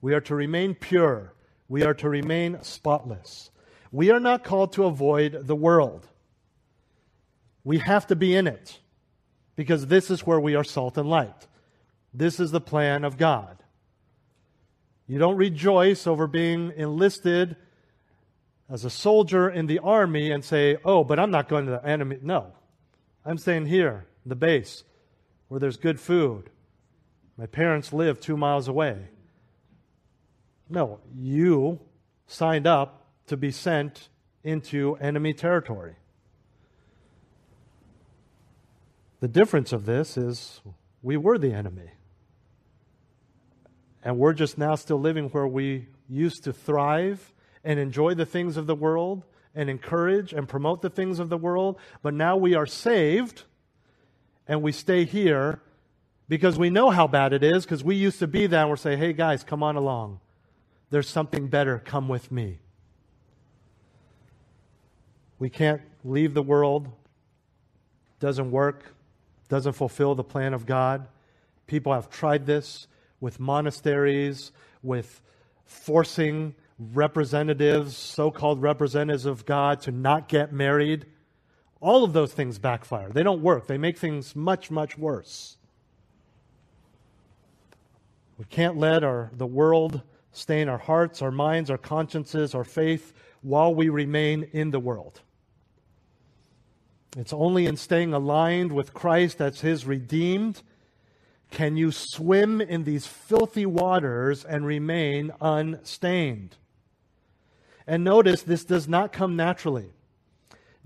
We 0.00 0.14
are 0.14 0.20
to 0.22 0.34
remain 0.34 0.74
pure. 0.74 1.34
We 1.68 1.82
are 1.82 1.94
to 1.94 2.08
remain 2.08 2.58
spotless. 2.62 3.50
We 3.90 4.10
are 4.10 4.20
not 4.20 4.44
called 4.44 4.72
to 4.74 4.84
avoid 4.84 5.46
the 5.46 5.56
world. 5.56 6.06
We 7.64 7.78
have 7.78 8.06
to 8.08 8.16
be 8.16 8.34
in 8.34 8.46
it 8.46 8.78
because 9.56 9.86
this 9.86 10.10
is 10.10 10.26
where 10.26 10.40
we 10.40 10.54
are 10.54 10.64
salt 10.64 10.96
and 10.96 11.08
light. 11.08 11.46
This 12.14 12.40
is 12.40 12.50
the 12.50 12.60
plan 12.60 13.04
of 13.04 13.16
God. 13.16 13.62
You 15.06 15.18
don't 15.18 15.36
rejoice 15.36 16.06
over 16.06 16.26
being 16.26 16.72
enlisted 16.76 17.56
as 18.70 18.84
a 18.84 18.90
soldier 18.90 19.48
in 19.48 19.66
the 19.66 19.78
army 19.78 20.30
and 20.30 20.44
say, 20.44 20.76
oh, 20.84 21.02
but 21.04 21.18
I'm 21.18 21.30
not 21.30 21.48
going 21.48 21.66
to 21.66 21.72
the 21.72 21.86
enemy. 21.86 22.18
No. 22.22 22.52
I'm 23.24 23.38
staying 23.38 23.66
here, 23.66 24.06
the 24.26 24.36
base, 24.36 24.84
where 25.48 25.58
there's 25.58 25.76
good 25.76 25.98
food. 25.98 26.50
My 27.36 27.46
parents 27.46 27.92
live 27.92 28.20
two 28.20 28.36
miles 28.36 28.68
away. 28.68 29.08
No, 30.68 31.00
you 31.14 31.80
signed 32.26 32.66
up 32.66 33.06
to 33.26 33.36
be 33.36 33.50
sent 33.50 34.08
into 34.44 34.96
enemy 34.96 35.32
territory. 35.32 35.96
The 39.20 39.28
difference 39.28 39.72
of 39.72 39.86
this 39.86 40.16
is 40.16 40.60
we 41.02 41.16
were 41.16 41.38
the 41.38 41.52
enemy. 41.52 41.90
And 44.04 44.18
we're 44.18 44.32
just 44.32 44.58
now 44.58 44.74
still 44.74 45.00
living 45.00 45.28
where 45.30 45.46
we 45.46 45.88
used 46.08 46.44
to 46.44 46.52
thrive 46.52 47.32
and 47.64 47.78
enjoy 47.78 48.14
the 48.14 48.26
things 48.26 48.56
of 48.56 48.66
the 48.66 48.74
world 48.74 49.24
and 49.54 49.68
encourage 49.68 50.32
and 50.32 50.48
promote 50.48 50.82
the 50.82 50.90
things 50.90 51.18
of 51.18 51.28
the 51.28 51.36
world. 51.36 51.78
But 52.02 52.14
now 52.14 52.36
we 52.36 52.54
are 52.54 52.66
saved 52.66 53.44
and 54.46 54.62
we 54.62 54.72
stay 54.72 55.04
here 55.04 55.60
because 56.28 56.58
we 56.58 56.70
know 56.70 56.90
how 56.90 57.06
bad 57.06 57.32
it 57.32 57.42
is 57.42 57.64
because 57.64 57.82
we 57.82 57.96
used 57.96 58.18
to 58.18 58.26
be 58.26 58.46
there 58.46 58.60
and 58.60 58.70
we're 58.70 58.76
saying, 58.76 58.98
hey 58.98 59.12
guys, 59.12 59.42
come 59.44 59.62
on 59.62 59.76
along. 59.76 60.20
There's 60.90 61.08
something 61.08 61.48
better. 61.48 61.78
Come 61.84 62.08
with 62.08 62.30
me. 62.30 62.58
We 65.38 65.50
can't 65.50 65.82
leave 66.04 66.34
the 66.34 66.42
world. 66.42 66.88
Doesn't 68.20 68.50
work 68.50 68.94
doesn't 69.48 69.72
fulfill 69.72 70.14
the 70.14 70.24
plan 70.24 70.54
of 70.54 70.66
God. 70.66 71.08
People 71.66 71.92
have 71.92 72.10
tried 72.10 72.46
this 72.46 72.86
with 73.20 73.40
monasteries, 73.40 74.52
with 74.82 75.20
forcing 75.64 76.54
representatives, 76.78 77.96
so 77.96 78.30
called 78.30 78.62
representatives 78.62 79.26
of 79.26 79.44
God, 79.44 79.80
to 79.82 79.92
not 79.92 80.28
get 80.28 80.52
married. 80.52 81.06
All 81.80 82.04
of 82.04 82.12
those 82.12 82.32
things 82.32 82.58
backfire. 82.58 83.10
They 83.10 83.22
don't 83.22 83.42
work, 83.42 83.66
they 83.66 83.78
make 83.78 83.98
things 83.98 84.36
much, 84.36 84.70
much 84.70 84.96
worse. 84.96 85.56
We 88.36 88.44
can't 88.44 88.76
let 88.76 89.02
our, 89.02 89.30
the 89.32 89.46
world 89.46 90.02
stain 90.32 90.68
our 90.68 90.78
hearts, 90.78 91.22
our 91.22 91.32
minds, 91.32 91.70
our 91.70 91.78
consciences, 91.78 92.54
our 92.54 92.64
faith 92.64 93.12
while 93.42 93.74
we 93.74 93.88
remain 93.88 94.48
in 94.52 94.70
the 94.70 94.78
world. 94.78 95.20
It's 97.16 97.32
only 97.32 97.66
in 97.66 97.76
staying 97.76 98.12
aligned 98.12 98.70
with 98.70 98.94
Christ 98.94 99.40
as 99.40 99.60
his 99.60 99.86
redeemed 99.86 100.62
can 101.50 101.76
you 101.76 101.90
swim 101.90 102.60
in 102.60 102.84
these 102.84 103.06
filthy 103.06 103.66
waters 103.66 104.44
and 104.44 104.66
remain 104.66 105.32
unstained. 105.40 106.56
And 107.88 108.04
notice 108.04 108.42
this 108.42 108.66
does 108.66 108.86
not 108.86 109.14
come 109.14 109.34
naturally. 109.34 109.90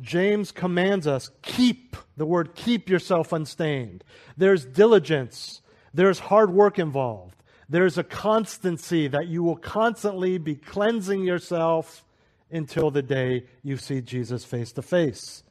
James 0.01 0.53
commands 0.53 1.07
us 1.09 1.31
keep, 1.43 1.97
the 2.17 2.25
word 2.25 2.55
keep 2.55 2.89
yourself 2.89 3.33
unstained. 3.33 4.05
There's 4.37 4.65
diligence, 4.65 5.63
there's 5.93 6.21
hard 6.21 6.51
work 6.51 6.79
involved, 6.79 7.43
there's 7.69 7.99
a 7.99 8.05
constancy 8.05 9.09
that 9.09 9.27
you 9.27 9.43
will 9.43 9.57
constantly 9.57 10.39
be 10.39 10.55
cleansing 10.55 11.25
yourself 11.25 12.05
until 12.53 12.93
the 12.93 13.03
day 13.03 13.47
you 13.65 13.77
see 13.77 14.01
Jesus 14.01 14.45
face 14.45 14.71
to 14.73 14.83
face. 14.83 15.43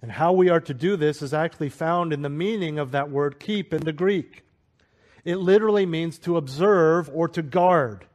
And 0.00 0.12
how 0.12 0.32
we 0.32 0.50
are 0.50 0.60
to 0.60 0.72
do 0.72 0.96
this 0.96 1.20
is 1.20 1.34
actually 1.34 1.70
found 1.70 2.12
in 2.12 2.22
the 2.22 2.28
meaning 2.28 2.78
of 2.78 2.92
that 2.92 3.10
word 3.10 3.40
keep 3.40 3.74
in 3.74 3.80
the 3.82 3.92
Greek. 3.92 4.44
It 5.24 5.36
literally 5.36 5.84
means 5.84 6.16
to 6.20 6.36
observe 6.36 7.10
or 7.12 7.26
to 7.28 7.42
guard. 7.42 8.06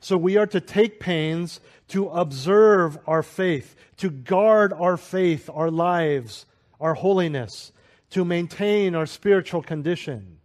So 0.00 0.16
we 0.16 0.36
are 0.36 0.46
to 0.46 0.60
take 0.60 1.00
pains 1.00 1.60
to 1.88 2.08
observe 2.08 2.98
our 3.06 3.22
faith, 3.22 3.74
to 3.98 4.10
guard 4.10 4.72
our 4.72 4.96
faith, 4.96 5.50
our 5.52 5.70
lives, 5.70 6.46
our 6.80 6.94
holiness, 6.94 7.72
to 8.10 8.24
maintain 8.24 8.94
our 8.94 9.06
spiritual 9.06 9.62
condition. 9.62 10.38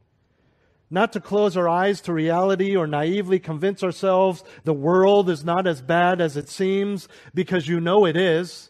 Not 0.89 1.13
to 1.13 1.19
close 1.19 1.57
our 1.57 1.67
eyes 1.67 2.01
to 2.01 2.13
reality 2.13 2.75
or 2.75 2.87
naively 2.87 3.39
convince 3.39 3.83
ourselves 3.83 4.43
the 4.63 4.73
world 4.73 5.29
is 5.29 5.43
not 5.43 5.65
as 5.65 5.81
bad 5.81 6.21
as 6.21 6.37
it 6.37 6.49
seems 6.49 7.07
because 7.33 7.67
you 7.67 7.79
know 7.79 8.05
it 8.05 8.15
is 8.15 8.69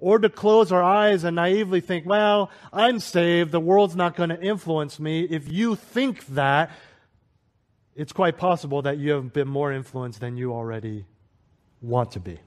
or 0.00 0.18
to 0.18 0.28
close 0.30 0.72
our 0.72 0.82
eyes 0.82 1.24
and 1.24 1.36
naively 1.36 1.80
think, 1.80 2.06
well, 2.06 2.50
I'm 2.72 2.98
saved, 3.00 3.52
the 3.52 3.60
world's 3.60 3.96
not 3.96 4.16
going 4.16 4.30
to 4.30 4.40
influence 4.40 4.98
me. 4.98 5.22
If 5.22 5.52
you 5.52 5.76
think 5.76 6.26
that, 6.28 6.70
it's 8.00 8.12
quite 8.12 8.38
possible 8.38 8.82
that 8.82 8.98
you 8.98 9.12
have 9.12 9.32
been 9.32 9.48
more 9.48 9.72
influenced 9.72 10.20
than 10.20 10.36
you 10.36 10.52
already 10.52 11.06
want 11.82 12.12
to 12.12 12.20
be. 12.20 12.38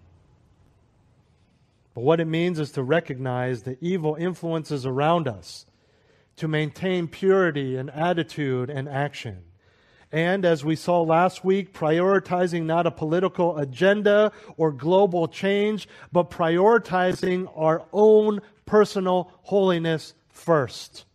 But 1.94 2.02
what 2.02 2.20
it 2.20 2.26
means 2.26 2.60
is 2.60 2.72
to 2.72 2.84
recognize 2.84 3.64
the 3.64 3.78
evil 3.80 4.16
influences 4.16 4.86
around 4.86 5.28
us, 5.28 5.66
to 6.38 6.48
maintain 6.48 7.08
purity 7.08 7.76
and 7.76 7.90
attitude 7.92 8.70
and 8.70 8.90
action 8.90 9.44
and, 10.14 10.46
as 10.46 10.64
we 10.64 10.76
saw 10.76 11.02
last 11.02 11.44
week, 11.44 11.74
prioritizing 11.74 12.66
not 12.66 12.86
a 12.86 12.92
political 12.92 13.58
agenda 13.58 14.32
or 14.58 14.72
global 14.72 15.28
change, 15.28 15.88
but 16.12 16.30
prioritizing 16.30 17.52
our 17.56 17.84
own 17.92 18.40
personal 18.68 19.32
holiness 19.42 20.14
first. 20.30 21.06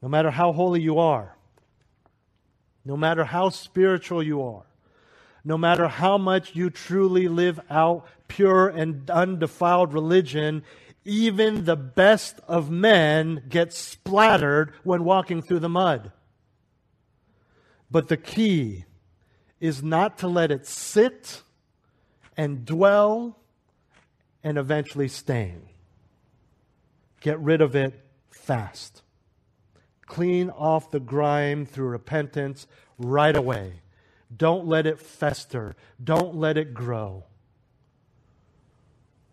No 0.00 0.08
matter 0.08 0.30
how 0.30 0.52
holy 0.52 0.80
you 0.80 1.00
are, 1.00 1.37
no 2.88 2.96
matter 2.96 3.22
how 3.22 3.50
spiritual 3.50 4.22
you 4.22 4.40
are, 4.42 4.64
no 5.44 5.58
matter 5.58 5.88
how 5.88 6.16
much 6.16 6.56
you 6.56 6.70
truly 6.70 7.28
live 7.28 7.60
out 7.68 8.06
pure 8.28 8.66
and 8.66 9.10
undefiled 9.10 9.92
religion, 9.92 10.62
even 11.04 11.66
the 11.66 11.76
best 11.76 12.40
of 12.48 12.70
men 12.70 13.44
get 13.46 13.74
splattered 13.74 14.72
when 14.84 15.04
walking 15.04 15.42
through 15.42 15.58
the 15.58 15.68
mud. 15.68 16.12
But 17.90 18.08
the 18.08 18.16
key 18.16 18.86
is 19.60 19.82
not 19.82 20.16
to 20.18 20.26
let 20.26 20.50
it 20.50 20.66
sit 20.66 21.42
and 22.38 22.64
dwell 22.64 23.38
and 24.42 24.56
eventually 24.56 25.08
stain. 25.08 25.60
Get 27.20 27.38
rid 27.38 27.60
of 27.60 27.76
it 27.76 28.02
fast. 28.30 29.02
Clean 30.08 30.50
off 30.50 30.90
the 30.90 31.00
grime 31.00 31.64
through 31.64 31.88
repentance 31.88 32.66
right 32.98 33.36
away. 33.36 33.82
Don't 34.34 34.66
let 34.66 34.86
it 34.86 34.98
fester. 34.98 35.76
Don't 36.02 36.34
let 36.34 36.58
it 36.58 36.74
grow. 36.74 37.24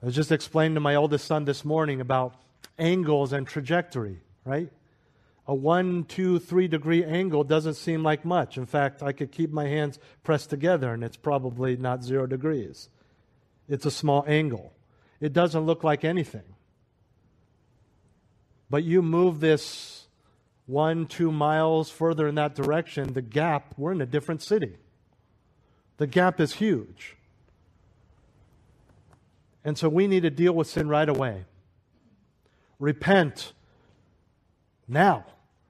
I 0.04 0.06
was 0.06 0.16
just 0.16 0.32
explaining 0.32 0.76
to 0.76 0.82
my 0.82 0.96
oldest 0.96 1.26
son 1.26 1.46
this 1.46 1.66
morning 1.66 2.00
about 2.00 2.36
angles 2.78 3.34
and 3.34 3.48
trajectory, 3.48 4.22
right? 4.44 4.70
a 5.48 5.54
one, 5.54 6.04
two, 6.06 6.40
three 6.40 6.68
degree 6.68 7.04
angle 7.04 7.44
doesn't 7.44 7.76
seem 7.76 8.04
like 8.04 8.26
much. 8.26 8.58
In 8.58 8.66
fact, 8.66 9.04
I 9.04 9.12
could 9.12 9.32
keep 9.32 9.52
my 9.52 9.68
hands 9.68 10.00
pressed 10.24 10.50
together 10.50 10.94
and 10.94 11.04
it's 11.04 11.18
probably 11.18 11.78
not 11.78 12.04
zero 12.04 12.26
degrees. 12.26 12.90
It's 13.68 13.86
a 13.86 13.92
small 13.92 14.24
angle. 14.28 14.74
It 15.20 15.34
doesn't 15.34 15.66
look 15.66 15.84
like 15.84 16.04
anything. 16.04 16.56
But 18.70 18.84
you 18.84 19.02
move 19.02 19.40
this 19.40 20.05
one, 20.66 21.06
two 21.06 21.32
miles 21.32 21.90
further 21.90 22.28
in 22.28 22.36
that 22.36 22.56
direction, 22.56 23.14
the 23.14 23.22
gap, 23.22 23.74
we're 23.78 23.92
in 23.92 24.02
a 24.02 24.06
different 24.06 24.42
city. 24.42 24.78
The 25.98 26.08
gap 26.08 26.40
is 26.40 26.56
huge. 26.56 27.16
And 29.64 29.78
so 29.78 29.90
we 29.90 30.08
need 30.08 30.24
to 30.24 30.30
deal 30.30 30.54
with 30.54 30.68
sin 30.68 30.90
right 30.90 31.08
away. 31.08 31.46
Repent 32.80 33.54
now. 34.88 35.26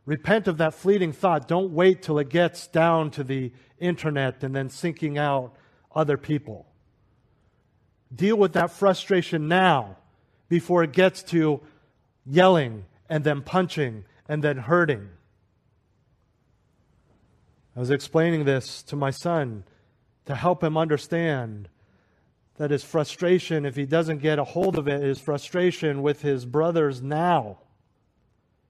Repent 0.06 0.48
of 0.48 0.58
that 0.58 0.74
fleeting 0.74 1.14
thought. 1.14 1.48
Don't 1.48 1.72
wait 1.72 2.02
till 2.02 2.20
it 2.20 2.30
gets 2.30 2.68
down 2.68 3.10
to 3.12 3.24
the 3.24 3.52
internet 3.80 4.44
and 4.44 4.56
then 4.56 4.70
sinking 4.70 5.18
out 5.18 5.56
other 5.94 6.18
people. 6.18 6.68
Deal 8.14 8.36
with 8.36 8.54
that 8.54 8.72
frustration 8.72 9.48
now 9.48 9.98
before 10.48 10.84
it 10.84 10.92
gets 10.92 11.24
to 11.24 11.62
yelling 12.26 12.86
and 13.10 13.24
then 13.24 13.42
punching 13.42 14.06
and 14.28 14.44
then 14.44 14.58
hurting. 14.58 15.10
I 17.76 17.80
was 17.80 17.92
explaining 17.92 18.46
this 18.46 18.82
to 18.84 18.96
my 18.96 19.12
son 19.12 19.64
to 20.26 20.36
help 20.36 20.64
him 20.64 20.78
understand 20.78 21.70
that 22.58 22.72
his 22.72 22.84
frustration, 22.84 23.66
if 23.66 23.76
he 23.76 23.86
doesn't 23.86 24.20
get 24.20 24.40
a 24.40 24.44
hold 24.44 24.78
of 24.78 24.88
it, 24.88 25.02
his 25.02 25.20
frustration 25.20 26.02
with 26.02 26.22
his 26.22 26.46
brothers 26.46 27.02
now, 27.02 27.58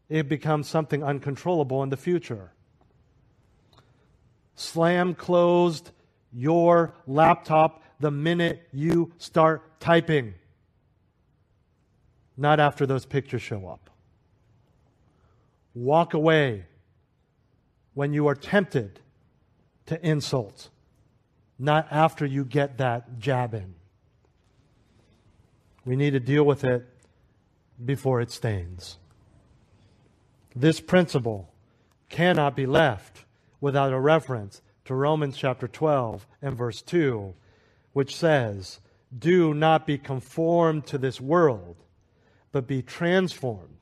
it 0.09 0.27
becomes 0.27 0.67
something 0.67 1.03
uncontrollable 1.03 1.83
in 1.83 1.89
the 1.89 1.97
future. 1.97 2.51
Slam 4.55 5.13
closed 5.13 5.91
your 6.31 6.95
laptop 7.05 7.83
the 7.99 8.11
minute 8.11 8.67
you 8.71 9.11
start 9.17 9.79
typing, 9.79 10.33
not 12.35 12.59
after 12.59 12.85
those 12.85 13.05
pictures 13.05 13.41
show 13.41 13.67
up. 13.67 13.89
Walk 15.75 16.13
away 16.13 16.65
when 17.93 18.13
you 18.13 18.27
are 18.27 18.35
tempted 18.35 19.01
to 19.87 20.03
insult, 20.05 20.69
not 21.59 21.87
after 21.91 22.25
you 22.25 22.45
get 22.45 22.77
that 22.77 23.19
jab 23.19 23.53
in. 23.53 23.75
We 25.85 25.97
need 25.97 26.11
to 26.11 26.19
deal 26.19 26.45
with 26.45 26.63
it 26.63 26.87
before 27.83 28.21
it 28.21 28.31
stains. 28.31 28.97
This 30.55 30.79
principle 30.79 31.53
cannot 32.09 32.55
be 32.55 32.65
left 32.65 33.25
without 33.59 33.91
a 33.91 33.99
reference 33.99 34.61
to 34.85 34.95
Romans 34.95 35.35
chapter 35.35 35.67
12 35.67 36.25
and 36.41 36.55
verse 36.55 36.81
2, 36.81 37.33
which 37.91 38.15
says, 38.15 38.79
Do 39.17 39.53
not 39.53 39.85
be 39.85 39.97
conformed 39.97 40.85
to 40.87 40.97
this 40.97 41.19
world, 41.19 41.75
but 42.53 42.65
be 42.65 42.81
transformed 42.81 43.74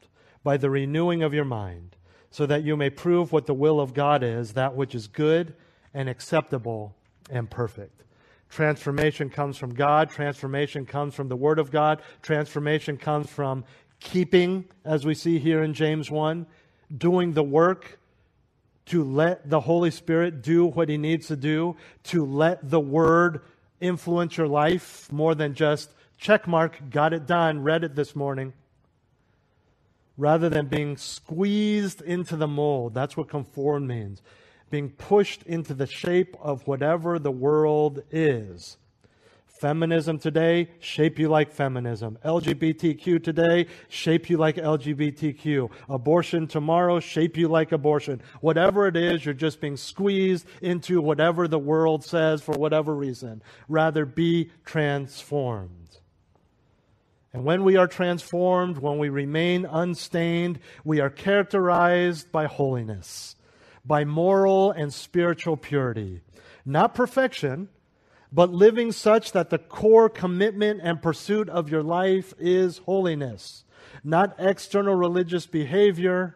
by 0.44 0.58
the 0.58 0.70
renewing 0.70 1.24
of 1.24 1.34
your 1.34 1.46
mind, 1.46 1.96
so 2.30 2.46
that 2.46 2.64
you 2.64 2.76
may 2.76 2.90
prove 2.90 3.32
what 3.32 3.46
the 3.46 3.54
will 3.54 3.80
of 3.80 3.94
God 3.94 4.24
is, 4.24 4.54
that 4.54 4.76
which 4.76 4.96
is 4.96 5.08
good 5.08 5.56
and 5.94 6.10
acceptable 6.10 6.96
and 7.30 7.50
perfect. 7.50 8.04
Transformation 8.50 9.30
comes 9.30 9.58
from 9.58 9.74
God. 9.74 10.10
Transformation 10.10 10.86
comes 10.86 11.16
from 11.16 11.28
the 11.28 11.36
Word 11.36 11.58
of 11.58 11.72
God. 11.72 12.02
Transformation 12.22 12.98
comes 12.98 13.30
from 13.30 13.66
keeping, 14.00 14.66
as 14.86 15.06
we 15.06 15.16
see 15.16 15.40
here 15.40 15.64
in 15.64 15.74
James 15.74 16.12
1, 16.12 16.46
doing 16.96 17.34
the 17.34 17.44
work 17.44 18.00
to 18.86 19.04
let 19.04 19.50
the 19.50 19.62
Holy 19.62 19.90
Spirit 19.90 20.42
do 20.44 20.66
what 20.66 20.90
He 20.90 20.98
needs 20.98 21.28
to 21.28 21.36
do, 21.36 21.76
to 22.04 22.26
let 22.26 22.70
the 22.70 22.80
Word 22.80 23.42
influence 23.80 24.38
your 24.38 24.48
life 24.48 25.12
more 25.12 25.34
than 25.34 25.56
just 25.56 25.90
check 26.18 26.48
mark, 26.48 26.80
got 26.90 27.14
it 27.14 27.26
done, 27.26 27.64
read 27.64 27.84
it 27.84 27.96
this 27.96 28.16
morning. 28.16 28.54
Rather 30.18 30.50
than 30.50 30.68
being 30.68 30.98
squeezed 30.98 32.02
into 32.02 32.36
the 32.36 32.48
mold. 32.48 32.94
That's 32.94 33.18
what 33.18 33.30
conform 33.30 33.88
means. 33.88 34.22
Being 34.70 34.90
pushed 34.90 35.44
into 35.44 35.74
the 35.74 35.88
shape 35.88 36.36
of 36.42 36.68
whatever 36.68 37.20
the 37.20 37.32
world 37.32 38.04
is. 38.12 38.78
Feminism 39.64 40.20
today, 40.20 40.68
shape 40.80 41.18
you 41.18 41.30
like 41.30 41.50
feminism. 41.50 42.18
LGBTQ 42.26 43.24
today, 43.24 43.68
shape 43.88 44.30
you 44.30 44.36
like 44.36 44.58
LGBTQ. 44.58 45.70
Abortion 45.88 46.48
tomorrow, 46.48 47.00
shape 47.00 47.38
you 47.38 47.48
like 47.48 47.72
abortion. 47.72 48.22
Whatever 48.42 48.88
it 48.88 48.98
is, 48.98 49.24
you're 49.24 49.34
just 49.34 49.62
being 49.62 49.78
squeezed 49.78 50.46
into 50.62 51.00
whatever 51.00 51.48
the 51.48 51.60
world 51.60 52.04
says 52.04 52.42
for 52.42 52.56
whatever 52.56 52.94
reason. 52.94 53.42
Rather, 53.70 54.06
be 54.06 54.52
transformed. 54.66 56.00
And 57.34 57.44
when 57.44 57.64
we 57.64 57.78
are 57.78 57.88
transformed, 57.88 58.78
when 58.78 59.00
we 59.00 59.10
remain 59.10 59.66
unstained, 59.66 60.60
we 60.84 61.00
are 61.00 61.10
characterized 61.10 62.32
by 62.32 62.46
holiness, 62.46 63.36
by 63.84 64.06
moral 64.06 64.72
and 64.72 64.94
spiritual 64.94 65.58
purity. 65.58 66.22
Not 66.66 66.94
perfection 66.94 67.70
but 68.34 68.52
living 68.52 68.92
such 68.92 69.32
that 69.34 69.52
the 69.52 69.60
core 69.60 70.10
commitment 70.10 70.82
and 70.84 71.02
pursuit 71.02 71.48
of 71.50 71.70
your 71.70 71.84
life 71.84 72.34
is 72.40 72.80
holiness. 72.80 73.64
Not 74.04 74.36
external 74.40 74.96
religious 74.96 75.46
behavior, 75.46 76.36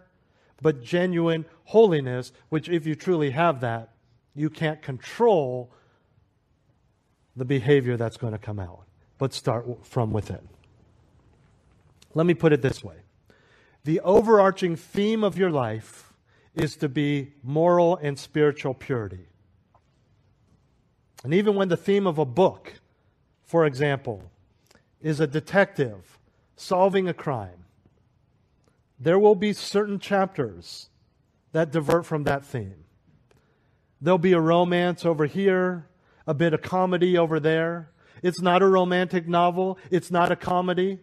but 0.61 0.83
genuine 0.83 1.45
holiness, 1.65 2.31
which, 2.49 2.69
if 2.69 2.85
you 2.85 2.93
truly 2.93 3.31
have 3.31 3.61
that, 3.61 3.89
you 4.35 4.51
can't 4.51 4.79
control 4.79 5.71
the 7.35 7.45
behavior 7.45 7.97
that's 7.97 8.17
going 8.17 8.33
to 8.33 8.39
come 8.39 8.59
out, 8.59 8.85
but 9.17 9.33
start 9.33 9.65
from 9.83 10.11
within. 10.11 10.47
Let 12.17 12.25
me 12.25 12.33
put 12.33 12.51
it 12.51 12.63
this 12.63 12.83
way 12.83 12.95
the 13.83 13.99
overarching 13.99 14.75
theme 14.75 15.23
of 15.23 15.37
your 15.37 15.51
life 15.51 16.13
is 16.55 16.75
to 16.77 16.89
be 16.89 17.33
moral 17.43 17.95
and 17.97 18.17
spiritual 18.17 18.73
purity. 18.73 19.27
And 21.23 21.31
even 21.31 21.53
when 21.53 21.69
the 21.69 21.77
theme 21.77 22.07
of 22.07 22.17
a 22.17 22.25
book, 22.25 22.73
for 23.43 23.67
example, 23.67 24.31
is 24.99 25.19
a 25.19 25.27
detective 25.27 26.17
solving 26.55 27.07
a 27.07 27.13
crime, 27.13 27.65
there 28.99 29.19
will 29.19 29.35
be 29.35 29.53
certain 29.53 29.99
chapters 29.99 30.89
that 31.51 31.71
divert 31.71 32.03
from 32.03 32.23
that 32.23 32.43
theme. 32.43 32.83
There'll 34.01 34.17
be 34.17 34.33
a 34.33 34.41
romance 34.41 35.05
over 35.05 35.27
here, 35.27 35.85
a 36.25 36.33
bit 36.33 36.55
of 36.55 36.63
comedy 36.63 37.15
over 37.15 37.39
there. 37.39 37.91
It's 38.23 38.41
not 38.41 38.63
a 38.63 38.67
romantic 38.67 39.27
novel, 39.27 39.77
it's 39.91 40.09
not 40.09 40.31
a 40.31 40.35
comedy, 40.35 40.99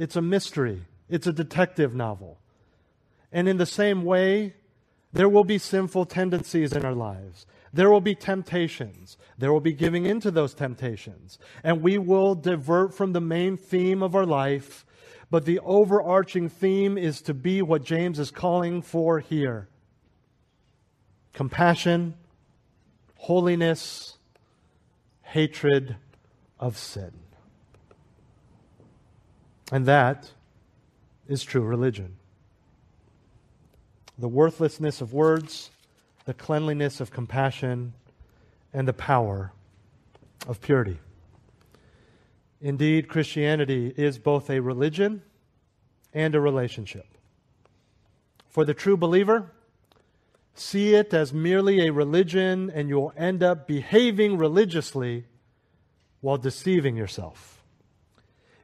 it's 0.00 0.16
a 0.16 0.22
mystery, 0.22 0.80
it's 1.10 1.26
a 1.26 1.32
detective 1.32 1.94
novel. 1.94 2.38
And 3.30 3.46
in 3.46 3.58
the 3.58 3.66
same 3.66 4.02
way, 4.02 4.54
there 5.12 5.28
will 5.28 5.44
be 5.44 5.58
sinful 5.58 6.06
tendencies 6.06 6.72
in 6.72 6.86
our 6.86 6.94
lives. 6.94 7.44
There 7.70 7.90
will 7.90 8.00
be 8.00 8.14
temptations. 8.14 9.18
There 9.36 9.52
will 9.52 9.60
be 9.60 9.74
giving 9.74 10.06
into 10.06 10.30
those 10.30 10.54
temptations. 10.54 11.38
And 11.62 11.82
we 11.82 11.98
will 11.98 12.34
divert 12.34 12.94
from 12.94 13.12
the 13.12 13.20
main 13.20 13.58
theme 13.58 14.02
of 14.02 14.14
our 14.14 14.24
life. 14.24 14.86
But 15.30 15.44
the 15.44 15.60
overarching 15.60 16.48
theme 16.48 16.96
is 16.96 17.20
to 17.22 17.34
be 17.34 17.60
what 17.60 17.84
James 17.84 18.18
is 18.18 18.30
calling 18.30 18.80
for 18.80 19.18
here 19.18 19.68
compassion, 21.34 22.14
holiness, 23.16 24.16
hatred 25.20 25.96
of 26.58 26.78
sin. 26.78 27.12
And 29.70 29.86
that 29.86 30.30
is 31.28 31.42
true 31.42 31.62
religion. 31.62 32.16
The 34.18 34.28
worthlessness 34.28 35.00
of 35.00 35.12
words 35.12 35.70
the 36.30 36.34
cleanliness 36.34 37.00
of 37.00 37.10
compassion, 37.10 37.92
and 38.72 38.86
the 38.86 38.92
power 38.92 39.52
of 40.46 40.60
purity. 40.60 40.96
Indeed, 42.60 43.08
Christianity 43.08 43.92
is 43.96 44.16
both 44.16 44.48
a 44.48 44.60
religion 44.60 45.22
and 46.14 46.36
a 46.36 46.40
relationship. 46.40 47.06
For 48.48 48.64
the 48.64 48.74
true 48.74 48.96
believer, 48.96 49.50
see 50.54 50.94
it 50.94 51.12
as 51.12 51.32
merely 51.32 51.84
a 51.84 51.92
religion 51.92 52.70
and 52.72 52.88
you'll 52.88 53.12
end 53.16 53.42
up 53.42 53.66
behaving 53.66 54.38
religiously 54.38 55.24
while 56.20 56.38
deceiving 56.38 56.96
yourself. 56.96 57.49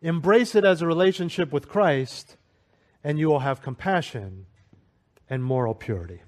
Embrace 0.02 0.54
it 0.54 0.64
as 0.64 0.82
a 0.82 0.86
relationship 0.86 1.52
with 1.52 1.68
Christ 1.68 2.36
and 3.06 3.20
you 3.20 3.28
will 3.28 3.38
have 3.38 3.62
compassion 3.62 4.46
and 5.30 5.44
moral 5.44 5.74
purity. 5.74 6.22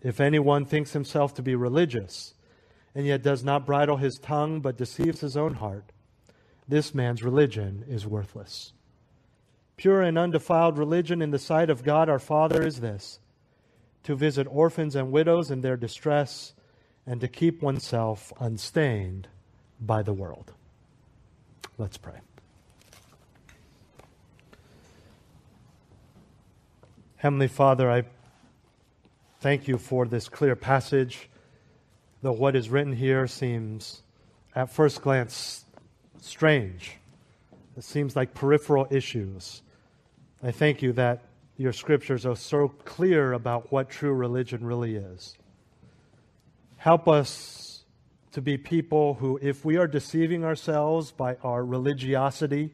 If 0.00 0.20
anyone 0.20 0.66
thinks 0.66 0.92
himself 0.92 1.34
to 1.34 1.42
be 1.42 1.56
religious, 1.56 2.34
and 2.94 3.04
yet 3.04 3.24
does 3.24 3.42
not 3.42 3.66
bridle 3.66 3.96
his 3.96 4.20
tongue 4.20 4.60
but 4.60 4.76
deceives 4.76 5.20
his 5.20 5.36
own 5.36 5.54
heart, 5.54 5.90
this 6.68 6.94
man's 6.94 7.24
religion 7.24 7.84
is 7.88 8.06
worthless. 8.06 8.72
Pure 9.76 10.02
and 10.02 10.16
undefiled 10.16 10.78
religion 10.78 11.20
in 11.20 11.32
the 11.32 11.40
sight 11.40 11.68
of 11.68 11.82
God 11.82 12.08
our 12.08 12.20
Father 12.20 12.62
is 12.62 12.78
this 12.78 13.18
to 14.04 14.14
visit 14.14 14.46
orphans 14.48 14.94
and 14.94 15.10
widows 15.10 15.50
in 15.50 15.62
their 15.62 15.76
distress, 15.76 16.54
and 17.04 17.20
to 17.20 17.26
keep 17.26 17.62
oneself 17.62 18.32
unstained 18.38 19.26
by 19.80 20.04
the 20.04 20.12
world. 20.12 20.52
Let's 21.78 21.96
pray. 21.96 22.18
Heavenly 27.16 27.48
Father, 27.48 27.90
I 27.90 28.04
thank 29.40 29.68
you 29.68 29.78
for 29.78 30.06
this 30.06 30.28
clear 30.28 30.56
passage, 30.56 31.28
though 32.20 32.32
what 32.32 32.56
is 32.56 32.68
written 32.68 32.92
here 32.92 33.26
seems, 33.26 34.02
at 34.54 34.70
first 34.70 35.02
glance, 35.02 35.64
strange. 36.20 36.96
It 37.76 37.84
seems 37.84 38.16
like 38.16 38.34
peripheral 38.34 38.86
issues. 38.90 39.62
I 40.42 40.50
thank 40.50 40.82
you 40.82 40.92
that 40.94 41.22
your 41.56 41.72
scriptures 41.72 42.26
are 42.26 42.36
so 42.36 42.68
clear 42.84 43.32
about 43.32 43.72
what 43.72 43.88
true 43.88 44.12
religion 44.12 44.64
really 44.64 44.96
is. 44.96 45.36
Help 46.76 47.08
us 47.08 47.61
to 48.32 48.40
be 48.40 48.56
people 48.56 49.14
who, 49.14 49.38
if 49.42 49.64
we 49.64 49.76
are 49.76 49.86
deceiving 49.86 50.44
ourselves 50.44 51.12
by 51.12 51.36
our 51.42 51.64
religiosity, 51.64 52.72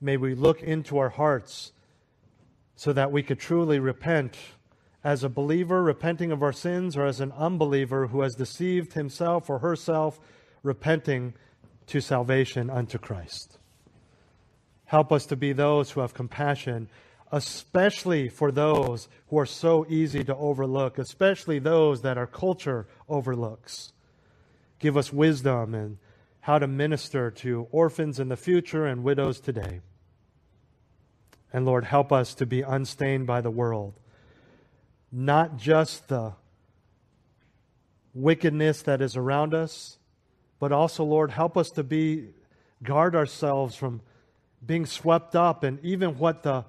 may 0.00 0.16
we 0.16 0.34
look 0.34 0.62
into 0.62 0.98
our 0.98 1.08
hearts 1.08 1.72
so 2.76 2.92
that 2.92 3.10
we 3.10 3.22
could 3.22 3.40
truly 3.40 3.78
repent 3.78 4.36
as 5.02 5.24
a 5.24 5.28
believer 5.28 5.82
repenting 5.82 6.30
of 6.30 6.42
our 6.42 6.52
sins 6.52 6.96
or 6.96 7.06
as 7.06 7.20
an 7.20 7.32
unbeliever 7.32 8.08
who 8.08 8.20
has 8.20 8.34
deceived 8.34 8.92
himself 8.92 9.48
or 9.48 9.60
herself 9.60 10.20
repenting 10.62 11.32
to 11.86 12.00
salvation 12.00 12.68
unto 12.68 12.98
Christ. 12.98 13.58
Help 14.84 15.12
us 15.12 15.24
to 15.26 15.36
be 15.36 15.52
those 15.52 15.90
who 15.90 16.00
have 16.00 16.12
compassion, 16.12 16.90
especially 17.32 18.28
for 18.28 18.52
those 18.52 19.08
who 19.28 19.38
are 19.38 19.46
so 19.46 19.86
easy 19.88 20.22
to 20.24 20.36
overlook, 20.36 20.98
especially 20.98 21.58
those 21.58 22.02
that 22.02 22.18
our 22.18 22.26
culture 22.26 22.86
overlooks. 23.08 23.92
Give 24.78 24.96
us 24.96 25.12
wisdom 25.12 25.74
and 25.74 25.98
how 26.40 26.58
to 26.58 26.66
minister 26.66 27.30
to 27.30 27.66
orphans 27.70 28.20
in 28.20 28.28
the 28.28 28.36
future 28.36 28.86
and 28.86 29.02
widows 29.02 29.40
today. 29.40 29.80
And 31.52 31.64
Lord, 31.64 31.84
help 31.84 32.12
us 32.12 32.34
to 32.34 32.46
be 32.46 32.62
unstained 32.62 33.26
by 33.26 33.40
the 33.40 33.50
world. 33.50 33.94
Not 35.10 35.56
just 35.56 36.08
the 36.08 36.34
wickedness 38.14 38.82
that 38.82 39.00
is 39.00 39.16
around 39.16 39.54
us, 39.54 39.98
but 40.58 40.72
also, 40.72 41.04
Lord, 41.04 41.30
help 41.30 41.56
us 41.56 41.70
to 41.72 41.82
be 41.82 42.28
guard 42.82 43.14
ourselves 43.14 43.74
from 43.74 44.00
being 44.64 44.86
swept 44.86 45.36
up 45.36 45.62
and 45.62 45.78
even 45.84 46.18
what 46.18 46.42
the 46.42 46.64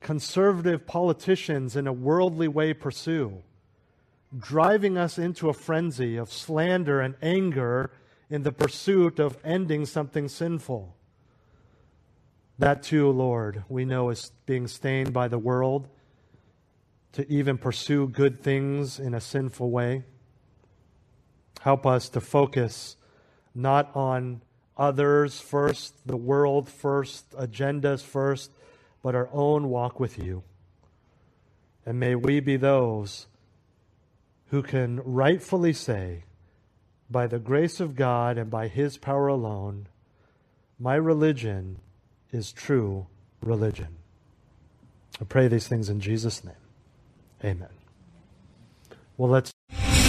conservative 0.00 0.86
politicians 0.86 1.76
in 1.76 1.86
a 1.86 1.92
worldly 1.92 2.48
way 2.48 2.74
pursue, 2.74 3.42
driving 4.38 4.98
us 4.98 5.18
into 5.18 5.48
a 5.48 5.54
frenzy 5.54 6.16
of 6.16 6.32
slander 6.32 7.00
and 7.00 7.14
anger 7.22 7.90
in 8.30 8.42
the 8.42 8.52
pursuit 8.52 9.18
of 9.18 9.38
ending 9.44 9.86
something 9.86 10.28
sinful. 10.28 10.96
That 12.58 12.82
too, 12.82 13.10
Lord, 13.10 13.64
we 13.68 13.84
know 13.84 14.10
is 14.10 14.32
being 14.46 14.66
stained 14.66 15.12
by 15.12 15.28
the 15.28 15.38
world 15.38 15.88
to 17.12 17.30
even 17.30 17.58
pursue 17.58 18.08
good 18.08 18.42
things 18.42 18.98
in 18.98 19.14
a 19.14 19.20
sinful 19.20 19.70
way. 19.70 20.04
Help 21.60 21.86
us 21.86 22.08
to 22.10 22.20
focus 22.20 22.96
not 23.54 23.94
on 23.94 24.42
others 24.76 25.40
first, 25.40 25.94
the 26.06 26.16
world 26.16 26.68
first, 26.68 27.30
agendas 27.32 28.02
first, 28.02 28.50
but 29.02 29.14
our 29.14 29.28
own 29.32 29.68
walk 29.68 30.00
with 30.00 30.18
you. 30.18 30.42
And 31.86 32.00
may 32.00 32.14
we 32.14 32.40
be 32.40 32.56
those 32.56 33.26
who 34.48 34.62
can 34.62 35.00
rightfully 35.04 35.72
say, 35.72 36.24
by 37.10 37.26
the 37.26 37.38
grace 37.38 37.80
of 37.80 37.96
God 37.96 38.38
and 38.38 38.50
by 38.50 38.68
His 38.68 38.98
power 38.98 39.28
alone, 39.28 39.88
my 40.78 40.94
religion 40.94 41.78
is 42.32 42.52
true 42.52 43.06
religion. 43.40 43.96
I 45.20 45.24
pray 45.24 45.48
these 45.48 45.68
things 45.68 45.88
in 45.88 46.00
Jesus' 46.00 46.42
name. 46.42 46.54
Amen. 47.44 47.68
Well, 49.16 49.30
let's. 49.30 49.53